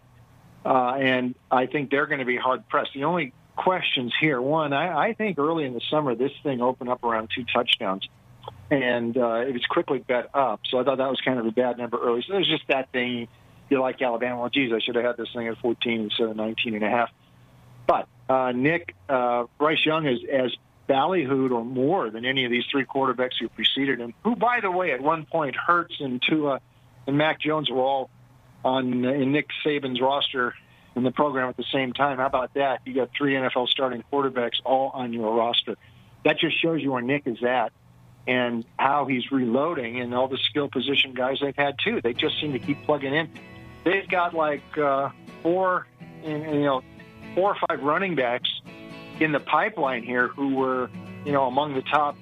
uh, 0.66 0.96
and 0.96 1.36
I 1.50 1.66
think 1.66 1.90
they're 1.90 2.06
going 2.06 2.20
to 2.20 2.26
be 2.26 2.38
hard 2.38 2.68
pressed. 2.70 2.92
The 2.94 3.06
only 3.06 3.34
questions 3.56 4.14
here, 4.20 4.42
one, 4.42 4.74
I, 4.74 5.10
I 5.10 5.14
think 5.14 5.38
early 5.38 5.66
in 5.66 5.74
the 5.74 5.82
summer 5.90 6.16
this 6.16 6.32
thing 6.44 6.62
opened 6.62 6.90
up 6.90 7.04
around 7.04 7.30
two 7.36 7.46
touchdowns, 7.54 8.08
and 8.70 9.18
uh, 9.18 9.42
it 9.48 9.54
was 9.54 9.66
quickly 9.66 10.00
bet 10.00 10.30
up. 10.34 10.62
So 10.70 10.80
I 10.80 10.84
thought 10.84 10.98
that 10.98 11.10
was 11.10 11.20
kind 11.22 11.40
of 11.40 11.46
a 11.46 11.52
bad 11.52 11.78
number 11.78 12.00
early. 12.02 12.24
So 12.26 12.34
there's 12.34 12.48
just 12.48 12.68
that 12.68 12.92
thing 12.92 13.28
you 13.70 13.82
like 13.82 14.02
Alabama. 14.02 14.42
Well, 14.42 14.50
geez, 14.50 14.72
I 14.74 14.80
should 14.80 14.96
have 14.96 15.06
had 15.06 15.18
this 15.18 15.30
thing 15.34 15.48
at 15.48 15.58
14 15.58 16.02
instead 16.02 16.28
of 16.28 16.36
19 16.36 16.76
and 16.76 16.84
a 16.84 16.90
half. 16.90 17.10
But 17.88 18.08
uh, 18.30 18.52
Nick 18.52 18.96
uh, 19.10 19.46
Bryce 19.58 19.86
Young 19.86 20.06
is 20.06 20.20
as 20.32 20.52
ballyhooed 20.92 21.52
or 21.52 21.64
more 21.64 22.10
than 22.10 22.26
any 22.26 22.46
of 22.46 22.52
these 22.52 22.64
three 22.72 22.86
quarterbacks 22.86 23.34
who 23.40 23.50
preceded 23.50 24.00
him. 24.00 24.14
Who, 24.24 24.36
by 24.36 24.60
the 24.62 24.72
way, 24.72 24.92
at 24.92 25.02
one 25.02 25.26
point 25.26 25.56
Hurts 25.56 25.96
and 26.00 26.22
Tua 26.22 26.60
and 27.08 27.18
Mac 27.18 27.40
Jones 27.40 27.70
were 27.70 27.82
all 27.82 28.10
on 28.64 29.06
in 29.06 29.32
Nick 29.32 29.48
Saban's 29.66 30.02
roster 30.02 30.54
in 30.96 31.04
the 31.04 31.12
program 31.12 31.50
at 31.50 31.58
the 31.58 31.66
same 31.72 31.94
time. 31.94 32.18
How 32.18 32.26
about 32.26 32.54
that? 32.56 32.82
You 32.86 32.94
got 32.94 33.10
three 33.18 33.34
NFL 33.34 33.68
starting 33.70 34.04
quarterbacks 34.12 34.62
all 34.64 34.92
on 34.94 35.14
your 35.14 35.34
roster. 35.34 35.78
That 36.26 36.38
just 36.38 36.62
shows 36.62 36.82
you 36.82 36.92
where 36.92 37.02
Nick 37.02 37.26
is 37.26 37.44
at 37.44 37.72
and 38.28 38.66
how 38.78 39.06
he's 39.06 39.32
reloading 39.32 40.00
and 40.00 40.14
all 40.14 40.28
the 40.28 40.38
skill 40.38 40.70
position 40.70 41.14
guys 41.14 41.40
they've 41.42 41.56
had 41.56 41.76
too. 41.84 42.02
They 42.02 42.14
just 42.14 42.40
seem 42.40 42.54
to 42.54 42.60
keep 42.60 42.84
plugging 42.86 43.16
in 43.16 43.30
they've 43.84 44.08
got 44.08 44.34
like 44.34 44.78
uh, 44.78 45.10
four, 45.42 45.88
you 46.24 46.38
know, 46.38 46.82
four 47.36 47.56
or 47.56 47.58
five 47.68 47.84
running 47.84 48.16
backs 48.16 48.50
in 49.22 49.32
the 49.32 49.40
pipeline 49.40 50.04
here 50.04 50.28
who 50.28 50.56
were, 50.56 50.90
you 51.24 51.32
know, 51.32 51.46
among 51.46 51.76
the 51.76 51.84
top 51.84 52.18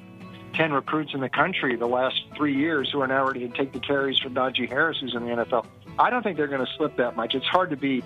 10 0.54 0.74
recruits 0.74 1.14
in 1.14 1.22
the 1.22 1.30
country 1.30 1.76
the 1.76 1.88
last 1.88 2.22
three 2.36 2.56
years 2.56 2.90
who 2.92 3.02
are 3.02 3.08
now 3.08 3.26
ready 3.26 3.48
to 3.48 3.58
take 3.58 3.72
the 3.72 3.80
carries 3.80 4.20
from 4.20 4.34
Najee 4.36 4.68
Harris, 4.68 4.98
who's 5.00 5.16
in 5.16 5.26
the 5.26 5.32
NFL. 5.32 5.66
I 5.98 6.10
don't 6.10 6.24
think 6.24 6.38
they're 6.38 6.48
going 6.48 6.66
to 6.66 6.72
slip 6.78 6.98
that 6.98 7.16
much. 7.16 7.36
It's 7.36 7.46
hard 7.46 7.70
to 7.70 7.78
be 7.78 8.04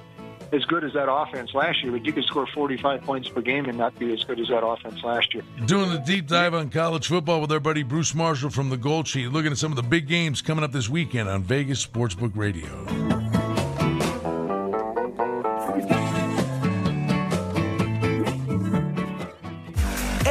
as 0.51 0.63
good 0.65 0.83
as 0.83 0.93
that 0.93 1.11
offense 1.11 1.53
last 1.55 1.81
year, 1.81 1.91
but 1.91 2.05
you 2.05 2.13
could 2.13 2.25
score 2.25 2.45
45 2.45 3.01
points 3.01 3.29
per 3.29 3.41
game 3.41 3.65
and 3.65 3.77
not 3.77 3.97
be 3.97 4.13
as 4.13 4.23
good 4.23 4.39
as 4.39 4.49
that 4.49 4.63
offense 4.63 5.03
last 5.03 5.33
year. 5.33 5.43
Doing 5.65 5.89
the 5.89 5.97
deep 5.97 6.27
dive 6.27 6.53
on 6.53 6.69
college 6.69 7.07
football 7.07 7.41
with 7.41 7.51
our 7.51 7.59
buddy 7.59 7.81
Bruce 7.81 8.13
Marshall 8.13 8.51
from 8.51 8.69
the 8.69 8.77
Gold 8.77 9.07
Sheet, 9.07 9.29
looking 9.29 9.51
at 9.51 9.57
some 9.57 9.71
of 9.71 9.75
the 9.75 9.83
big 9.83 10.07
games 10.07 10.41
coming 10.43 10.63
up 10.63 10.71
this 10.71 10.89
weekend 10.89 11.29
on 11.29 11.41
Vegas 11.41 11.85
Sportsbook 11.85 12.35
Radio. 12.35 13.02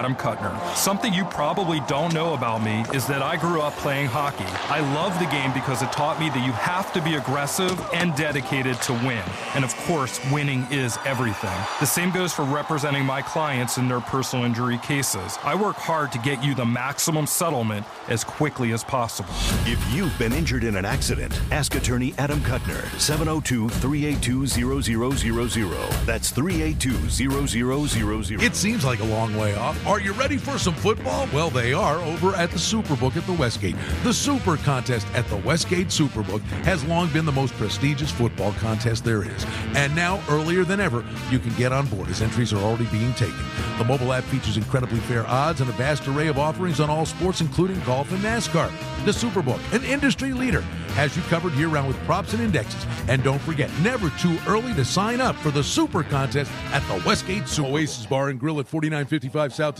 Kuttner. 0.00 0.58
Something 0.74 1.12
you 1.12 1.26
probably 1.26 1.80
don't 1.80 2.14
know 2.14 2.32
about 2.32 2.62
me 2.62 2.86
is 2.94 3.06
that 3.06 3.20
I 3.20 3.36
grew 3.36 3.60
up 3.60 3.74
playing 3.74 4.06
hockey. 4.06 4.46
I 4.70 4.80
love 4.94 5.18
the 5.18 5.26
game 5.26 5.52
because 5.52 5.82
it 5.82 5.92
taught 5.92 6.18
me 6.18 6.30
that 6.30 6.44
you 6.44 6.52
have 6.52 6.90
to 6.94 7.02
be 7.02 7.16
aggressive 7.16 7.78
and 7.92 8.14
dedicated 8.16 8.80
to 8.82 8.94
win. 8.94 9.22
And 9.54 9.62
of 9.62 9.76
course, 9.86 10.18
winning 10.32 10.66
is 10.70 10.98
everything. 11.04 11.54
The 11.80 11.86
same 11.86 12.10
goes 12.12 12.32
for 12.32 12.44
representing 12.44 13.04
my 13.04 13.20
clients 13.20 13.76
in 13.76 13.88
their 13.88 14.00
personal 14.00 14.46
injury 14.46 14.78
cases. 14.78 15.38
I 15.44 15.54
work 15.54 15.76
hard 15.76 16.12
to 16.12 16.18
get 16.18 16.42
you 16.42 16.54
the 16.54 16.64
maximum 16.64 17.26
settlement 17.26 17.84
as 18.08 18.24
quickly 18.24 18.72
as 18.72 18.82
possible. 18.82 19.34
If 19.66 19.84
you've 19.92 20.18
been 20.18 20.32
injured 20.32 20.64
in 20.64 20.76
an 20.76 20.86
accident, 20.86 21.38
ask 21.50 21.74
attorney 21.74 22.14
Adam 22.16 22.40
Kuttner, 22.40 22.82
702 22.98 23.68
382 23.68 24.46
0000. 24.46 26.06
That's 26.06 26.30
382 26.30 27.10
0000. 27.10 28.42
It 28.42 28.56
seems 28.56 28.82
like 28.82 29.00
a 29.00 29.04
long 29.04 29.36
way 29.36 29.54
off. 29.56 29.76
Are 29.90 29.98
you 29.98 30.12
ready 30.12 30.36
for 30.36 30.56
some 30.56 30.74
football? 30.74 31.28
Well, 31.34 31.50
they 31.50 31.72
are 31.72 31.96
over 31.96 32.36
at 32.36 32.52
the 32.52 32.58
Superbook 32.58 33.16
at 33.16 33.26
the 33.26 33.32
Westgate. 33.32 33.74
The 34.04 34.14
Super 34.14 34.56
Contest 34.58 35.04
at 35.14 35.26
the 35.26 35.38
Westgate 35.38 35.88
Superbook 35.88 36.42
has 36.62 36.84
long 36.84 37.08
been 37.08 37.26
the 37.26 37.32
most 37.32 37.52
prestigious 37.54 38.08
football 38.08 38.52
contest 38.52 39.04
there 39.04 39.24
is. 39.24 39.44
And 39.74 39.92
now, 39.96 40.22
earlier 40.28 40.62
than 40.62 40.78
ever, 40.78 41.04
you 41.28 41.40
can 41.40 41.52
get 41.56 41.72
on 41.72 41.86
board 41.86 42.08
as 42.08 42.22
entries 42.22 42.52
are 42.52 42.58
already 42.58 42.86
being 42.86 43.12
taken. 43.14 43.42
The 43.78 43.84
mobile 43.84 44.12
app 44.12 44.22
features 44.22 44.56
incredibly 44.56 45.00
fair 45.00 45.26
odds 45.26 45.60
and 45.60 45.68
a 45.68 45.72
vast 45.72 46.06
array 46.06 46.28
of 46.28 46.38
offerings 46.38 46.78
on 46.78 46.88
all 46.88 47.04
sports, 47.04 47.40
including 47.40 47.80
golf 47.80 48.12
and 48.12 48.22
NASCAR. 48.22 48.70
The 49.04 49.10
Superbook, 49.10 49.58
an 49.74 49.82
industry 49.82 50.32
leader, 50.32 50.60
has 50.90 51.16
you 51.16 51.22
covered 51.22 51.54
year 51.54 51.68
round 51.68 51.88
with 51.88 51.96
props 52.04 52.32
and 52.32 52.42
indexes. 52.42 52.84
And 53.08 53.24
don't 53.24 53.40
forget, 53.40 53.70
never 53.80 54.10
too 54.18 54.36
early 54.46 54.74
to 54.74 54.84
sign 54.84 55.20
up 55.20 55.34
for 55.36 55.50
the 55.50 55.64
Super 55.64 56.02
Contest 56.02 56.50
at 56.72 56.86
the 56.86 57.02
Westgate 57.06 57.48
Super 57.48 57.70
Oasis 57.70 58.06
Bar 58.06 58.28
and 58.28 58.38
Grill 58.38 58.60
at 58.60 58.68
4955 58.68 59.54
South 59.54 59.79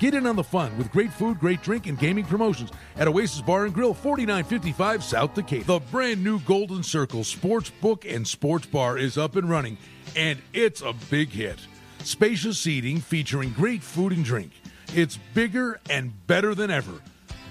Get 0.00 0.14
in 0.14 0.26
on 0.26 0.34
the 0.34 0.42
fun 0.42 0.78
with 0.78 0.90
great 0.90 1.12
food, 1.12 1.38
great 1.38 1.60
drink, 1.62 1.86
and 1.86 1.98
gaming 1.98 2.24
promotions 2.24 2.70
at 2.96 3.06
Oasis 3.06 3.42
Bar 3.42 3.66
and 3.66 3.74
Grill, 3.74 3.92
4955 3.92 5.04
South 5.04 5.34
Decatur. 5.34 5.64
The 5.64 5.78
brand 5.78 6.24
new 6.24 6.40
Golden 6.40 6.82
Circle 6.82 7.22
Sports 7.22 7.68
Book 7.68 8.06
and 8.06 8.26
Sports 8.26 8.64
Bar 8.64 8.96
is 8.96 9.18
up 9.18 9.36
and 9.36 9.50
running, 9.50 9.76
and 10.16 10.40
it's 10.54 10.80
a 10.80 10.94
big 11.10 11.28
hit. 11.28 11.58
Spacious 12.02 12.58
seating 12.58 12.98
featuring 12.98 13.52
great 13.52 13.82
food 13.82 14.14
and 14.14 14.24
drink. 14.24 14.52
It's 14.94 15.18
bigger 15.34 15.78
and 15.90 16.14
better 16.26 16.54
than 16.54 16.70
ever. 16.70 17.02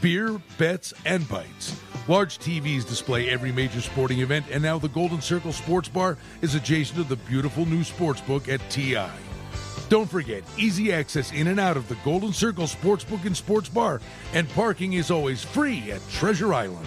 Beer, 0.01 0.41
bets, 0.57 0.91
and 1.05 1.29
bites. 1.29 1.79
Large 2.07 2.39
TVs 2.39 2.87
display 2.87 3.29
every 3.29 3.51
major 3.51 3.79
sporting 3.79 4.21
event, 4.21 4.47
and 4.49 4.63
now 4.63 4.79
the 4.79 4.89
Golden 4.89 5.21
Circle 5.21 5.53
Sports 5.53 5.87
Bar 5.87 6.17
is 6.41 6.55
adjacent 6.55 6.97
to 6.97 7.03
the 7.03 7.15
beautiful 7.15 7.67
new 7.67 7.83
sports 7.83 8.21
book 8.21 8.49
at 8.49 8.59
TI. 8.71 9.07
Don't 9.89 10.07
forget, 10.07 10.43
easy 10.55 10.93
access 10.93 11.31
in 11.31 11.47
and 11.47 11.59
out 11.59 11.75
of 11.75 11.87
the 11.89 11.95
Golden 12.05 12.31
Circle 12.31 12.65
Sportsbook 12.65 13.25
and 13.25 13.35
Sports 13.35 13.69
Bar, 13.69 14.01
and 14.33 14.47
parking 14.49 14.93
is 14.93 15.09
always 15.09 15.43
free 15.43 15.91
at 15.91 16.07
Treasure 16.11 16.53
Island. 16.53 16.85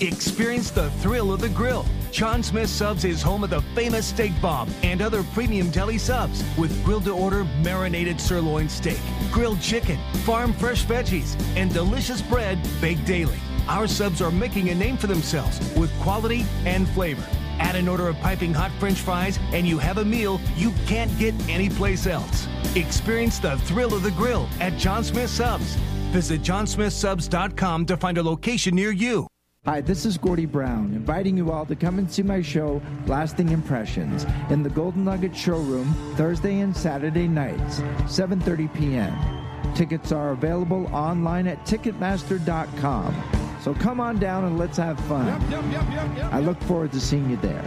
Experience 0.00 0.70
the 0.70 0.88
thrill 1.00 1.32
of 1.32 1.40
the 1.40 1.48
grill. 1.48 1.84
John 2.12 2.44
Smith 2.44 2.70
Subs 2.70 3.04
is 3.04 3.20
home 3.20 3.42
of 3.42 3.50
the 3.50 3.60
famous 3.74 4.06
steak 4.06 4.32
bomb 4.40 4.70
and 4.84 5.02
other 5.02 5.24
premium 5.34 5.68
deli 5.70 5.98
subs 5.98 6.44
with 6.56 6.84
grilled 6.84 7.06
to 7.06 7.10
order 7.10 7.42
marinated 7.64 8.20
sirloin 8.20 8.68
steak, 8.68 9.00
grilled 9.32 9.60
chicken, 9.60 9.98
farm 10.18 10.52
fresh 10.52 10.84
veggies, 10.84 11.36
and 11.56 11.74
delicious 11.74 12.22
bread 12.22 12.56
baked 12.80 13.04
daily. 13.04 13.38
Our 13.66 13.88
subs 13.88 14.22
are 14.22 14.30
making 14.30 14.68
a 14.68 14.76
name 14.76 14.96
for 14.96 15.08
themselves 15.08 15.58
with 15.74 15.92
quality 16.02 16.46
and 16.64 16.88
flavor. 16.90 17.26
Add 17.58 17.76
an 17.76 17.88
order 17.88 18.08
of 18.08 18.16
piping 18.20 18.52
hot 18.52 18.70
french 18.78 18.98
fries, 18.98 19.38
and 19.52 19.66
you 19.66 19.78
have 19.78 19.98
a 19.98 20.04
meal 20.04 20.40
you 20.56 20.72
can't 20.86 21.16
get 21.18 21.34
anyplace 21.48 22.06
else. 22.06 22.46
Experience 22.76 23.38
the 23.38 23.56
thrill 23.58 23.94
of 23.94 24.02
the 24.02 24.10
grill 24.12 24.48
at 24.60 24.76
John 24.78 25.04
Smith 25.04 25.30
Subs. 25.30 25.76
Visit 26.12 26.42
johnsmithsubs.com 26.42 27.86
to 27.86 27.96
find 27.96 28.18
a 28.18 28.22
location 28.22 28.74
near 28.74 28.90
you. 28.90 29.26
Hi, 29.64 29.80
this 29.80 30.04
is 30.04 30.18
Gordie 30.18 30.44
Brown, 30.44 30.92
inviting 30.92 31.38
you 31.38 31.50
all 31.50 31.64
to 31.64 31.74
come 31.74 31.98
and 31.98 32.10
see 32.10 32.22
my 32.22 32.42
show, 32.42 32.82
Lasting 33.06 33.48
Impressions, 33.48 34.26
in 34.50 34.62
the 34.62 34.68
Golden 34.68 35.04
Nugget 35.04 35.34
Showroom 35.34 35.94
Thursday 36.16 36.60
and 36.60 36.76
Saturday 36.76 37.26
nights, 37.26 37.80
7:30 38.04 38.74
p.m. 38.74 39.74
Tickets 39.74 40.12
are 40.12 40.32
available 40.32 40.86
online 40.94 41.46
at 41.46 41.64
Ticketmaster.com. 41.64 43.43
So 43.64 43.72
come 43.72 43.98
on 43.98 44.18
down 44.18 44.44
and 44.44 44.58
let's 44.58 44.76
have 44.76 45.00
fun. 45.06 45.26
I 46.30 46.38
look 46.38 46.60
forward 46.64 46.92
to 46.92 47.00
seeing 47.00 47.30
you 47.30 47.36
there. 47.36 47.64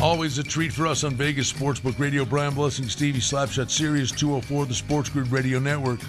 Always 0.00 0.38
a 0.38 0.42
treat 0.42 0.72
for 0.72 0.86
us 0.86 1.04
on 1.04 1.14
Vegas 1.14 1.52
Sportsbook 1.52 1.98
Radio. 1.98 2.24
Brian 2.24 2.54
Blessing, 2.54 2.88
Stevie 2.88 3.20
Slapshot, 3.20 3.70
Sirius 3.70 4.10
204, 4.12 4.64
the 4.64 4.74
Sports 4.74 5.10
Grid 5.10 5.30
Radio 5.30 5.58
Network. 5.58 6.00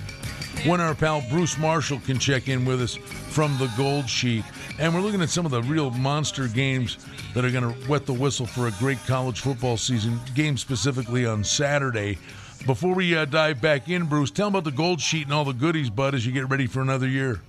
When 0.65 0.79
our 0.79 0.95
pal 0.95 1.21
Bruce 1.29 1.57
Marshall 1.57 1.99
can 2.05 2.17
check 2.17 2.47
in 2.47 2.63
with 2.63 2.81
us 2.81 2.95
from 2.95 3.57
the 3.57 3.69
Gold 3.75 4.09
Sheet. 4.09 4.45
And 4.79 4.95
we're 4.95 5.01
looking 5.01 5.21
at 5.21 5.29
some 5.29 5.45
of 5.45 5.51
the 5.51 5.61
real 5.63 5.91
monster 5.91 6.47
games 6.47 7.05
that 7.33 7.43
are 7.43 7.51
going 7.51 7.69
to 7.69 7.89
wet 7.89 8.05
the 8.05 8.13
whistle 8.13 8.45
for 8.45 8.67
a 8.67 8.71
great 8.79 8.97
college 9.05 9.41
football 9.41 9.75
season, 9.75 10.21
game 10.35 10.55
specifically 10.55 11.25
on 11.25 11.43
Saturday. 11.43 12.17
Before 12.65 12.95
we 12.95 13.13
uh, 13.13 13.25
dive 13.25 13.59
back 13.59 13.89
in, 13.89 14.05
Bruce, 14.05 14.31
tell 14.31 14.47
them 14.47 14.55
about 14.55 14.63
the 14.63 14.75
Gold 14.75 15.01
Sheet 15.01 15.25
and 15.25 15.33
all 15.33 15.43
the 15.43 15.51
goodies, 15.51 15.89
bud, 15.89 16.15
as 16.15 16.25
you 16.25 16.31
get 16.31 16.49
ready 16.49 16.65
for 16.65 16.81
another 16.81 17.07
year. 17.07 17.41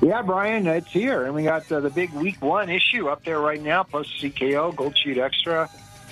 Yeah, 0.00 0.22
Brian, 0.22 0.68
it's 0.68 0.92
here. 0.92 1.24
And 1.24 1.34
we 1.34 1.42
got 1.42 1.70
uh, 1.72 1.80
the 1.80 1.90
big 1.90 2.12
week 2.12 2.40
one 2.40 2.68
issue 2.68 3.08
up 3.08 3.24
there 3.24 3.40
right 3.40 3.60
now, 3.60 3.82
plus 3.82 4.06
CKO, 4.06 4.76
Gold 4.76 4.96
Sheet 4.96 5.18
Extra. 5.18 5.68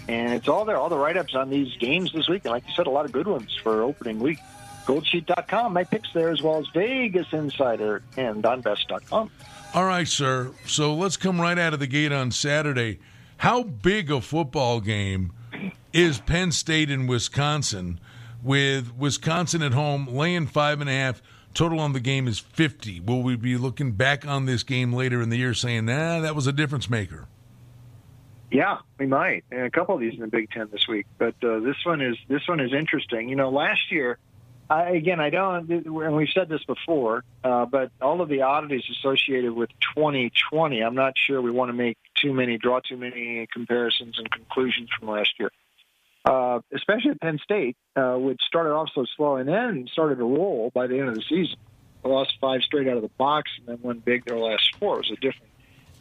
And 0.09 0.33
it's 0.33 0.49
all 0.49 0.65
there, 0.65 0.79
all 0.79 0.89
the 0.89 0.99
write 0.99 1.17
ups 1.17 1.37
on 1.37 1.49
these 1.49 1.77
games 1.77 2.13
this 2.13 2.29
week. 2.29 2.45
And 2.45 2.51
like 2.51 2.67
you 2.67 2.75
said, 2.75 2.89
a 2.89 2.91
lot 2.91 3.05
of 3.05 3.13
good 3.13 3.29
ones 3.29 3.57
for 3.63 3.83
opening 3.83 4.19
week. 4.19 4.41
Goldsheet.com, 4.87 5.73
my 5.73 5.85
picks 5.85 6.13
there, 6.13 6.31
as 6.31 6.43
well 6.43 6.59
as 6.59 6.67
Vegas 6.75 7.27
Insider 7.33 8.03
and 8.17 8.43
DonBest.com. 8.43 9.31
All 9.75 9.85
right, 9.85 10.07
sir. 10.07 10.53
So 10.67 10.95
let's 10.95 11.17
come 11.17 11.41
right 11.41 11.59
out 11.59 11.75
of 11.75 11.81
the 11.81 11.87
gate 11.87 12.13
on 12.13 12.31
Saturday. 12.31 13.01
How 13.39 13.63
big 13.63 14.11
a 14.11 14.21
football 14.21 14.81
game 14.81 15.33
is 15.93 16.19
Penn 16.21 16.53
State 16.53 16.91
in 16.91 17.07
Wisconsin 17.07 17.99
with 18.43 18.95
Wisconsin 18.97 19.63
at 19.63 19.73
home 19.73 20.07
laying 20.07 20.47
five 20.47 20.81
and 20.81 20.89
a 20.89 20.93
half? 20.93 21.23
Total 21.55 21.79
on 21.79 21.93
the 21.93 22.01
game 22.01 22.27
is 22.27 22.39
50. 22.39 23.01
Will 23.01 23.23
we 23.23 23.37
be 23.37 23.57
looking 23.57 23.93
back 23.93 24.27
on 24.27 24.47
this 24.47 24.63
game 24.63 24.93
later 24.93 25.23
in 25.23 25.31
the 25.31 25.37
year 25.39 25.55
saying, 25.55 25.87
nah, 25.87 26.21
that 26.21 26.35
was 26.35 26.47
a 26.47 26.53
difference 26.53 26.91
maker? 26.91 27.27
Yeah, 28.51 28.79
we 28.99 29.07
might. 29.07 29.45
And 29.51 29.63
a 29.63 29.71
couple 29.71 29.95
of 29.95 30.01
these 30.01 30.15
in 30.15 30.21
the 30.21 30.27
Big 30.29 30.51
Ten 30.51 30.69
this 30.71 30.87
week, 30.87 31.07
but 31.19 31.35
uh, 31.43 31.59
this 31.61 31.77
one 31.85 32.01
is 32.01 32.17
this 32.29 32.47
one 32.47 32.61
is 32.61 32.73
interesting. 32.73 33.29
You 33.29 33.35
know, 33.35 33.51
last 33.51 33.91
year, 33.91 34.19
I, 34.71 34.91
again, 34.91 35.21
I 35.21 35.31
don't, 35.31 35.71
and 35.71 36.17
we've 36.17 36.29
said 36.31 36.49
this 36.49 36.65
before, 36.65 37.23
uh, 37.43 37.67
but 37.67 37.91
all 38.01 38.23
of 38.23 38.29
the 38.29 38.43
oddities 38.43 38.85
associated 38.91 39.53
with 39.53 39.71
2020, 39.95 40.81
I'm 40.81 40.95
not 40.95 41.15
sure 41.17 41.43
we 41.43 41.51
want 41.51 41.69
to 41.69 41.75
make 41.75 41.99
too 42.15 42.33
many, 42.33 42.57
draw 42.57 42.81
too 42.81 42.97
many 42.97 43.47
comparisons 43.53 44.19
and 44.19 44.31
conclusions 44.31 44.89
from 44.99 45.09
last 45.09 45.31
year. 45.39 45.51
Uh, 46.25 46.61
especially 46.73 47.11
at 47.11 47.21
Penn 47.21 47.39
State, 47.43 47.77
uh, 47.97 48.15
which 48.15 48.41
started 48.47 48.71
off 48.71 48.89
so 48.95 49.05
slow 49.15 49.37
and 49.37 49.47
then 49.47 49.87
started 49.93 50.17
to 50.17 50.25
roll 50.25 50.71
by 50.73 50.87
the 50.87 50.99
end 50.99 51.09
of 51.09 51.15
the 51.15 51.23
season. 51.23 51.59
They 52.03 52.09
lost 52.09 52.39
five 52.41 52.63
straight 52.63 52.89
out 52.89 52.97
of 52.97 53.03
the 53.03 53.11
box 53.19 53.51
and 53.59 53.69
then 53.69 53.79
won 53.83 53.99
big 53.99 54.25
their 54.25 54.39
last 54.39 54.75
four. 54.77 54.95
It 54.95 54.99
was 54.99 55.11
a 55.11 55.17
different 55.17 55.53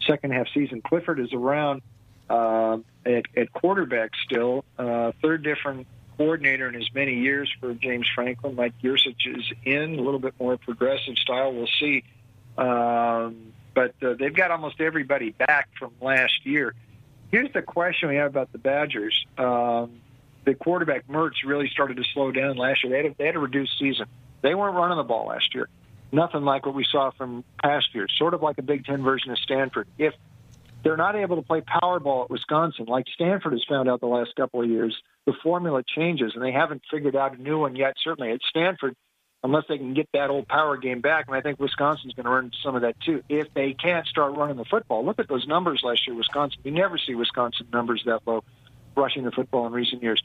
second 0.07 0.31
half 0.31 0.47
season. 0.53 0.81
Clifford 0.81 1.19
is 1.19 1.33
around 1.33 1.81
uh, 2.29 2.77
at, 3.05 3.25
at 3.35 3.53
quarterback 3.53 4.11
still, 4.25 4.65
uh, 4.77 5.11
third 5.21 5.43
different 5.43 5.87
coordinator 6.17 6.67
in 6.67 6.75
as 6.75 6.87
many 6.93 7.15
years 7.15 7.51
for 7.59 7.73
James 7.73 8.07
Franklin. 8.13 8.55
Mike 8.55 8.73
Yurcich 8.83 9.25
is 9.25 9.51
in 9.63 9.97
a 9.99 10.01
little 10.01 10.19
bit 10.19 10.33
more 10.39 10.57
progressive 10.57 11.17
style. 11.17 11.53
We'll 11.53 11.67
see. 11.79 12.03
Um, 12.57 13.53
but 13.73 13.95
uh, 14.03 14.13
they've 14.19 14.35
got 14.35 14.51
almost 14.51 14.79
everybody 14.79 15.31
back 15.31 15.69
from 15.79 15.91
last 15.99 16.45
year. 16.45 16.75
Here's 17.31 17.51
the 17.51 17.63
question 17.63 18.09
we 18.09 18.17
have 18.17 18.29
about 18.29 18.51
the 18.51 18.59
Badgers. 18.59 19.25
Um, 19.37 20.01
the 20.45 20.53
quarterback 20.53 21.07
Mertz 21.07 21.43
really 21.45 21.69
started 21.69 21.97
to 21.97 22.03
slow 22.13 22.31
down 22.31 22.57
last 22.57 22.83
year. 22.83 22.91
They 22.91 22.97
had 22.97 23.05
a, 23.11 23.15
they 23.17 23.25
had 23.25 23.35
a 23.35 23.39
reduced 23.39 23.79
season. 23.79 24.05
They 24.41 24.53
weren't 24.53 24.75
running 24.75 24.97
the 24.97 25.03
ball 25.03 25.27
last 25.27 25.55
year. 25.55 25.67
Nothing 26.11 26.43
like 26.43 26.65
what 26.65 26.75
we 26.75 26.85
saw 26.89 27.09
from 27.11 27.43
past 27.63 27.87
years. 27.95 28.13
Sort 28.17 28.35
of 28.35 28.43
like 28.43 28.59
a 28.59 28.61
Big 28.61 28.85
Ten 28.85 29.01
version 29.01 29.31
of 29.31 29.39
Stanford. 29.39 29.87
If 29.97 30.13
they're 30.83 30.97
not 30.97 31.15
able 31.15 31.37
to 31.37 31.41
play 31.41 31.61
Powerball 31.61 32.25
at 32.25 32.29
Wisconsin, 32.29 32.85
like 32.87 33.05
Stanford 33.13 33.53
has 33.53 33.63
found 33.67 33.89
out 33.89 34.01
the 34.01 34.07
last 34.07 34.35
couple 34.35 34.61
of 34.61 34.69
years, 34.69 34.95
the 35.25 35.33
formula 35.41 35.83
changes, 35.95 36.33
and 36.35 36.43
they 36.43 36.51
haven't 36.51 36.81
figured 36.91 37.15
out 37.15 37.37
a 37.37 37.41
new 37.41 37.59
one 37.59 37.75
yet. 37.75 37.93
Certainly 38.03 38.31
at 38.31 38.41
Stanford, 38.49 38.95
unless 39.43 39.63
they 39.69 39.77
can 39.77 39.93
get 39.93 40.09
that 40.13 40.29
old 40.29 40.47
power 40.47 40.77
game 40.77 41.01
back. 41.01 41.25
And 41.27 41.35
I 41.35 41.41
think 41.41 41.59
Wisconsin's 41.59 42.13
going 42.13 42.25
to 42.25 42.31
earn 42.31 42.51
some 42.63 42.75
of 42.75 42.81
that 42.81 42.95
too. 43.01 43.23
If 43.29 43.53
they 43.53 43.73
can't 43.73 44.05
start 44.07 44.35
running 44.35 44.57
the 44.57 44.65
football, 44.65 45.05
look 45.05 45.19
at 45.19 45.27
those 45.27 45.47
numbers 45.47 45.81
last 45.83 46.05
year, 46.05 46.15
Wisconsin. 46.15 46.59
You 46.63 46.71
never 46.71 46.97
see 46.97 47.15
Wisconsin 47.15 47.67
numbers 47.71 48.03
that 48.05 48.21
low 48.25 48.43
rushing 48.95 49.23
the 49.23 49.31
football 49.31 49.65
in 49.67 49.73
recent 49.73 50.03
years. 50.03 50.21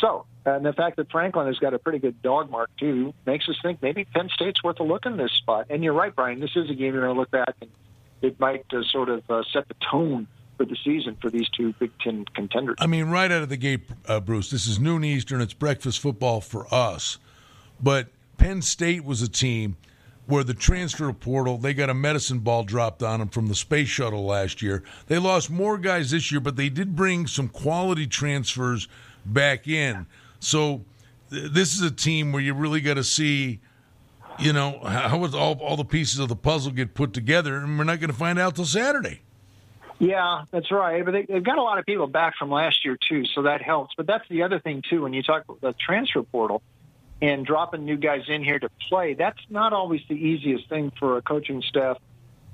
So, 0.00 0.26
and 0.44 0.64
the 0.64 0.72
fact 0.72 0.96
that 0.96 1.10
Franklin 1.12 1.46
has 1.46 1.58
got 1.58 1.74
a 1.74 1.78
pretty 1.78 1.98
good 1.98 2.20
dog 2.22 2.50
mark 2.50 2.70
too 2.78 3.14
makes 3.24 3.48
us 3.48 3.54
think 3.62 3.80
maybe 3.82 4.04
Penn 4.04 4.28
State's 4.34 4.62
worth 4.62 4.80
a 4.80 4.82
look 4.82 5.06
in 5.06 5.16
this 5.16 5.30
spot. 5.38 5.66
And 5.70 5.84
you're 5.84 5.92
right, 5.92 6.14
Brian. 6.14 6.40
This 6.40 6.56
is 6.56 6.68
a 6.70 6.74
game 6.74 6.92
you're 6.92 7.04
going 7.04 7.14
to 7.14 7.20
look 7.20 7.30
back 7.30 7.54
and 7.60 7.70
it 8.22 8.38
might 8.40 8.64
uh, 8.72 8.82
sort 8.84 9.08
of 9.08 9.22
uh, 9.28 9.42
set 9.52 9.68
the 9.68 9.74
tone 9.90 10.26
for 10.56 10.64
the 10.64 10.76
season 10.84 11.16
for 11.20 11.30
these 11.30 11.48
two 11.50 11.72
Big 11.74 11.90
Ten 12.00 12.24
contenders. 12.34 12.76
I 12.78 12.86
mean, 12.86 13.06
right 13.06 13.30
out 13.30 13.42
of 13.42 13.48
the 13.48 13.56
gate, 13.56 13.80
uh, 14.06 14.20
Bruce. 14.20 14.50
This 14.50 14.66
is 14.66 14.78
noon 14.78 15.04
Eastern. 15.04 15.40
It's 15.40 15.54
breakfast 15.54 16.00
football 16.00 16.40
for 16.40 16.72
us, 16.72 17.18
but 17.80 18.08
Penn 18.36 18.62
State 18.62 19.04
was 19.04 19.22
a 19.22 19.28
team 19.28 19.76
where 20.26 20.44
the 20.44 20.54
transfer 20.54 21.12
portal, 21.12 21.58
they 21.58 21.74
got 21.74 21.90
a 21.90 21.94
medicine 21.94 22.38
ball 22.38 22.62
dropped 22.62 23.02
on 23.02 23.18
them 23.18 23.28
from 23.28 23.48
the 23.48 23.54
space 23.54 23.88
shuttle 23.88 24.24
last 24.24 24.62
year. 24.62 24.82
They 25.08 25.18
lost 25.18 25.50
more 25.50 25.78
guys 25.78 26.12
this 26.12 26.30
year, 26.30 26.40
but 26.40 26.56
they 26.56 26.68
did 26.68 26.94
bring 26.94 27.26
some 27.26 27.48
quality 27.48 28.06
transfers 28.06 28.88
back 29.26 29.66
in. 29.66 30.06
So 30.38 30.84
th- 31.30 31.50
this 31.50 31.74
is 31.74 31.82
a 31.82 31.90
team 31.90 32.32
where 32.32 32.42
you 32.42 32.54
really 32.54 32.80
got 32.80 32.94
to 32.94 33.04
see, 33.04 33.60
you 34.42 34.52
know, 34.52 34.80
how 34.84 35.24
all, 35.24 35.58
all 35.60 35.76
the 35.76 35.84
pieces 35.84 36.18
of 36.18 36.28
the 36.28 36.36
puzzle 36.36 36.72
get 36.72 36.94
put 36.94 37.12
together, 37.12 37.56
and 37.56 37.78
we're 37.78 37.84
not 37.84 38.00
going 38.00 38.10
to 38.10 38.16
find 38.16 38.38
out 38.38 38.56
till 38.56 38.64
Saturday. 38.64 39.20
Yeah, 39.98 40.44
that's 40.50 40.70
right. 40.70 41.04
But 41.04 41.12
they, 41.12 41.22
they've 41.22 41.44
got 41.44 41.58
a 41.58 41.62
lot 41.62 41.78
of 41.78 41.86
people 41.86 42.08
back 42.08 42.34
from 42.36 42.50
last 42.50 42.84
year 42.84 42.98
too, 43.08 43.24
so 43.24 43.42
that 43.42 43.62
helps. 43.62 43.94
But 43.96 44.06
that's 44.06 44.28
the 44.28 44.42
other 44.42 44.58
thing 44.58 44.82
too. 44.88 45.02
When 45.02 45.12
you 45.12 45.22
talk 45.22 45.44
about 45.44 45.60
the 45.60 45.74
transfer 45.74 46.22
portal, 46.22 46.62
and 47.22 47.46
dropping 47.46 47.84
new 47.84 47.96
guys 47.96 48.22
in 48.26 48.42
here 48.42 48.58
to 48.58 48.68
play, 48.88 49.14
that's 49.14 49.38
not 49.48 49.72
always 49.72 50.00
the 50.08 50.14
easiest 50.14 50.68
thing 50.68 50.90
for 50.98 51.16
a 51.16 51.22
coaching 51.22 51.62
staff 51.62 51.96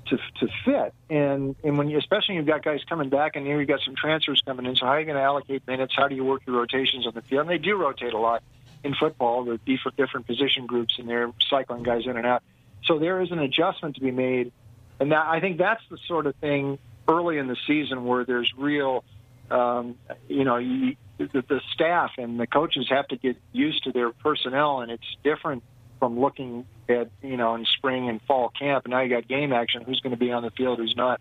to 0.05 0.17
to 0.39 0.47
fit. 0.63 0.93
And 1.09 1.55
and 1.63 1.77
when 1.77 1.89
you, 1.89 1.97
especially 1.97 2.35
you've 2.35 2.45
got 2.45 2.63
guys 2.63 2.81
coming 2.87 3.09
back, 3.09 3.35
and 3.35 3.45
here 3.45 3.59
you 3.59 3.65
got 3.65 3.81
some 3.81 3.95
transfers 3.95 4.41
coming 4.45 4.67
in. 4.67 4.75
So 4.75 4.85
how 4.85 4.91
are 4.91 4.99
you 4.99 5.07
going 5.07 5.17
to 5.17 5.23
allocate 5.23 5.67
minutes? 5.67 5.93
How 5.97 6.07
do 6.07 6.15
you 6.15 6.23
work 6.23 6.43
your 6.45 6.55
rotations 6.55 7.07
on 7.07 7.15
the 7.15 7.23
field? 7.23 7.41
And 7.41 7.49
they 7.49 7.57
do 7.57 7.75
rotate 7.75 8.13
a 8.13 8.17
lot 8.19 8.43
in 8.83 8.93
football. 8.93 9.45
The 9.45 9.57
different 9.57 9.97
different 9.97 10.27
position 10.27 10.65
groups, 10.65 10.99
and 10.99 11.09
they're 11.09 11.31
cycling 11.49 11.83
guys 11.83 12.05
in 12.05 12.17
and 12.17 12.25
out. 12.25 12.43
So 12.85 12.99
there 12.99 13.21
is 13.21 13.31
an 13.31 13.39
adjustment 13.39 13.95
to 13.95 14.01
be 14.01 14.11
made, 14.11 14.51
and 14.99 15.11
that 15.11 15.27
I 15.27 15.39
think 15.39 15.57
that's 15.57 15.83
the 15.89 15.97
sort 16.07 16.27
of 16.27 16.35
thing 16.35 16.79
early 17.07 17.37
in 17.37 17.47
the 17.47 17.57
season 17.67 18.05
where 18.05 18.23
there's 18.23 18.53
real, 18.57 19.03
um, 19.49 19.95
you 20.27 20.43
know, 20.43 20.57
you, 20.57 20.95
the, 21.17 21.43
the 21.47 21.61
staff 21.73 22.11
and 22.17 22.39
the 22.39 22.47
coaches 22.47 22.87
have 22.89 23.07
to 23.09 23.17
get 23.17 23.37
used 23.51 23.83
to 23.83 23.91
their 23.91 24.11
personnel, 24.11 24.81
and 24.81 24.91
it's 24.91 25.17
different 25.23 25.63
from 25.99 26.19
looking 26.19 26.65
at 26.87 27.09
you 27.21 27.37
know 27.37 27.55
in 27.55 27.65
spring 27.65 28.09
and 28.09 28.21
fall 28.23 28.49
camp. 28.49 28.85
And 28.85 28.91
now 28.91 29.01
you 29.01 29.09
got 29.09 29.27
game 29.27 29.51
action. 29.51 29.83
Who's 29.83 29.99
going 29.99 30.11
to 30.11 30.17
be 30.17 30.31
on 30.31 30.43
the 30.43 30.51
field? 30.51 30.79
Who's 30.79 30.95
not? 30.95 31.19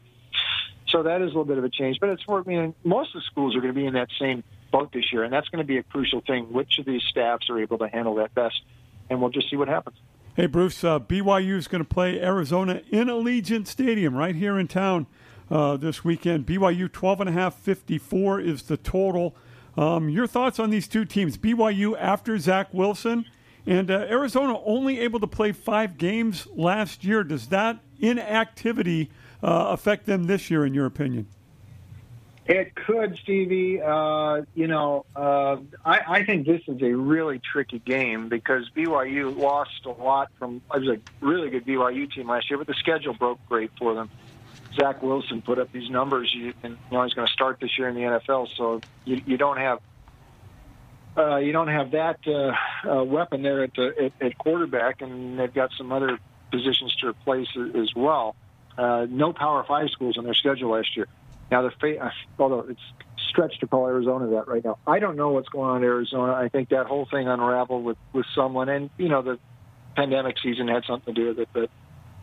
So 0.89 1.03
that 1.03 1.21
is 1.21 1.27
a 1.27 1.29
little 1.29 1.45
bit 1.45 1.59
of 1.59 1.65
a 1.65 1.69
change, 1.69 1.99
but 2.01 2.09
it's 2.11 2.23
for 2.23 2.41
I 2.41 2.43
mean 2.45 2.75
most 2.85 3.15
of 3.15 3.21
the 3.21 3.27
schools 3.27 3.57
are 3.57 3.61
going 3.61 3.75
to 3.75 3.79
be 3.79 3.87
in 3.87 3.95
that 3.95 4.09
same 4.19 4.45
boat 4.71 4.93
this 4.93 5.13
year, 5.13 5.25
and 5.25 5.33
that's 5.33 5.49
going 5.49 5.63
to 5.63 5.67
be 5.67 5.79
a 5.79 5.83
crucial 5.83 6.21
thing. 6.21 6.53
Which 6.53 6.79
of 6.79 6.87
these 6.87 7.03
staffs 7.09 7.49
are 7.51 7.61
able 7.61 7.79
to 7.79 7.89
handle 7.89 8.17
that 8.17 8.35
best? 8.35 8.61
And 9.11 9.21
we'll 9.21 9.31
just 9.31 9.51
see 9.51 9.57
what 9.57 9.69
happens. 9.69 9.97
Hey, 10.37 10.47
Bruce, 10.47 10.85
uh, 10.85 11.01
BYU 11.01 11.57
is 11.57 11.67
going 11.67 11.83
to 11.83 11.89
play 11.89 12.21
Arizona 12.21 12.83
in 12.91 13.09
Allegiant 13.09 13.67
Stadium 13.67 14.15
right 14.15 14.37
here 14.37 14.59
in 14.59 14.69
town 14.69 15.07
uh, 15.51 15.77
this 15.77 16.05
weekend. 16.05 16.47
BYU 16.47 16.91
12 16.91 17.21
and 17.23 17.31
a 17.31 17.33
half, 17.33 17.55
54 17.57 18.41
is 18.41 18.63
the 18.63 18.77
total. 18.77 19.35
Um, 19.77 20.09
your 20.09 20.27
thoughts 20.27 20.59
on 20.59 20.71
these 20.71 20.87
two 20.87 21.05
teams? 21.05 21.37
BYU 21.37 21.97
after 21.99 22.39
Zach 22.39 22.73
Wilson 22.73 23.25
and 23.67 23.91
uh, 23.91 24.07
Arizona 24.09 24.59
only 24.65 25.01
able 25.01 25.21
to 25.21 25.27
play 25.27 25.53
five 25.53 25.99
games 25.99 26.47
last 26.55 27.05
year. 27.05 27.23
Does 27.23 27.49
that 27.49 27.81
inactivity 27.99 29.11
uh, 29.43 29.67
affect 29.69 30.07
them 30.07 30.25
this 30.25 30.51
year, 30.51 30.65
in 30.65 30.73
your 30.73 30.87
opinion? 30.87 31.27
It 32.49 32.75
could, 32.75 33.19
Stevie. 33.19 33.83
Uh, 33.83 34.43
you 34.55 34.69
know, 34.69 35.05
uh, 35.15 35.59
I, 35.85 36.01
I 36.09 36.25
think 36.25 36.47
this 36.47 36.63
is 36.67 36.81
a 36.81 36.97
really 36.97 37.41
tricky 37.41 37.79
game 37.79 38.31
because 38.31 38.71
BYU 38.75 39.37
lost 39.37 39.85
a 39.85 39.91
lot 39.91 40.31
from. 40.39 40.63
It 40.75 40.81
was 40.81 40.89
a 40.89 41.25
really 41.25 41.51
good 41.51 41.67
BYU 41.67 42.11
team 42.11 42.31
last 42.31 42.49
year, 42.49 42.57
but 42.57 42.67
the 42.67 42.75
schedule 42.75 43.13
broke 43.13 43.39
great 43.51 43.71
for 43.79 43.93
them. 43.95 44.09
Zach 44.75 45.03
Wilson 45.03 45.43
put 45.43 45.59
up 45.59 45.71
these 45.73 45.91
numbers, 45.91 46.33
you, 46.35 46.55
and 46.63 46.79
you 46.91 46.97
know 46.97 47.05
he's 47.05 47.13
going 47.13 47.27
to 47.27 47.33
start 47.33 47.59
this 47.61 47.77
year 47.79 47.87
in 47.87 47.95
the 47.95 48.01
NFL. 48.01 48.49
So 48.57 48.81
you, 49.05 49.21
you 49.27 49.37
don't 49.37 49.59
have 49.59 49.81
uh, 51.19 51.37
you 51.37 51.53
don't 51.53 51.69
have 51.69 51.91
that 51.91 52.21
uh, 52.27 52.91
uh, 52.91 53.05
weapon 53.05 53.43
there 53.43 53.65
at, 53.65 53.75
the, 53.75 54.05
at, 54.05 54.27
at 54.27 54.39
quarterback, 54.39 55.03
and 55.03 55.39
they've 55.39 55.53
got 55.53 55.71
some 55.77 55.93
other 55.93 56.19
positions 56.51 56.97
to 56.97 57.09
replace 57.09 57.49
as 57.75 57.95
well. 57.95 58.37
Uh, 58.79 59.07
no 59.11 59.35
Power 59.35 59.65
Five 59.65 59.91
schools 59.91 60.17
on 60.17 60.25
their 60.25 60.35
schedule 60.35 60.71
last 60.71 60.97
year. 60.97 61.09
Now 61.51 61.63
the 61.63 61.71
fa- 61.81 62.05
uh, 62.05 62.11
although 62.39 62.67
it's 62.69 62.81
stretched 63.29 63.61
to 63.61 63.67
call 63.67 63.87
Arizona 63.87 64.29
that 64.29 64.49
right 64.49 64.65
now. 64.65 64.79
I 64.87 64.99
don't 64.99 65.17
know 65.17 65.31
what's 65.31 65.49
going 65.49 65.71
on 65.71 65.77
in 65.79 65.85
Arizona. 65.85 66.33
I 66.33 66.49
think 66.49 66.71
that 66.71 66.87
whole 66.87 67.07
thing 67.11 67.29
unraveled 67.29 67.85
with 67.85 67.97
with 68.13 68.27
someone, 68.35 68.69
and 68.69 68.91
you 68.99 69.09
know 69.09 69.23
the 69.23 69.39
pandemic 69.97 70.37
season 70.43 70.69
had 70.69 70.85
something 70.87 71.15
to 71.15 71.21
do 71.21 71.29
with 71.29 71.39
it, 71.41 71.49
but 71.53 71.71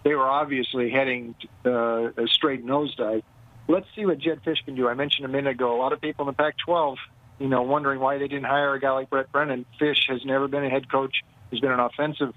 they 0.04 0.14
were 0.14 0.28
obviously 0.28 0.90
heading 0.92 1.36
uh, 1.66 2.10
a 2.12 2.28
straight 2.28 2.66
nosedive. 2.66 3.24
Let's 3.68 3.88
see 3.96 4.06
what 4.06 4.20
Jedd 4.20 4.44
Fisch 4.44 4.64
can 4.64 4.76
do. 4.76 4.88
I 4.88 4.94
mentioned 4.94 5.26
a 5.26 5.30
minute 5.30 5.52
ago, 5.52 5.76
a 5.76 5.80
lot 5.80 5.92
of 5.92 6.00
people 6.00 6.28
in 6.28 6.28
the 6.28 6.34
Pac-12, 6.34 6.98
you 7.40 7.48
know, 7.48 7.64
wondering 7.64 8.00
why 8.00 8.20
they 8.20 8.28
didn't 8.28 8.46
hire 8.46 8.76
a 8.76 8.80
guy 8.80 8.92
like 8.92 9.10
Brent 9.10 9.32
Brennan. 9.32 9.66
Fisch 9.82 10.08
has 10.08 10.24
never 10.24 10.48
been 10.48 10.64
a 10.64 10.70
head 10.70 10.90
coach. 10.92 11.24
He's 11.50 11.60
been 11.60 11.72
an 11.72 11.80
offensive 11.80 12.34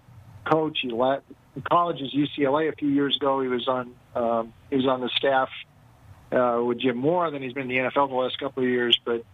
coach. 0.51 0.79
He 0.81 0.91
left 0.91 1.25
colleges 1.71 2.15
UCLA 2.15 2.73
a 2.73 2.77
few 2.77 2.89
years 2.89 3.17
ago. 3.17 3.43
He 3.43 3.49
was 3.49 3.69
on 3.69 3.93
um, 4.15 4.53
he 4.71 4.77
was 4.77 4.87
on 4.87 5.01
the 5.01 5.11
staff 5.17 5.51
uh, 6.33 6.61
with 6.65 6.81
Jim 6.81 6.97
Mora. 6.97 7.31
than 7.31 7.43
he's 7.43 7.53
been 7.53 7.71
in 7.71 7.85
the 7.85 7.91
NFL 7.91 8.09
the 8.09 8.15
last 8.15 8.39
couple 8.39 8.63
of 8.63 8.69
years. 8.69 8.99
But 9.05 9.25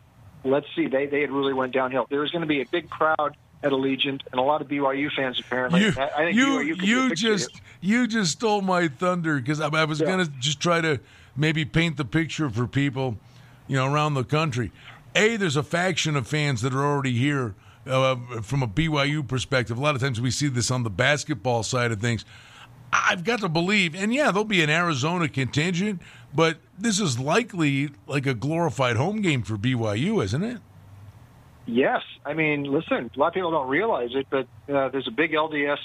let's 0.45 0.67
see, 0.77 0.87
they 0.87 1.07
they 1.07 1.21
had 1.21 1.31
really 1.31 1.53
went 1.53 1.73
downhill. 1.73 2.07
There's 2.11 2.31
going 2.31 2.43
to 2.43 2.49
be 2.49 2.61
a 2.61 2.67
big 2.67 2.89
crowd 2.91 3.37
at 3.63 3.73
Allegiant, 3.73 4.21
and 4.31 4.39
a 4.39 4.43
lot 4.43 4.61
of 4.61 4.69
BYU 4.69 5.09
fans 5.17 5.41
apparently. 5.41 5.81
You, 5.83 5.93
I 5.97 6.25
think 6.25 6.37
you, 6.37 6.61
you 6.83 7.15
just 7.15 7.51
you 7.81 8.07
just 8.07 8.33
stole 8.33 8.61
my 8.61 8.89
thunder 8.89 9.37
because 9.41 9.61
I, 9.61 9.69
I 9.69 9.85
was 9.85 10.01
Yeah. 10.01 10.07
going 10.07 10.27
to 10.27 10.31
just 10.39 10.61
try 10.61 10.81
to 10.81 11.01
maybe 11.37 11.65
paint 11.65 11.97
the 11.97 12.05
picture 12.05 12.51
for 12.51 12.67
people, 12.67 13.17
you 13.67 13.77
know, 13.77 13.91
around 13.93 14.15
the 14.15 14.25
country. 14.25 14.71
A, 15.17 15.37
there's 15.37 15.57
a 15.57 15.63
faction 15.63 16.15
of 16.17 16.27
fans 16.27 16.61
that 16.63 16.75
are 16.75 16.85
already 16.85 17.13
here 17.17 17.55
uh, 17.87 18.17
from 18.43 18.63
a 18.63 18.69
BYU 18.69 19.27
perspective. 19.27 19.79
A 19.79 19.81
lot 19.81 19.95
of 19.95 20.01
times 20.01 20.21
we 20.21 20.31
see 20.31 20.49
this 20.49 20.71
on 20.71 20.83
the 20.83 20.91
basketball 20.91 21.63
side 21.63 21.91
of 21.93 22.01
things. 22.01 22.25
I've 22.93 23.25
got 23.25 23.41
to 23.41 23.49
believe, 23.49 23.95
and 23.95 24.13
yeah, 24.15 24.25
there'll 24.31 24.45
be 24.45 24.63
an 24.63 24.71
Arizona 24.71 25.29
contingent, 25.29 26.01
but 26.35 26.59
this 26.79 27.01
is 27.01 27.19
likely 27.19 27.91
like 28.07 28.27
a 28.27 28.35
glorified 28.35 28.97
home 28.97 29.21
game 29.23 29.43
for 29.43 29.57
BYU, 29.57 30.23
isn't 30.25 30.43
it? 30.43 30.59
Yes, 31.67 32.03
I 32.25 32.35
mean, 32.35 32.65
listen, 32.65 33.11
a 33.15 33.19
lot 33.19 33.29
of 33.29 33.35
people 33.35 33.51
don't 33.51 33.69
realize 33.69 34.11
it, 34.15 34.27
but 34.29 34.47
uh, 34.69 34.89
there's 34.91 35.09
a 35.09 35.13
big 35.13 35.33
LDS 35.33 35.79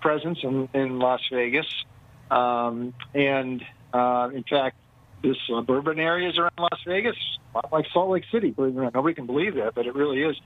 presence 0.00 0.38
in, 0.42 0.68
in 0.74 0.98
Las 0.98 1.20
Vegas, 1.30 1.66
um, 2.30 2.94
and 3.14 3.62
uh, 3.92 4.30
in 4.34 4.42
fact, 4.42 4.76
the 5.22 5.36
suburban 5.46 6.00
areas 6.00 6.38
around 6.38 6.52
Las 6.58 6.80
Vegas, 6.86 7.16
like 7.70 7.86
Salt 7.92 8.10
Lake 8.10 8.24
City. 8.32 8.50
Believe 8.50 8.76
it 8.76 8.80
or 8.80 8.84
not, 8.84 8.94
nobody 8.94 9.14
can 9.14 9.26
believe 9.26 9.54
that, 9.56 9.74
but 9.74 9.86
it 9.86 9.94
really 9.94 10.22
is. 10.22 10.36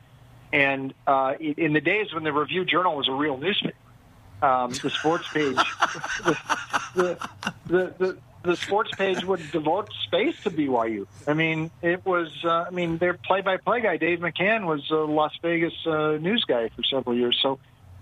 And 0.53 0.93
uh, 1.07 1.35
in 1.41 1.55
in 1.55 1.73
the 1.73 1.81
days 1.81 2.13
when 2.13 2.25
the 2.25 2.33
Review 2.33 2.65
Journal 2.65 2.97
was 2.97 3.09
a 3.09 3.13
real 3.13 3.39
newspaper, 3.39 3.77
um, 4.43 4.71
the 4.71 4.91
sports 4.91 5.27
page, 5.33 5.57
the, 6.25 6.37
the, 6.95 7.29
the, 7.67 7.95
the, 7.99 8.19
the 8.45 8.57
sports 8.57 8.91
page 8.97 9.25
would 9.25 9.51
devote 9.51 9.89
space 10.05 10.41
to 10.43 10.51
BYU. 10.51 11.07
I 11.27 11.33
mean, 11.33 11.71
it 11.83 12.05
was, 12.05 12.31
uh, 12.45 12.67
I 12.69 12.71
mean, 12.71 12.99
their 12.99 13.15
play-by-play 13.15 13.81
guy, 13.81 13.97
Dave 13.97 14.21
McCann, 14.21 14.67
was 14.67 14.89
a 14.91 14.97
Las 14.97 15.33
Vegas 15.43 15.73
uh, 15.87 16.19
news 16.21 16.45
guy 16.47 16.69
for 16.69 16.83
several 16.83 17.17
years. 17.17 17.39
So 17.43 17.59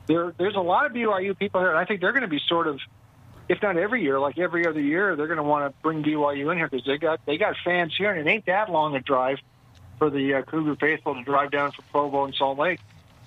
there, 0.06 0.34
there's 0.36 0.56
a 0.56 0.60
lot 0.60 0.86
of 0.86 0.92
BYU 0.92 1.38
people 1.38 1.60
here, 1.60 1.70
and 1.70 1.78
I 1.78 1.84
think 1.84 2.00
they're 2.00 2.12
going 2.12 2.22
to 2.22 2.28
be 2.28 2.40
sort 2.48 2.66
of, 2.66 2.80
if 3.48 3.62
not 3.62 3.76
every 3.76 4.02
year, 4.02 4.18
like 4.18 4.36
every 4.36 4.66
other 4.66 4.80
year, 4.80 5.14
they're 5.14 5.28
going 5.28 5.36
to 5.36 5.44
want 5.44 5.72
to 5.72 5.80
bring 5.80 6.02
BYU 6.02 6.50
in 6.50 6.58
here 6.58 6.68
because 6.68 6.84
they 6.84 6.98
got 6.98 7.24
they 7.24 7.38
got 7.38 7.54
fans 7.64 7.94
here, 7.96 8.10
and 8.10 8.26
it 8.26 8.30
ain't 8.30 8.46
that 8.46 8.68
long 8.68 8.96
a 8.96 9.00
drive 9.00 9.38
for 9.98 10.10
the 10.10 10.34
uh, 10.34 10.42
Cougar 10.42 10.74
faithful 10.76 11.14
to 11.14 11.22
drive 11.22 11.52
down 11.52 11.70
from 11.70 11.84
Provo 11.92 12.24
and 12.24 12.34
Salt 12.34 12.58
Lake. 12.58 12.80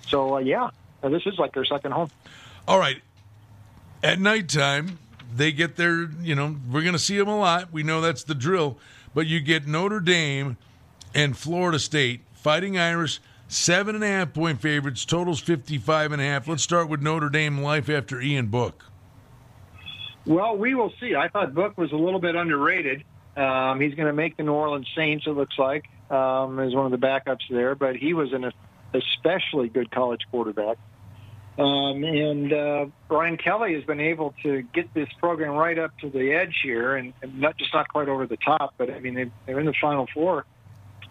So 0.08 0.36
uh, 0.36 0.38
yeah, 0.40 0.68
this 1.02 1.22
is 1.24 1.38
like 1.38 1.54
their 1.54 1.64
second 1.64 1.92
home. 1.92 2.10
All 2.68 2.78
right. 2.78 3.00
At 4.02 4.20
nighttime, 4.20 4.98
they 5.34 5.52
get 5.52 5.76
their, 5.76 6.08
you 6.20 6.34
know, 6.34 6.56
we're 6.70 6.82
going 6.82 6.92
to 6.92 6.98
see 6.98 7.16
them 7.18 7.28
a 7.28 7.38
lot. 7.38 7.72
We 7.72 7.82
know 7.82 8.00
that's 8.00 8.24
the 8.24 8.34
drill. 8.34 8.78
But 9.14 9.26
you 9.26 9.40
get 9.40 9.66
Notre 9.66 10.00
Dame 10.00 10.56
and 11.14 11.36
Florida 11.36 11.78
State, 11.78 12.20
Fighting 12.32 12.78
Irish, 12.78 13.20
seven 13.48 13.94
and 13.94 14.04
a 14.04 14.08
half 14.08 14.32
point 14.32 14.60
favorites, 14.60 15.04
totals 15.04 15.40
55 15.40 16.12
and 16.12 16.22
a 16.22 16.24
half. 16.24 16.46
Let's 16.46 16.62
start 16.62 16.88
with 16.88 17.00
Notre 17.00 17.28
Dame 17.28 17.58
life 17.58 17.88
after 17.88 18.20
Ian 18.20 18.46
Book. 18.48 18.84
Well, 20.26 20.56
we 20.56 20.74
will 20.74 20.92
see. 21.00 21.14
I 21.14 21.28
thought 21.28 21.54
Book 21.54 21.78
was 21.78 21.92
a 21.92 21.96
little 21.96 22.20
bit 22.20 22.34
underrated. 22.34 23.04
Um, 23.36 23.80
he's 23.80 23.94
going 23.94 24.08
to 24.08 24.12
make 24.12 24.36
the 24.36 24.42
New 24.42 24.52
Orleans 24.52 24.88
Saints, 24.96 25.26
it 25.26 25.30
looks 25.30 25.58
like, 25.58 25.84
um, 26.10 26.58
as 26.58 26.74
one 26.74 26.86
of 26.86 26.90
the 26.92 27.06
backups 27.06 27.48
there, 27.50 27.74
but 27.74 27.96
he 27.96 28.12
was 28.14 28.32
an 28.32 28.50
especially 28.92 29.68
good 29.68 29.90
college 29.90 30.22
quarterback. 30.30 30.78
Um, 31.58 32.04
and 32.04 32.52
uh, 32.52 32.86
Brian 33.08 33.38
Kelly 33.38 33.74
has 33.74 33.84
been 33.84 34.00
able 34.00 34.34
to 34.42 34.62
get 34.62 34.92
this 34.92 35.08
program 35.18 35.52
right 35.52 35.78
up 35.78 35.96
to 36.00 36.10
the 36.10 36.32
edge 36.32 36.58
here, 36.62 36.96
and, 36.96 37.14
and 37.22 37.40
not 37.40 37.56
just 37.56 37.72
not 37.72 37.88
quite 37.88 38.08
over 38.08 38.26
the 38.26 38.36
top, 38.36 38.74
but 38.76 38.90
I 38.90 39.00
mean 39.00 39.14
they, 39.14 39.30
they're 39.46 39.58
in 39.58 39.66
the 39.66 39.74
Final 39.80 40.06
Four 40.12 40.44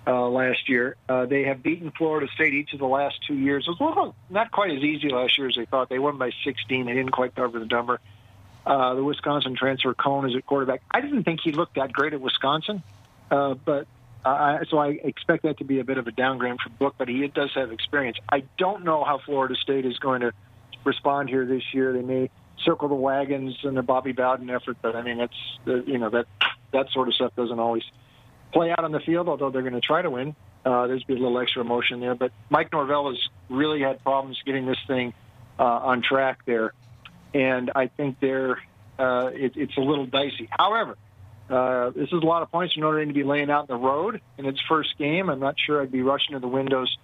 uh, 0.06 0.28
last 0.30 0.70
year. 0.70 0.98
Uh, 1.10 1.26
they 1.26 1.44
have 1.44 1.64
beaten 1.64 1.92
Florida 1.92 2.28
State 2.36 2.54
each 2.54 2.74
of 2.74 2.80
the 2.80 2.86
last 2.86 3.16
two 3.28 3.36
years. 3.36 3.66
It 3.68 3.72
was 3.72 3.80
a 3.80 3.84
little, 3.84 4.16
not 4.30 4.52
quite 4.52 4.72
as 4.72 4.84
easy 4.84 5.10
last 5.10 5.38
year 5.38 5.48
as 5.48 5.56
they 5.56 5.66
thought. 5.66 5.90
They 5.90 6.00
won 6.00 6.18
by 6.18 6.32
16. 6.44 6.86
They 6.86 6.94
didn't 6.94 7.12
quite 7.12 7.36
cover 7.36 7.60
the 7.60 7.66
number. 7.66 8.00
Uh, 8.66 8.96
the 8.96 9.04
Wisconsin 9.04 9.56
transfer 9.56 9.94
Coan 9.94 10.30
is 10.30 10.36
at 10.36 10.46
quarterback. 10.46 10.82
I 10.92 11.02
didn't 11.02 11.24
think 11.24 11.40
he 11.44 11.52
looked 11.52 11.76
that 11.76 11.92
great 11.92 12.14
at 12.14 12.22
Wisconsin, 12.22 12.84
uh, 13.32 13.54
but 13.54 13.88
uh, 14.26 14.66
so 14.70 14.80
I 14.80 14.88
expect 15.04 15.44
that 15.44 15.60
to 15.60 15.64
be 15.64 15.80
a 15.80 15.84
bit 15.84 16.00
of 16.00 16.08
a 16.08 16.12
downgrade 16.12 16.58
for 16.60 16.70
Book, 16.70 16.96
but 16.98 17.08
he 17.08 17.28
does 17.28 17.52
have 17.54 17.72
experience. 17.72 18.18
I 18.28 18.44
don't 18.58 18.84
know 18.84 19.04
how 19.04 19.20
Florida 19.20 19.56
State 19.56 19.86
is 19.86 20.00
going 20.00 20.22
to 20.22 20.32
respond 20.84 21.30
here 21.30 21.46
this 21.46 21.62
year. 21.74 21.94
They 21.94 22.02
may 22.02 22.32
circle 22.64 22.88
the 22.88 22.96
wagons 22.96 23.56
in 23.64 23.76
the 23.76 23.84
Bobby 23.84 24.14
Bowden 24.14 24.50
effort, 24.50 24.78
but 24.82 24.96
I 24.96 25.04
mean, 25.04 25.20
it's 25.20 25.88
you 25.88 26.00
know 26.00 26.10
that 26.10 26.26
that 26.74 26.90
sort 26.92 27.08
of 27.08 27.14
stuff 27.14 27.36
doesn't 27.36 27.60
always 27.60 27.84
play 28.52 28.72
out 28.72 28.84
on 28.84 28.92
the 28.92 29.00
field. 29.00 29.30
Although 29.30 29.52
they're 29.52 29.62
going 29.62 29.74
to 29.74 29.80
try 29.80 30.02
to 30.02 30.10
win, 30.10 30.36
uh, 30.66 30.88
there's 30.88 31.04
been 31.04 31.18
a 31.18 31.22
little 31.22 31.40
extra 31.40 31.62
emotion 31.62 32.00
there. 32.00 32.16
But 32.16 32.32
Mike 32.50 32.72
Norvell 32.72 33.10
has 33.10 33.20
really 33.48 33.82
had 33.82 34.02
problems 34.02 34.42
getting 34.44 34.66
this 34.66 34.80
thing 34.88 35.14
uh, 35.60 35.64
on 35.64 36.02
track 36.02 36.40
there, 36.48 36.74
and 37.36 37.72
I 37.76 37.88
think 37.88 38.20
they're 38.20 38.58
uh, 38.98 39.30
it, 39.36 39.54
it's 39.56 39.78
a 39.78 39.82
little 39.82 40.08
dicey. 40.08 40.50
However, 40.50 40.98
uh, 41.50 41.92
this 41.92 42.08
is 42.08 42.24
a 42.24 42.26
lot 42.26 42.42
of 42.42 42.52
points 42.52 42.74
for 42.74 42.82
Notre 42.82 43.00
Dame 43.00 43.10
to 43.10 43.14
be 43.14 43.24
laying 43.24 43.50
out 43.52 43.70
in 43.70 43.76
the 43.76 43.82
road 43.82 44.22
in 44.38 44.46
its 44.46 44.60
first 44.68 44.98
game. 44.98 45.30
I'm 45.30 45.40
not 45.40 45.56
sure 45.64 45.82
I'd 45.82 45.92
be 45.92 46.02
rushing 46.02 46.34
to 46.34 46.40
the 46.40 46.48
windows 46.48 46.96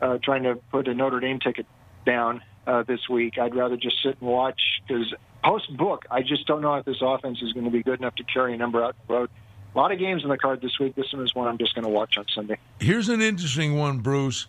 uh, 0.00 0.18
trying 0.22 0.44
to 0.44 0.56
put 0.70 0.88
a 0.88 0.94
Notre 0.94 1.20
Dame 1.20 1.40
ticket 1.40 1.66
down 2.06 2.42
uh, 2.66 2.82
this 2.84 3.08
week. 3.08 3.38
I'd 3.38 3.54
rather 3.54 3.76
just 3.76 4.02
sit 4.02 4.16
and 4.20 4.28
watch 4.28 4.60
because 4.86 5.12
post 5.44 5.76
book, 5.76 6.04
I 6.10 6.22
just 6.22 6.46
don't 6.46 6.62
know 6.62 6.74
if 6.74 6.84
this 6.84 6.98
offense 7.02 7.42
is 7.42 7.52
going 7.52 7.64
to 7.64 7.70
be 7.70 7.82
good 7.82 7.98
enough 7.98 8.14
to 8.16 8.24
carry 8.24 8.54
a 8.54 8.56
number 8.56 8.84
out 8.84 8.96
the 9.06 9.14
road. 9.14 9.30
A 9.74 9.78
lot 9.78 9.92
of 9.92 9.98
games 9.98 10.22
in 10.24 10.28
the 10.28 10.38
card 10.38 10.60
this 10.60 10.78
week. 10.80 10.96
This 10.96 11.12
one 11.12 11.24
is 11.24 11.34
one 11.34 11.48
I'm 11.48 11.58
just 11.58 11.74
going 11.74 11.84
to 11.84 11.90
watch 11.90 12.16
on 12.18 12.26
Sunday. 12.34 12.58
Here's 12.80 13.08
an 13.08 13.20
interesting 13.20 13.76
one, 13.78 13.98
Bruce, 13.98 14.46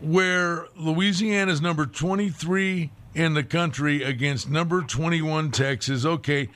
where 0.00 0.66
Louisiana's 0.76 1.60
number 1.60 1.86
23 1.86 2.90
in 3.14 3.34
the 3.34 3.42
country 3.42 4.04
against 4.04 4.48
number 4.48 4.82
21 4.82 5.50
Texas. 5.50 6.04
Okay, 6.04 6.48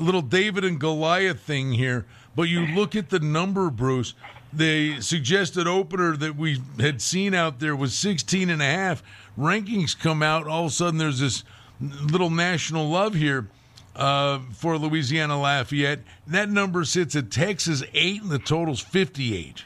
little 0.00 0.22
David 0.22 0.64
and 0.64 0.78
Goliath 0.78 1.40
thing 1.40 1.72
here, 1.72 2.06
but 2.36 2.44
you 2.44 2.66
look 2.66 2.94
at 2.94 3.10
the 3.10 3.20
number, 3.20 3.70
Bruce. 3.70 4.14
The 4.52 5.00
suggested 5.00 5.66
opener 5.66 6.16
that 6.16 6.36
we 6.36 6.62
had 6.80 7.02
seen 7.02 7.34
out 7.34 7.60
there 7.60 7.76
was 7.76 7.94
16 7.94 8.48
and 8.48 8.62
a 8.62 8.64
half. 8.64 9.02
Rankings 9.38 9.98
come 9.98 10.22
out, 10.22 10.46
all 10.46 10.66
of 10.66 10.70
a 10.70 10.74
sudden 10.74 10.98
there's 10.98 11.20
this 11.20 11.44
little 11.80 12.30
national 12.30 12.88
love 12.88 13.14
here 13.14 13.48
uh, 13.94 14.38
for 14.52 14.78
Louisiana 14.78 15.38
Lafayette. 15.38 16.00
That 16.26 16.48
number 16.48 16.84
sits 16.84 17.14
at 17.14 17.30
Texas 17.30 17.82
8 17.92 18.22
and 18.22 18.30
the 18.30 18.38
total's 18.38 18.80
58. 18.80 19.64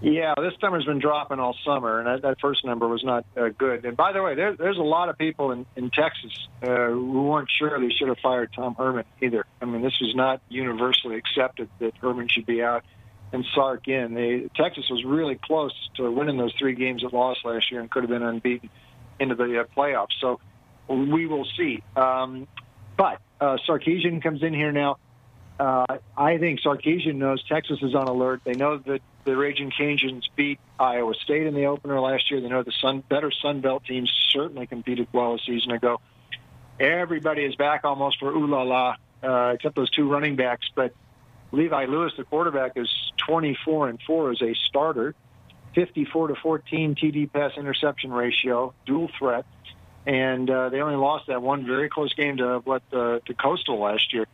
Yeah, 0.00 0.34
this 0.36 0.52
number's 0.62 0.84
been 0.84 0.98
dropping 0.98 1.38
all 1.38 1.56
summer, 1.64 1.98
and 1.98 2.06
that, 2.06 2.22
that 2.22 2.40
first 2.40 2.64
number 2.64 2.86
was 2.86 3.02
not 3.04 3.24
uh, 3.36 3.48
good. 3.56 3.84
And 3.84 3.96
by 3.96 4.12
the 4.12 4.22
way, 4.22 4.34
there, 4.34 4.54
there's 4.54 4.76
a 4.76 4.82
lot 4.82 5.08
of 5.08 5.16
people 5.16 5.50
in, 5.52 5.64
in 5.76 5.90
Texas 5.90 6.48
uh, 6.62 6.88
who 6.88 7.22
weren't 7.22 7.48
sure 7.58 7.80
they 7.80 7.94
should 7.94 8.08
have 8.08 8.18
fired 8.22 8.50
Tom 8.54 8.74
Herman 8.74 9.04
either. 9.22 9.46
I 9.62 9.64
mean, 9.64 9.82
this 9.82 9.98
was 10.00 10.14
not 10.14 10.42
universally 10.48 11.16
accepted 11.16 11.70
that 11.78 11.96
Herman 11.96 12.28
should 12.28 12.44
be 12.44 12.62
out 12.62 12.84
and 13.32 13.44
Sark 13.54 13.88
in. 13.88 14.14
They, 14.14 14.48
Texas 14.54 14.84
was 14.90 15.04
really 15.04 15.36
close 15.36 15.74
to 15.96 16.10
winning 16.10 16.36
those 16.36 16.54
three 16.58 16.74
games 16.74 17.02
it 17.02 17.12
lost 17.12 17.40
last 17.44 17.70
year 17.70 17.80
and 17.80 17.90
could 17.90 18.02
have 18.04 18.10
been 18.10 18.22
unbeaten 18.22 18.70
into 19.18 19.34
the 19.34 19.60
uh, 19.60 19.64
playoffs. 19.76 20.12
So 20.20 20.40
we 20.88 21.26
will 21.26 21.46
see. 21.56 21.82
Um, 21.96 22.46
but 22.96 23.20
uh, 23.40 23.56
Sarkisian 23.68 24.22
comes 24.22 24.42
in 24.42 24.54
here 24.54 24.72
now. 24.72 24.98
Uh, 25.58 25.86
I 26.16 26.38
think 26.38 26.60
Sarkisian 26.60 27.16
knows 27.16 27.42
Texas 27.44 27.78
is 27.80 27.94
on 27.94 28.08
alert. 28.08 28.40
They 28.44 28.54
know 28.54 28.78
that 28.78 29.00
the 29.24 29.36
Raging 29.36 29.70
Cajuns 29.70 30.24
beat 30.34 30.58
Iowa 30.80 31.14
State 31.14 31.46
in 31.46 31.54
the 31.54 31.66
opener 31.66 32.00
last 32.00 32.30
year. 32.30 32.40
They 32.40 32.48
know 32.48 32.62
the 32.62 32.72
Sun, 32.72 33.04
better 33.08 33.30
Sun 33.30 33.60
Belt 33.60 33.84
teams 33.84 34.12
certainly 34.30 34.66
competed 34.66 35.08
well 35.12 35.34
a 35.34 35.38
season 35.38 35.70
ago. 35.70 36.00
Everybody 36.80 37.44
is 37.44 37.54
back 37.54 37.84
almost 37.84 38.18
for 38.18 38.32
ooh 38.32 38.48
la 38.48 38.62
la, 38.62 38.96
uh, 39.22 39.52
except 39.54 39.76
those 39.76 39.90
two 39.90 40.10
running 40.10 40.34
backs. 40.34 40.66
But 40.74 40.92
Levi 41.52 41.84
Lewis, 41.84 42.12
the 42.16 42.24
quarterback, 42.24 42.72
is 42.74 42.90
24 43.28 43.90
and 43.90 44.00
four 44.04 44.32
as 44.32 44.42
a 44.42 44.54
starter, 44.54 45.14
54 45.76 46.28
to 46.28 46.34
14 46.34 46.96
TD 46.96 47.32
pass 47.32 47.52
interception 47.56 48.12
ratio, 48.12 48.74
dual 48.86 49.08
threat, 49.16 49.44
and 50.04 50.50
uh, 50.50 50.68
they 50.70 50.80
only 50.80 50.96
lost 50.96 51.28
that 51.28 51.42
one 51.42 51.64
very 51.64 51.88
close 51.88 52.12
game 52.14 52.38
to 52.38 52.60
what 52.64 52.82
uh, 52.92 53.20
to 53.24 53.34
Coastal 53.34 53.78
last 53.78 54.12
year 54.12 54.26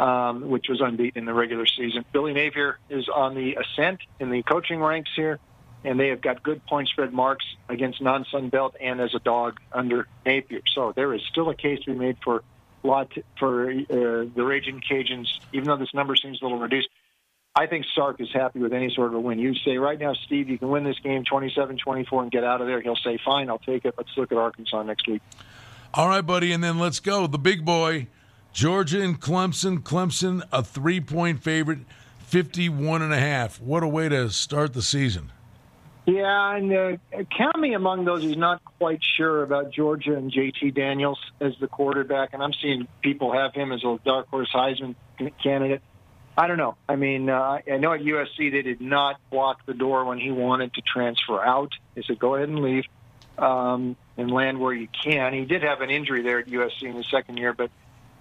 um, 0.00 0.48
which 0.48 0.66
was 0.68 0.80
unbeaten 0.80 1.18
in 1.18 1.24
the 1.26 1.34
regular 1.34 1.66
season. 1.66 2.06
Billy 2.10 2.32
Napier 2.32 2.78
is 2.88 3.06
on 3.08 3.34
the 3.34 3.56
ascent 3.56 4.00
in 4.18 4.30
the 4.30 4.42
coaching 4.42 4.80
ranks 4.80 5.10
here, 5.14 5.38
and 5.84 6.00
they 6.00 6.08
have 6.08 6.22
got 6.22 6.42
good 6.42 6.64
point 6.64 6.88
spread 6.88 7.12
marks 7.12 7.44
against 7.68 8.00
non-Sun 8.00 8.48
Belt 8.48 8.74
and 8.80 8.98
as 9.00 9.14
a 9.14 9.18
dog 9.18 9.60
under 9.70 10.08
Napier. 10.24 10.62
So 10.74 10.92
there 10.96 11.12
is 11.12 11.20
still 11.30 11.50
a 11.50 11.54
case 11.54 11.80
to 11.80 11.92
be 11.92 11.98
made 11.98 12.16
for 12.24 12.42
lot 12.82 13.12
for 13.38 13.70
uh, 13.70 13.74
the 13.88 14.42
Raging 14.42 14.80
Cajuns, 14.80 15.28
even 15.52 15.66
though 15.66 15.76
this 15.76 15.92
number 15.92 16.16
seems 16.16 16.40
a 16.40 16.44
little 16.46 16.58
reduced. 16.58 16.88
I 17.54 17.66
think 17.66 17.84
Sark 17.94 18.22
is 18.22 18.28
happy 18.32 18.60
with 18.60 18.72
any 18.72 18.90
sort 18.94 19.08
of 19.08 19.14
a 19.14 19.20
win. 19.20 19.38
You 19.38 19.54
say 19.54 19.76
right 19.76 19.98
now, 19.98 20.14
Steve, 20.14 20.48
you 20.48 20.56
can 20.56 20.70
win 20.70 20.84
this 20.84 20.98
game 21.00 21.24
27-24 21.24 22.22
and 22.22 22.30
get 22.30 22.42
out 22.42 22.62
of 22.62 22.68
there. 22.68 22.80
He'll 22.80 22.96
say, 22.96 23.18
fine, 23.22 23.50
I'll 23.50 23.58
take 23.58 23.84
it. 23.84 23.96
Let's 23.98 24.16
look 24.16 24.32
at 24.32 24.38
Arkansas 24.38 24.82
next 24.84 25.06
week. 25.06 25.20
All 25.92 26.08
right, 26.08 26.24
buddy, 26.24 26.52
and 26.52 26.64
then 26.64 26.78
let's 26.78 27.00
go. 27.00 27.26
The 27.26 27.38
big 27.38 27.64
boy, 27.64 28.06
Georgia 28.52 29.02
and 29.02 29.20
Clemson. 29.20 29.80
Clemson, 29.80 30.42
a 30.52 30.62
three 30.62 31.00
point 31.00 31.42
favorite, 31.42 31.80
51 32.20 33.02
and 33.02 33.12
a 33.12 33.18
half. 33.18 33.60
What 33.60 33.82
a 33.82 33.88
way 33.88 34.08
to 34.08 34.30
start 34.30 34.72
the 34.72 34.82
season. 34.82 35.32
Yeah, 36.06 36.56
and 36.56 36.72
uh, 36.72 36.96
count 37.36 37.58
me 37.60 37.74
among 37.74 38.04
those 38.04 38.22
who's 38.22 38.36
not 38.36 38.64
quite 38.78 39.00
sure 39.16 39.42
about 39.42 39.70
Georgia 39.70 40.16
and 40.16 40.32
JT 40.32 40.74
Daniels 40.74 41.20
as 41.40 41.52
the 41.60 41.68
quarterback. 41.68 42.30
And 42.32 42.42
I'm 42.42 42.52
seeing 42.60 42.88
people 43.02 43.32
have 43.32 43.54
him 43.54 43.70
as 43.70 43.84
a 43.84 43.98
dark 44.04 44.28
horse 44.28 44.50
Heisman 44.52 44.96
candidate. 45.42 45.82
I 46.36 46.46
don't 46.46 46.56
know. 46.56 46.76
I 46.88 46.96
mean, 46.96 47.28
uh, 47.28 47.58
I 47.70 47.76
know 47.76 47.92
at 47.92 48.00
USC 48.00 48.50
they 48.50 48.62
did 48.62 48.80
not 48.80 49.20
block 49.30 49.66
the 49.66 49.74
door 49.74 50.04
when 50.04 50.18
he 50.18 50.30
wanted 50.30 50.74
to 50.74 50.80
transfer 50.80 51.44
out. 51.44 51.72
They 51.94 52.02
said, 52.02 52.18
go 52.18 52.34
ahead 52.34 52.48
and 52.48 52.60
leave 52.60 52.84
um, 53.36 53.96
and 54.16 54.30
land 54.30 54.58
where 54.58 54.72
you 54.72 54.88
can. 55.04 55.34
He 55.34 55.44
did 55.44 55.62
have 55.62 55.80
an 55.80 55.90
injury 55.90 56.22
there 56.22 56.38
at 56.38 56.46
USC 56.46 56.82
in 56.82 56.94
his 56.94 57.06
second 57.10 57.36
year, 57.36 57.52
but 57.52 57.70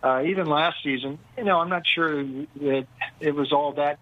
uh, 0.04 0.24
even 0.26 0.48
last 0.48 0.78
season, 0.84 1.20
you 1.38 1.44
know, 1.44 1.60
I'm 1.60 1.70
not 1.70 1.84
sure 1.86 2.24
that 2.24 2.88
it 3.20 3.36
was 3.36 3.52
all 3.52 3.74
that 3.74 4.00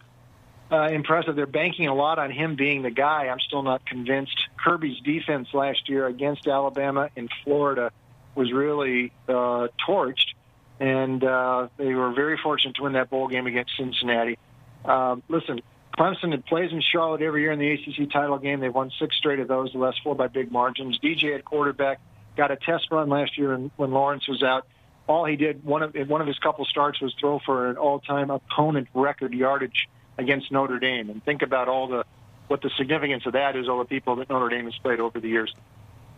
uh, 0.72 0.88
impressive. 0.88 1.36
They're 1.36 1.46
banking 1.46 1.88
a 1.88 1.96
lot 1.96 2.20
on 2.20 2.32
him 2.32 2.56
being 2.56 2.82
the 2.82 2.92
guy. 2.92 3.28
I'm 3.28 3.40
still 3.40 3.64
not 3.64 3.86
convinced. 3.86 4.38
Kirby's 4.64 5.00
defense 5.02 5.48
last 5.54 5.90
year 5.90 6.06
against 6.08 6.48
Alabama 6.48 7.10
and 7.16 7.30
Florida 7.44 7.92
was 8.36 8.52
really 8.52 9.12
uh, 9.28 9.68
torched, 9.88 10.34
and 10.80 11.24
uh, 11.24 11.68
they 11.78 11.94
were 11.94 12.14
very 12.14 12.38
fortunate 12.42 12.76
to 12.76 12.84
win 12.84 12.94
that 12.94 13.10
bowl 13.10 13.28
game 13.28 13.48
against 13.48 13.72
Cincinnati. 13.78 14.38
Uh, 14.86 15.16
listen, 15.28 15.62
Clemson 15.98 16.46
plays 16.46 16.72
in 16.72 16.82
Charlotte 16.82 17.24
every 17.24 17.42
year 17.42 17.52
in 17.52 17.60
the 17.60 17.72
ACC 17.72 18.12
title 18.12 18.38
game. 18.38 18.60
They've 18.60 18.74
won 18.74 18.92
six 19.00 19.18
straight 19.18 19.40
of 19.40 19.48
those, 19.48 19.72
the 19.74 19.80
last 19.80 20.02
four 20.04 20.16
by 20.16 20.28
big 20.28 20.52
margins. 20.52 21.00
DJ 21.00 21.36
at 21.36 21.44
quarterback 21.44 22.00
got 22.36 22.52
a 22.52 22.56
test 22.56 22.92
run 22.92 23.10
last 23.10 23.38
year 23.38 23.58
when 23.78 23.92
Lawrence 23.92 24.28
was 24.28 24.44
out 24.44 24.68
all 25.08 25.26
he 25.26 25.36
did 25.36 25.64
one 25.64 25.84
of 25.84 25.96
one 26.08 26.22
of 26.22 26.28
his 26.28 26.38
couple 26.40 26.66
starts 26.66 27.02
was 27.02 27.14
throw 27.20 27.40
for 27.40 27.70
an 27.70 27.78
all-time 27.78 28.30
opponent 28.30 28.88
record 28.94 29.34
yardage 29.34 29.88
against 30.18 30.52
Notre 30.52 30.80
Dame. 30.80 31.10
And 31.10 31.24
think 31.24 31.42
about 31.42 31.68
all 31.68 31.88
the 31.88 32.04
what 32.48 32.62
the 32.62 32.70
significance 32.78 33.26
of 33.26 33.34
that 33.34 33.56
is 33.56 33.68
all 33.68 33.80
the 33.80 33.86
people 33.86 34.18
that 34.18 34.30
Notre 34.30 34.50
Dame 34.50 34.66
has 34.66 34.78
played 34.78 35.00
over 35.00 35.20
the 35.20 35.28
years. 35.28 35.54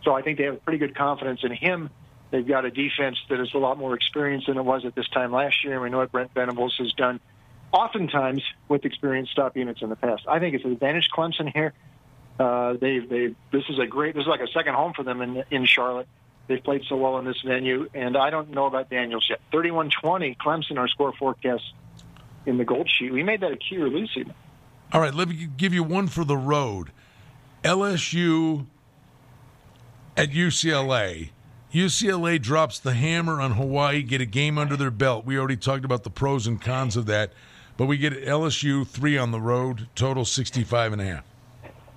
So 0.04 0.14
I 0.14 0.22
think 0.22 0.38
they 0.38 0.44
have 0.44 0.64
pretty 0.64 0.78
good 0.78 0.94
confidence 0.94 1.40
in 1.42 1.52
him. 1.52 1.90
They've 2.30 2.46
got 2.46 2.64
a 2.64 2.70
defense 2.70 3.18
that 3.28 3.40
is 3.40 3.52
a 3.54 3.58
lot 3.58 3.78
more 3.78 3.94
experienced 3.94 4.46
than 4.46 4.56
it 4.56 4.62
was 4.62 4.84
at 4.84 4.94
this 4.94 5.08
time 5.08 5.32
last 5.32 5.64
year. 5.64 5.74
And 5.74 5.82
we 5.82 5.90
know 5.90 5.98
what 5.98 6.12
Brent 6.12 6.32
Venables 6.32 6.76
has 6.78 6.92
done 6.92 7.20
oftentimes 7.72 8.42
with 8.68 8.84
experienced 8.84 9.32
stop 9.32 9.56
units 9.56 9.82
in 9.82 9.88
the 9.88 9.96
past. 9.96 10.22
I 10.28 10.38
think 10.38 10.54
it's 10.54 10.64
an 10.64 10.72
advantage 10.72 11.08
Clemson 11.16 11.52
here. 11.52 11.72
Uh, 12.38 12.74
they 12.74 13.00
they 13.00 13.34
this 13.52 13.64
is 13.68 13.78
a 13.78 13.86
great 13.86 14.14
this 14.14 14.22
is 14.22 14.28
like 14.28 14.40
a 14.40 14.48
second 14.48 14.74
home 14.74 14.92
for 14.94 15.02
them 15.02 15.20
in 15.20 15.44
in 15.50 15.66
Charlotte. 15.66 16.08
They've 16.50 16.60
played 16.60 16.82
so 16.88 16.96
well 16.96 17.16
in 17.18 17.24
this 17.24 17.40
venue, 17.46 17.88
and 17.94 18.16
I 18.16 18.30
don't 18.30 18.50
know 18.50 18.66
about 18.66 18.90
Daniels 18.90 19.24
yet. 19.30 19.38
Thirty-one 19.52 19.88
twenty, 20.02 20.34
Clemson, 20.34 20.78
our 20.78 20.88
score 20.88 21.12
forecast 21.12 21.62
in 22.44 22.58
the 22.58 22.64
gold 22.64 22.90
sheet. 22.90 23.12
We 23.12 23.22
made 23.22 23.42
that 23.42 23.52
a 23.52 23.56
key 23.56 23.76
release. 23.76 24.10
Even. 24.16 24.34
All 24.92 25.00
right, 25.00 25.14
let 25.14 25.28
me 25.28 25.48
give 25.56 25.72
you 25.72 25.84
one 25.84 26.08
for 26.08 26.24
the 26.24 26.36
road. 26.36 26.90
LSU 27.62 28.66
at 30.16 30.30
UCLA. 30.30 31.30
UCLA 31.72 32.42
drops 32.42 32.80
the 32.80 32.94
hammer 32.94 33.40
on 33.40 33.52
Hawaii, 33.52 34.02
get 34.02 34.20
a 34.20 34.26
game 34.26 34.58
under 34.58 34.76
their 34.76 34.90
belt. 34.90 35.24
We 35.24 35.38
already 35.38 35.56
talked 35.56 35.84
about 35.84 36.02
the 36.02 36.10
pros 36.10 36.48
and 36.48 36.60
cons 36.60 36.96
of 36.96 37.06
that, 37.06 37.32
but 37.76 37.86
we 37.86 37.96
get 37.96 38.24
LSU 38.24 38.84
three 38.84 39.16
on 39.16 39.30
the 39.30 39.40
road, 39.40 39.86
total 39.94 40.24
65 40.24 40.94
and 40.94 41.00
a 41.00 41.04
half. 41.04 41.24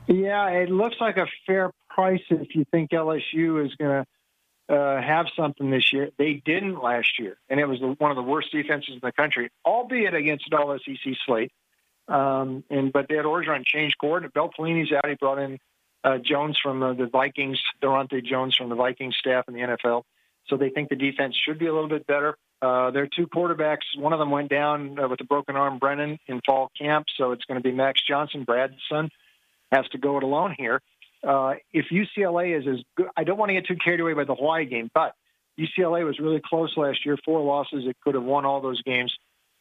Yeah, 0.05 0.47
it 0.49 0.69
looks 0.69 0.97
like 1.01 1.17
a 1.17 1.25
fair 1.47 1.71
price 1.89 2.21
if 2.29 2.53
you 2.53 2.65
think 2.69 2.91
LSU 2.91 3.65
is 3.65 3.73
going 3.79 4.03
to 4.03 4.05
uh, 4.69 5.01
have 5.01 5.27
something 5.35 5.69
this 5.69 5.91
year. 5.91 6.09
They 6.17 6.41
didn't 6.45 6.81
last 6.81 7.19
year, 7.19 7.37
and 7.49 7.59
it 7.59 7.65
was 7.65 7.79
one 7.81 8.11
of 8.11 8.17
the 8.17 8.23
worst 8.23 8.51
defenses 8.51 8.93
in 8.93 8.99
the 9.01 9.11
country, 9.11 9.49
albeit 9.65 10.13
against 10.13 10.47
an 10.51 10.57
all 10.57 10.77
SEC 10.77 11.13
slate. 11.25 11.51
Um, 12.07 12.63
and 12.69 12.91
but 12.91 13.07
they 13.07 13.15
had 13.15 13.25
Orgeron 13.25 13.65
change 13.65 13.93
coordinator. 13.99 14.31
Bill 14.33 14.49
Pelini's 14.57 14.91
out. 14.91 15.07
He 15.07 15.15
brought 15.15 15.39
in 15.39 15.59
uh, 16.03 16.17
Jones 16.17 16.59
from 16.61 16.79
the, 16.79 16.93
the 16.93 17.07
Vikings, 17.07 17.61
Daronte 17.81 18.23
Jones 18.23 18.55
from 18.55 18.69
the 18.69 18.75
Vikings 18.75 19.15
staff 19.17 19.45
in 19.47 19.53
the 19.53 19.61
NFL. 19.61 20.03
So 20.47 20.57
they 20.57 20.69
think 20.69 20.89
the 20.89 20.95
defense 20.95 21.35
should 21.37 21.57
be 21.57 21.67
a 21.67 21.73
little 21.73 21.89
bit 21.89 22.05
better. 22.05 22.35
Uh, 22.61 22.91
their 22.91 23.07
two 23.07 23.27
quarterbacks, 23.27 23.97
one 23.97 24.13
of 24.13 24.19
them 24.19 24.31
went 24.31 24.49
down 24.49 24.97
uh, 24.99 25.07
with 25.07 25.19
a 25.21 25.25
broken 25.25 25.55
arm, 25.55 25.79
Brennan, 25.79 26.17
in 26.27 26.41
fall 26.45 26.71
camp. 26.77 27.07
So 27.17 27.31
it's 27.31 27.45
going 27.45 27.61
to 27.61 27.63
be 27.63 27.73
Max 27.73 28.01
Johnson, 28.05 28.43
Brad's 28.43 28.75
son, 28.89 29.09
has 29.71 29.87
to 29.89 29.97
go 29.97 30.17
it 30.17 30.23
alone 30.23 30.55
here. 30.57 30.81
Uh, 31.23 31.53
if 31.71 31.85
UCLA 31.91 32.59
is 32.59 32.67
as 32.67 32.83
good, 32.97 33.07
I 33.15 33.23
don't 33.23 33.37
want 33.37 33.49
to 33.49 33.53
get 33.53 33.67
too 33.67 33.77
carried 33.83 33.99
away 33.99 34.13
by 34.13 34.25
the 34.25 34.35
Hawaii 34.35 34.65
game, 34.65 34.89
but 34.93 35.13
UCLA 35.59 36.05
was 36.05 36.19
really 36.19 36.41
close 36.43 36.75
last 36.75 37.05
year, 37.05 37.17
four 37.23 37.41
losses. 37.43 37.85
It 37.87 37.95
could 38.03 38.15
have 38.15 38.23
won 38.23 38.45
all 38.45 38.61
those 38.61 38.81
games. 38.81 39.13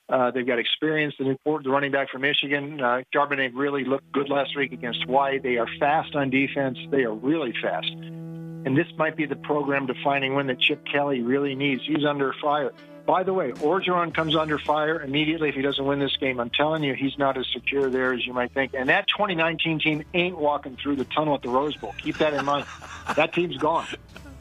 Uh, 0.08 0.30
they've 0.30 0.46
got 0.46 0.58
experience. 0.58 1.14
The, 1.18 1.36
the 1.44 1.70
running 1.70 1.92
back 1.92 2.10
from 2.10 2.22
Michigan, 2.22 2.80
uh, 2.80 3.02
Charbonnet, 3.14 3.52
really 3.54 3.84
looked 3.84 4.10
good 4.12 4.28
last 4.28 4.56
week 4.56 4.72
against 4.72 5.04
Hawaii. 5.04 5.38
They 5.38 5.56
are 5.56 5.68
fast 5.78 6.14
on 6.14 6.30
defense. 6.30 6.78
They 6.90 7.04
are 7.04 7.14
really 7.14 7.54
fast. 7.62 7.90
And 7.90 8.76
this 8.76 8.86
might 8.96 9.16
be 9.16 9.26
the 9.26 9.36
program 9.36 9.86
defining 9.86 10.34
win 10.34 10.48
that 10.48 10.60
Chip 10.60 10.84
Kelly 10.84 11.20
really 11.20 11.54
needs. 11.54 11.82
He's 11.86 12.04
under 12.04 12.34
fire. 12.40 12.72
By 13.06 13.24
the 13.24 13.32
way, 13.32 13.50
Orgeron 13.52 14.14
comes 14.14 14.36
under 14.36 14.58
fire 14.58 15.00
immediately 15.02 15.48
if 15.48 15.54
he 15.54 15.62
doesn't 15.62 15.84
win 15.84 15.98
this 15.98 16.16
game. 16.16 16.38
I'm 16.38 16.50
telling 16.50 16.84
you, 16.84 16.94
he's 16.94 17.18
not 17.18 17.36
as 17.36 17.46
secure 17.52 17.90
there 17.90 18.12
as 18.12 18.24
you 18.24 18.32
might 18.32 18.52
think. 18.52 18.74
And 18.74 18.88
that 18.88 19.08
2019 19.08 19.80
team 19.80 20.04
ain't 20.14 20.38
walking 20.38 20.76
through 20.76 20.96
the 20.96 21.04
tunnel 21.06 21.34
at 21.34 21.42
the 21.42 21.48
Rose 21.48 21.74
Bowl. 21.76 21.94
Keep 21.98 22.18
that 22.18 22.32
in 22.32 22.44
mind. 22.44 22.66
that 23.16 23.32
team's 23.32 23.56
gone. 23.56 23.86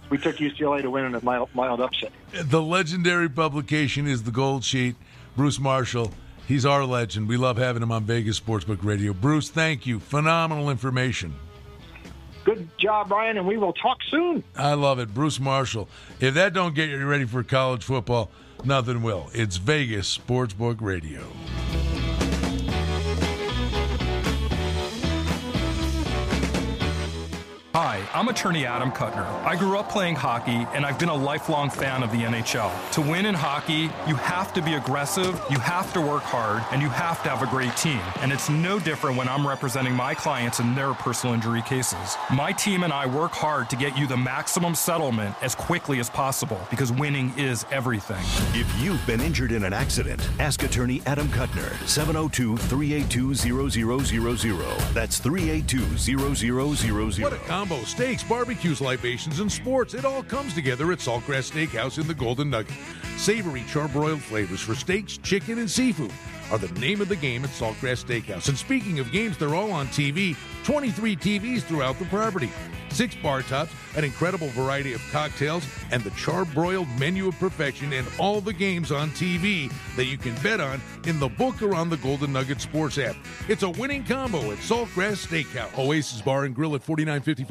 We 0.10 0.18
took 0.18 0.38
UCLA 0.38 0.82
to 0.82 0.90
win 0.90 1.06
in 1.06 1.16
a 1.16 1.24
mild, 1.24 1.50
mild 1.56 1.82
upset. 1.82 2.12
The 2.34 2.62
legendary 2.62 3.30
publication 3.30 4.06
is 4.08 4.24
the 4.24 4.32
Gold 4.32 4.64
Sheet. 4.64 4.96
Bruce 5.36 5.60
Marshall. 5.60 6.12
He's 6.48 6.66
our 6.66 6.86
legend. 6.86 7.30
We 7.30 7.38
love 7.38 7.58
having 7.58 7.82
him 7.82 7.92
on 7.92 8.04
Vegas 8.04 8.40
Sportsbook 8.40 8.84
Radio. 8.84 9.14
Bruce, 9.14 9.50
thank 9.50 9.88
you. 9.88 10.00
Phenomenal 10.00 10.70
information. 10.70 11.34
Good 12.44 12.68
job, 12.78 13.10
Brian, 13.10 13.38
and 13.38 13.48
we 13.48 13.58
will 13.58 13.74
talk 13.74 14.00
soon. 14.10 14.44
I 14.56 14.74
love 14.74 15.00
it. 15.00 15.14
Bruce 15.14 15.40
Marshall. 15.40 15.88
If 16.20 16.34
that 16.34 16.54
don't 16.54 16.76
get 16.76 16.90
you 16.90 17.06
ready 17.06 17.26
for 17.26 17.44
college 17.44 17.84
football, 17.84 18.32
nothing 18.66 19.02
will. 19.02 19.30
It's 19.34 19.58
Vegas 19.58 20.18
Sportsbook 20.18 20.82
Radio. 20.82 21.22
Hi, 27.74 28.06
I'm 28.14 28.28
attorney 28.28 28.66
Adam 28.66 28.92
Kuttner. 28.92 29.26
I 29.46 29.56
grew 29.56 29.78
up 29.78 29.88
playing 29.88 30.16
hockey 30.16 30.68
and 30.76 30.86
I've 30.86 31.00
been 31.00 31.08
a 31.08 31.16
lifelong 31.16 31.70
fan 31.70 32.04
of 32.04 32.12
the 32.12 32.18
NHL. 32.18 32.70
To 32.92 33.02
win 33.02 33.26
in 33.26 33.34
hockey, 33.34 33.90
you 34.10 34.16
have 34.16 34.52
to 34.56 34.62
be 34.62 34.74
aggressive, 34.74 35.42
you 35.50 35.58
have 35.58 35.94
to 35.94 36.02
work 36.02 36.22
hard, 36.24 36.66
and 36.74 36.82
you 36.82 36.90
have 36.90 37.24
to 37.24 37.30
have 37.30 37.42
a 37.42 37.50
great 37.50 37.74
team. 37.78 38.02
And 38.20 38.34
it's 38.34 38.50
no 38.50 38.78
different 38.78 39.16
when 39.16 39.30
I'm 39.30 39.48
representing 39.48 39.94
my 39.94 40.14
clients 40.14 40.60
in 40.60 40.76
their 40.76 40.94
personal 40.96 41.34
injury 41.34 41.62
cases. 41.62 42.18
My 42.30 42.52
team 42.52 42.84
and 42.84 42.92
I 42.92 43.06
work 43.06 43.32
hard 43.32 43.70
to 43.70 43.78
get 43.78 43.98
you 43.98 44.06
the 44.06 44.18
maximum 44.18 44.76
settlement 44.76 45.34
as 45.42 45.56
quickly 45.56 46.02
as 46.02 46.10
possible 46.10 46.60
because 46.70 46.92
winning 46.92 47.32
is 47.38 47.66
everything. 47.72 48.26
If 48.54 48.68
you've 48.82 49.06
been 49.08 49.22
injured 49.22 49.54
in 49.54 49.64
an 49.64 49.72
accident, 49.72 50.28
ask 50.40 50.62
attorney 50.64 51.02
Adam 51.06 51.30
Kuttner, 51.30 51.72
702 51.88 52.58
382 52.58 53.34
0000. 53.34 54.94
That's 54.94 55.20
382 55.20 55.98
0000. 55.98 57.61
Combo. 57.62 57.84
Steaks, 57.84 58.24
barbecues, 58.24 58.82
libations, 58.82 59.40
and 59.40 59.52
sports. 59.52 59.94
It 59.94 60.04
all 60.04 60.24
comes 60.24 60.56
together 60.56 60.92
at 60.92 60.98
Saltgrass 60.98 61.52
Steakhouse 61.52 62.00
in 62.00 62.08
the 62.08 62.14
Golden 62.16 62.50
Nugget. 62.50 62.74
Savory 63.18 63.62
charbroiled 63.62 64.22
flavors 64.22 64.62
for 64.62 64.74
steaks, 64.74 65.18
chicken, 65.20 65.60
and 65.60 65.70
seafood 65.70 66.12
are 66.52 66.58
the 66.58 66.80
name 66.80 67.02
of 67.02 67.08
the 67.08 67.16
game 67.16 67.44
at 67.44 67.52
Saltgrass 67.52 68.04
Steakhouse. 68.04 68.50
And 68.50 68.58
speaking 68.58 69.00
of 69.00 69.12
games, 69.12 69.38
they're 69.38 69.54
all 69.54 69.72
on 69.72 69.88
TV. 69.90 70.36
23 70.64 71.16
TVs 71.16 71.62
throughout 71.62 72.00
the 72.00 72.06
property. 72.06 72.50
Six 72.90 73.16
bar 73.16 73.42
tops, 73.42 73.72
an 73.96 74.04
incredible 74.04 74.50
variety 74.50 74.94
of 74.94 75.02
cocktails, 75.12 75.66
and 75.92 76.04
the 76.04 76.10
charbroiled 76.12 76.88
menu 77.00 77.30
of 77.30 77.40
perfection, 77.40 77.94
and 77.94 78.06
all 78.20 78.42
the 78.42 78.52
games 78.52 78.92
on 78.92 79.12
TV 79.12 79.72
that 79.96 80.06
you 80.06 80.18
can 80.18 80.36
bet 80.44 80.60
on 80.60 80.82
in 81.06 81.18
the 81.18 81.30
book 81.30 81.62
or 81.62 81.74
on 81.74 81.90
the 81.90 81.96
Golden 81.98 82.34
Nugget 82.34 82.60
Sports 82.60 82.98
app. 82.98 83.16
It's 83.48 83.64
a 83.64 83.70
winning 83.70 84.04
combo 84.04 84.52
at 84.52 84.58
Saltgrass 84.58 85.26
Steakhouse. 85.26 85.78
Oasis 85.80 86.22
Bar 86.22 86.44
and 86.44 86.54
Grill 86.54 86.76
at 86.76 86.84
4955 86.84 87.51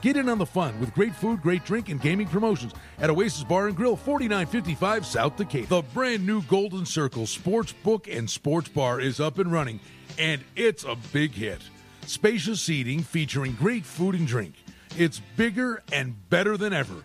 Get 0.00 0.16
in 0.16 0.28
on 0.28 0.38
the 0.38 0.46
fun 0.46 0.78
with 0.78 0.94
great 0.94 1.14
food, 1.14 1.42
great 1.42 1.64
drink, 1.64 1.88
and 1.88 2.00
gaming 2.00 2.28
promotions 2.28 2.72
at 3.00 3.10
Oasis 3.10 3.42
Bar 3.42 3.66
and 3.66 3.76
Grill, 3.76 3.96
4955 3.96 5.04
South 5.04 5.36
Decatur. 5.36 5.66
The 5.66 5.82
brand 5.82 6.24
new 6.24 6.40
Golden 6.42 6.86
Circle 6.86 7.26
Sports 7.26 7.72
Book 7.72 8.06
and 8.06 8.30
Sports 8.30 8.68
Bar 8.68 9.00
is 9.00 9.18
up 9.18 9.38
and 9.38 9.50
running, 9.50 9.80
and 10.16 10.42
it's 10.54 10.84
a 10.84 10.96
big 11.12 11.32
hit. 11.32 11.60
Spacious 12.06 12.60
seating 12.60 13.02
featuring 13.02 13.54
great 13.54 13.84
food 13.84 14.14
and 14.14 14.26
drink. 14.26 14.54
It's 14.96 15.20
bigger 15.36 15.82
and 15.92 16.14
better 16.30 16.56
than 16.56 16.72
ever. 16.72 17.02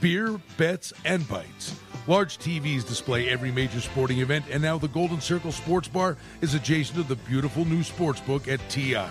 Beer, 0.00 0.38
bets, 0.58 0.92
and 1.06 1.26
bites. 1.26 1.74
Large 2.06 2.36
TVs 2.38 2.86
display 2.86 3.30
every 3.30 3.52
major 3.52 3.80
sporting 3.80 4.18
event, 4.18 4.44
and 4.50 4.62
now 4.62 4.76
the 4.76 4.88
Golden 4.88 5.22
Circle 5.22 5.50
Sports 5.50 5.88
Bar 5.88 6.18
is 6.42 6.52
adjacent 6.52 6.98
to 6.98 7.04
the 7.04 7.16
beautiful 7.22 7.64
new 7.64 7.82
sports 7.82 8.20
book 8.20 8.48
at 8.48 8.60
TI. 8.68 9.08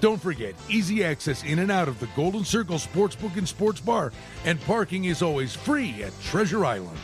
Don't 0.00 0.20
forget, 0.20 0.54
easy 0.68 1.02
access 1.02 1.42
in 1.42 1.58
and 1.58 1.70
out 1.70 1.88
of 1.88 1.98
the 2.00 2.08
Golden 2.14 2.44
Circle 2.44 2.76
Sportsbook 2.76 3.36
and 3.38 3.48
Sports 3.48 3.80
Bar, 3.80 4.12
and 4.44 4.60
parking 4.62 5.06
is 5.06 5.22
always 5.22 5.56
free 5.56 6.02
at 6.02 6.12
Treasure 6.20 6.64
Island. 6.66 6.98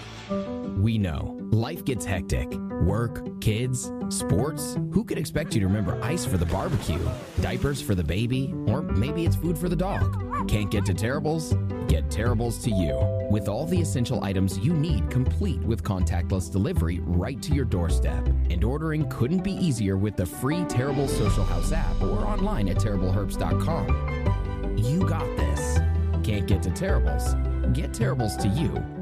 We 0.82 0.98
know 0.98 1.38
life 1.52 1.84
gets 1.84 2.04
hectic. 2.04 2.52
Work, 2.82 3.40
kids, 3.40 3.92
sports. 4.08 4.74
Who 4.92 5.04
could 5.04 5.18
expect 5.18 5.54
you 5.54 5.60
to 5.60 5.66
remember 5.66 5.96
ice 6.02 6.24
for 6.24 6.36
the 6.36 6.46
barbecue, 6.46 6.98
diapers 7.40 7.80
for 7.80 7.94
the 7.94 8.02
baby, 8.02 8.52
or 8.66 8.82
maybe 8.82 9.24
it's 9.24 9.36
food 9.36 9.56
for 9.56 9.68
the 9.68 9.76
dog? 9.76 10.48
Can't 10.48 10.70
get 10.70 10.84
to 10.86 10.94
Terribles? 10.94 11.54
Get 11.86 12.10
Terribles 12.10 12.58
to 12.64 12.70
you. 12.70 12.98
With 13.30 13.48
all 13.48 13.66
the 13.66 13.80
essential 13.80 14.24
items 14.24 14.58
you 14.58 14.72
need 14.72 15.08
complete 15.10 15.60
with 15.60 15.84
contactless 15.84 16.50
delivery 16.50 17.00
right 17.04 17.40
to 17.42 17.54
your 17.54 17.64
doorstep. 17.64 18.26
And 18.50 18.64
ordering 18.64 19.08
couldn't 19.08 19.44
be 19.44 19.52
easier 19.52 19.96
with 19.96 20.16
the 20.16 20.26
free 20.26 20.64
Terrible 20.64 21.06
Social 21.06 21.44
House 21.44 21.70
app 21.72 22.02
or 22.02 22.26
online 22.26 22.68
at 22.68 22.78
terribleherbst.com. 22.78 24.76
You 24.78 25.06
got 25.06 25.36
this. 25.36 25.78
Can't 26.24 26.46
get 26.46 26.62
to 26.64 26.70
Terribles? 26.70 27.34
Get 27.72 27.94
Terribles 27.94 28.36
to 28.38 28.48
you. 28.48 29.01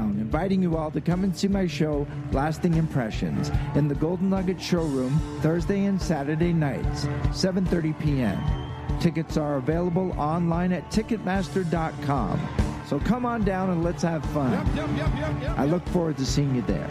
Brown, 0.01 0.19
inviting 0.19 0.63
you 0.63 0.77
all 0.77 0.89
to 0.91 1.01
come 1.01 1.23
and 1.23 1.35
see 1.35 1.47
my 1.47 1.67
show, 1.67 2.07
Lasting 2.31 2.73
Impressions, 2.73 3.51
in 3.75 3.87
the 3.87 3.93
Golden 3.95 4.29
Nugget 4.31 4.59
Showroom 4.59 5.19
Thursday 5.41 5.85
and 5.85 6.01
Saturday 6.01 6.53
nights, 6.53 7.05
7:30 7.29 7.99
p.m. 7.99 8.99
Tickets 8.99 9.37
are 9.37 9.57
available 9.57 10.11
online 10.17 10.73
at 10.73 10.89
Ticketmaster.com. 10.89 12.39
So 12.87 12.99
come 12.99 13.25
on 13.25 13.43
down 13.43 13.69
and 13.69 13.83
let's 13.83 14.01
have 14.01 14.25
fun. 14.25 14.53
I 15.57 15.65
look 15.65 15.87
forward 15.89 16.17
to 16.17 16.25
seeing 16.25 16.55
you 16.55 16.61
there. 16.63 16.89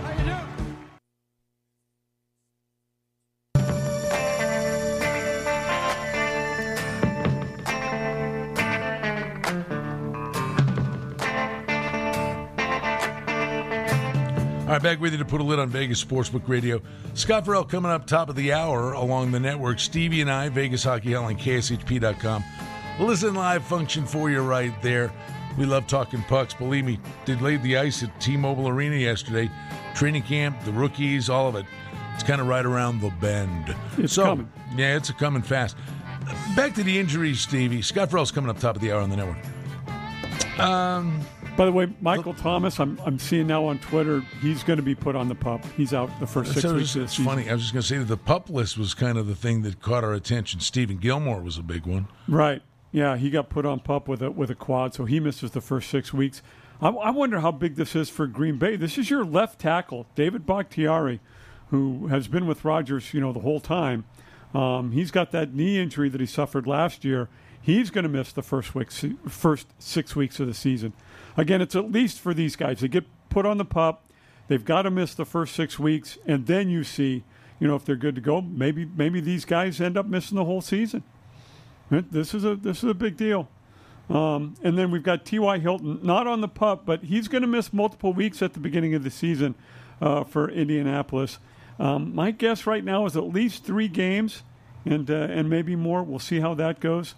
Right, 14.75 14.83
back 14.83 15.01
with 15.01 15.13
you 15.13 15.19
to 15.19 15.25
put 15.25 15.41
a 15.41 15.45
lid 15.45 15.59
on 15.59 15.69
Vegas 15.69 16.03
Sportsbook 16.05 16.47
Radio. 16.47 16.81
Scott 17.15 17.45
Farrell 17.45 17.65
coming 17.65 17.91
up 17.91 18.07
top 18.07 18.29
of 18.29 18.37
the 18.37 18.53
hour 18.53 18.93
along 18.93 19.33
the 19.33 19.41
network. 19.41 19.81
Stevie 19.81 20.21
and 20.21 20.31
I, 20.31 20.49
Vegas 20.49 20.85
Hockey 20.85 21.11
Hell 21.11 21.25
on 21.25 21.37
KSHP.com. 21.37 22.45
Listen 23.01 23.35
live 23.35 23.65
function 23.65 24.07
for 24.07 24.31
you 24.31 24.43
right 24.43 24.73
there. 24.83 25.13
We 25.59 25.67
love 25.67 25.87
talking 25.87 26.23
pucks. 26.23 26.55
Believe 26.55 26.85
me, 26.85 27.01
did 27.25 27.43
lay 27.43 27.57
the 27.57 27.79
ice 27.79 28.03
at 28.03 28.21
T-Mobile 28.21 28.69
Arena 28.69 28.97
yesterday. 28.97 29.51
Training 29.95 30.23
camp, 30.23 30.63
the 30.65 30.73
rookies, 30.73 31.29
all 31.29 31.49
of 31.49 31.57
it. 31.57 31.67
It's 32.15 32.23
kind 32.23 32.41
of 32.41 32.47
right 32.47 32.65
around 32.65 33.01
the 33.01 33.11
bend. 33.21 33.75
It's 33.99 34.13
so, 34.13 34.25
coming. 34.25 34.53
Yeah, 34.77 34.97
it's 34.97 35.11
coming 35.11 35.43
fast. 35.43 35.77
Back 36.55 36.75
to 36.75 36.85
the 36.85 36.99
injuries, 36.99 37.41
Stevie. 37.41 37.83
Scott 37.83 38.11
Farrell's 38.11 38.31
coming 38.31 38.51
up 38.51 38.59
top 38.61 38.77
of 38.77 38.83
the 38.83 38.93
hour 38.93 39.01
on 39.01 39.11
the 39.11 39.17
network. 39.17 39.39
Um, 40.61 41.21
By 41.57 41.67
the 41.67 41.73
way, 41.73 41.93
Michael 42.01 42.33
Thomas, 42.33 42.81
I'm, 42.81 42.99
I'm 43.05 43.19
seeing 43.19 43.47
now 43.47 43.67
on 43.67 43.79
Twitter, 43.81 44.21
he's 44.41 44.63
going 44.63 44.79
to 44.79 44.83
be 44.83 44.95
put 44.95 45.15
on 45.15 45.29
the 45.29 45.35
pup. 45.35 45.63
He's 45.77 45.93
out 45.93 46.09
the 46.19 46.27
first 46.27 46.53
six 46.53 46.63
so 46.63 46.75
weeks 46.75 46.85
it's, 46.85 46.95
of 46.95 47.01
the 47.01 47.05
it's 47.05 47.13
season. 47.13 47.25
funny. 47.25 47.51
I 47.51 47.53
was 47.53 47.63
just 47.63 47.75
going 47.75 47.83
to 47.83 47.89
say 47.89 47.99
that 47.99 48.05
the 48.05 48.17
pup 48.17 48.49
list 48.49 48.79
was 48.79 48.95
kind 48.95 49.19
of 49.19 49.27
the 49.27 49.35
thing 49.35 49.63
that 49.63 49.81
caught 49.81 50.03
our 50.03 50.15
attention. 50.15 50.61
Stephon 50.61 51.01
Gilmore 51.01 51.43
was 51.43 51.59
a 51.59 51.63
big 51.63 51.85
one. 51.87 52.09
Right. 52.27 52.63
Yeah, 52.93 53.17
he 53.17 53.31
got 53.31 53.51
put 53.51 53.67
on 53.67 53.81
pup 53.81 54.09
with 54.09 54.23
a 54.23 54.31
with 54.31 54.51
a 54.51 54.55
quad, 54.55 54.95
so 54.95 55.05
he 55.05 55.21
misses 55.21 55.53
the 55.53 55.61
first 55.61 55.91
six 55.91 56.13
weeks. 56.13 56.43
I, 56.81 56.89
I 56.89 57.11
wonder 57.11 57.41
how 57.41 57.53
big 57.53 57.77
this 57.77 57.95
is 57.95 58.11
for 58.11 58.27
Green 58.27 58.59
Bay. 58.59 58.77
This 58.77 58.99
is 58.99 59.11
your 59.11 59.25
left 59.25 59.61
tackle, 59.61 60.07
David 60.15 60.47
Bakhtiari, 60.47 61.21
who 61.69 62.09
has 62.09 62.27
been 62.27 62.47
with 62.47 62.65
Rodgers, 62.65 63.15
you 63.15 63.21
know, 63.21 63.33
the 63.33 63.41
whole 63.41 63.61
time. 63.61 64.07
Um, 64.55 64.91
he's 64.93 65.11
got 65.11 65.31
that 65.33 65.55
knee 65.55 65.79
injury 65.79 66.09
that 66.09 66.21
he 66.21 66.27
suffered 66.27 66.67
last 66.67 67.05
year. 67.05 67.29
He's 67.63 67.91
going 67.91 68.05
to 68.05 68.09
miss 68.09 68.33
the 68.33 68.43
first 68.43 68.75
week, 68.75 68.91
first 69.29 69.69
six 69.79 70.17
weeks 70.17 70.41
of 70.41 70.47
the 70.47 70.55
season. 70.55 70.93
Again, 71.37 71.61
it's 71.61 71.77
at 71.77 71.93
least 71.93 72.19
for 72.21 72.33
these 72.33 72.57
guys. 72.57 72.81
They 72.81 72.89
get 72.89 73.05
put 73.29 73.45
on 73.47 73.59
the 73.59 73.65
pup. 73.65 74.05
They've 74.49 74.65
got 74.65 74.83
to 74.83 74.91
miss 74.91 75.15
the 75.15 75.25
first 75.25 75.55
six 75.55 75.79
weeks, 75.79 76.19
and 76.27 76.47
then 76.47 76.69
you 76.71 76.83
see, 76.83 77.23
you 77.61 77.69
know, 77.69 77.77
if 77.77 77.85
they're 77.85 77.97
good 77.97 78.15
to 78.17 78.21
go. 78.21 78.41
Maybe 78.41 78.85
maybe 78.85 79.21
these 79.21 79.45
guys 79.45 79.81
end 79.81 79.97
up 79.97 80.07
missing 80.07 80.37
the 80.37 80.45
whole 80.45 80.61
season. 80.61 81.05
This 81.91 82.35
is 82.35 82.45
a 82.45 82.57
this 82.57 82.79
is 82.79 82.91
a 82.91 82.95
big 82.95 83.17
deal. 83.17 83.49
Um, 84.09 84.57
and 84.63 84.77
then 84.77 84.91
we've 84.91 85.05
got 85.05 85.25
T.Y. 85.25 85.61
Hilton, 85.61 86.01
not 86.03 86.27
on 86.27 86.41
the 86.41 86.49
pup, 86.49 86.85
but 86.85 87.05
he's 87.05 87.29
going 87.29 87.43
to 87.43 87.49
miss 87.49 87.73
multiple 87.73 88.13
weeks 88.13 88.43
at 88.43 88.55
the 88.55 88.61
beginning 88.61 88.93
of 88.95 89.05
the 89.05 89.11
season 89.11 89.55
uh, 90.01 90.25
for 90.25 90.51
Indianapolis. 90.51 91.39
Um, 91.79 92.13
my 92.13 92.33
guess 92.33 92.67
right 92.67 92.85
now 92.85 93.07
is 93.07 93.17
at 93.17 93.25
least 93.25 93.65
three 93.65 93.87
games, 93.87 94.43
and 94.85 95.11
uh, 95.11 95.15
and 95.15 95.49
maybe 95.49 95.77
more. 95.77 96.03
We'll 96.03 96.19
see 96.19 96.41
how 96.41 96.55
that 96.55 96.81
goes. 96.81 97.15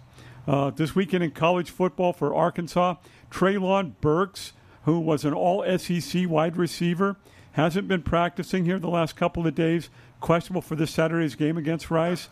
Uh, 0.47 0.69
this 0.71 0.93
weekend 0.95 1.23
in 1.23 1.31
college 1.31 1.69
football 1.69 2.11
for 2.13 2.33
Arkansas, 2.35 2.95
Treylon 3.31 3.93
Burks, 4.01 4.53
who 4.83 4.99
was 4.99 5.23
an 5.23 5.33
All 5.33 5.63
SEC 5.77 6.27
wide 6.27 6.57
receiver, 6.57 7.15
hasn't 7.53 7.87
been 7.87 8.01
practicing 8.01 8.65
here 8.65 8.79
the 8.79 8.89
last 8.89 9.15
couple 9.15 9.47
of 9.47 9.55
days. 9.55 9.89
Questionable 10.19 10.61
for 10.61 10.75
this 10.75 10.91
Saturday's 10.91 11.35
game 11.35 11.57
against 11.57 11.89
Rice. 11.91 12.27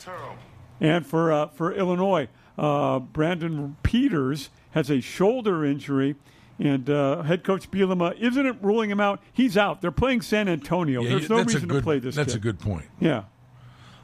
And 0.80 1.06
for 1.06 1.32
uh, 1.32 1.48
for 1.48 1.74
Illinois, 1.74 2.28
uh, 2.58 3.00
Brandon 3.00 3.78
Peters 3.84 4.50
has 4.72 4.90
a 4.90 5.00
shoulder 5.00 5.64
injury, 5.64 6.16
and 6.58 6.90
uh, 6.90 7.22
head 7.24 7.44
coach 7.44 7.70
Bielema 7.70 8.18
isn't 8.20 8.62
ruling 8.64 8.90
him 8.90 9.00
out. 9.00 9.22
He's 9.32 9.56
out. 9.58 9.82
They're 9.82 9.92
playing 9.92 10.22
San 10.22 10.50
Antonio. 10.50 11.02
Yeah, 11.04 11.10
There's 11.10 11.30
no 11.30 11.44
reason 11.44 11.68
good- 11.68 11.78
to 11.78 11.82
play 11.84 12.00
this. 12.00 12.16
That's 12.16 12.34
kid. 12.34 12.40
a 12.40 12.42
good 12.42 12.60
point. 12.60 12.86
Yeah. 13.00 13.24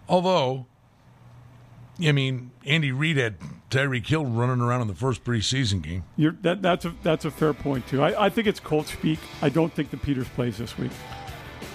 Although, 0.07 0.67
I 2.01 2.11
mean, 2.11 2.51
Andy 2.65 2.91
Reid 2.91 3.17
had 3.17 3.35
Tyreek 3.69 4.05
Hill 4.05 4.25
running 4.25 4.61
around 4.61 4.81
in 4.81 4.87
the 4.87 4.95
first 4.95 5.23
preseason 5.23 5.81
game. 5.81 6.03
You're, 6.15 6.33
that, 6.43 6.61
that's 6.61 6.85
a 6.85 6.93
that's 7.03 7.25
a 7.25 7.31
fair 7.31 7.53
point 7.53 7.87
too. 7.87 8.01
I, 8.03 8.25
I 8.25 8.29
think 8.29 8.47
it's 8.47 8.59
Colt 8.59 8.87
speak. 8.87 9.19
I 9.41 9.49
don't 9.49 9.73
think 9.73 9.89
the 9.89 9.97
Peters 9.97 10.27
plays 10.29 10.57
this 10.57 10.77
week. 10.77 10.91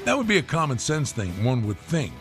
That 0.04 0.16
would 0.16 0.28
be 0.28 0.38
a 0.38 0.42
common 0.42 0.78
sense 0.78 1.12
thing, 1.12 1.44
one 1.44 1.66
would 1.66 1.78
think. 1.78 2.12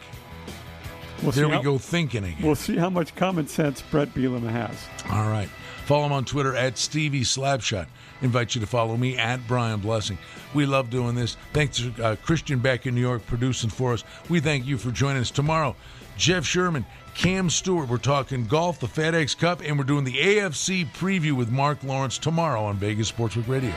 We'll 1.22 1.32
there 1.32 1.48
we 1.48 1.56
how- 1.56 1.62
go 1.62 1.78
thinking 1.78 2.24
again. 2.24 2.42
We'll 2.42 2.56
see 2.56 2.78
how 2.78 2.90
much 2.90 3.16
common 3.16 3.48
sense 3.48 3.82
Bret 3.82 4.14
Bielema 4.14 4.50
has. 4.50 4.76
All 5.12 5.30
right. 5.30 5.50
Follow 5.86 6.06
him 6.06 6.12
on 6.14 6.26
Twitter 6.26 6.56
at 6.56 6.78
Stevie 6.78 7.22
Slapshot. 7.22 7.88
Invite 8.22 8.56
you 8.56 8.62
to 8.62 8.68
follow 8.68 8.96
me 8.98 9.18
at 9.18 9.46
Brian 9.48 9.80
Blessing. 9.80 10.18
We 10.54 10.66
love 10.66 10.90
doing 10.90 11.16
this. 11.16 11.38
Thanks 11.54 11.78
to 11.78 12.04
uh, 12.04 12.16
Christian 12.18 12.60
back 12.60 12.86
in 12.86 12.96
New 12.96 13.02
York 13.02 13.26
producing 13.26 13.70
for 13.70 13.94
us. 13.94 14.04
We 14.30 14.40
thank 14.40 14.66
you 14.66 14.78
for 14.78 14.92
joining 14.92 15.22
us 15.22 15.32
tomorrow. 15.32 15.76
Jeff 16.18 16.46
Sherman, 16.46 16.86
Cam 17.16 17.50
Stewart. 17.50 17.90
We're 17.90 17.98
talking 17.98 18.46
golf, 18.46 18.80
the 18.80 18.88
FedEx 18.88 19.38
Cup, 19.38 19.62
and 19.64 19.78
we're 19.78 19.84
doing 19.84 20.04
the 20.04 20.18
AFC 20.18 20.88
preview 20.94 21.34
with 21.34 21.50
Mark 21.50 21.84
Lawrence 21.84 22.18
tomorrow 22.18 22.64
on 22.64 22.78
Vegas 22.78 23.12
Sportsbook 23.12 23.48
Radio. 23.48 23.74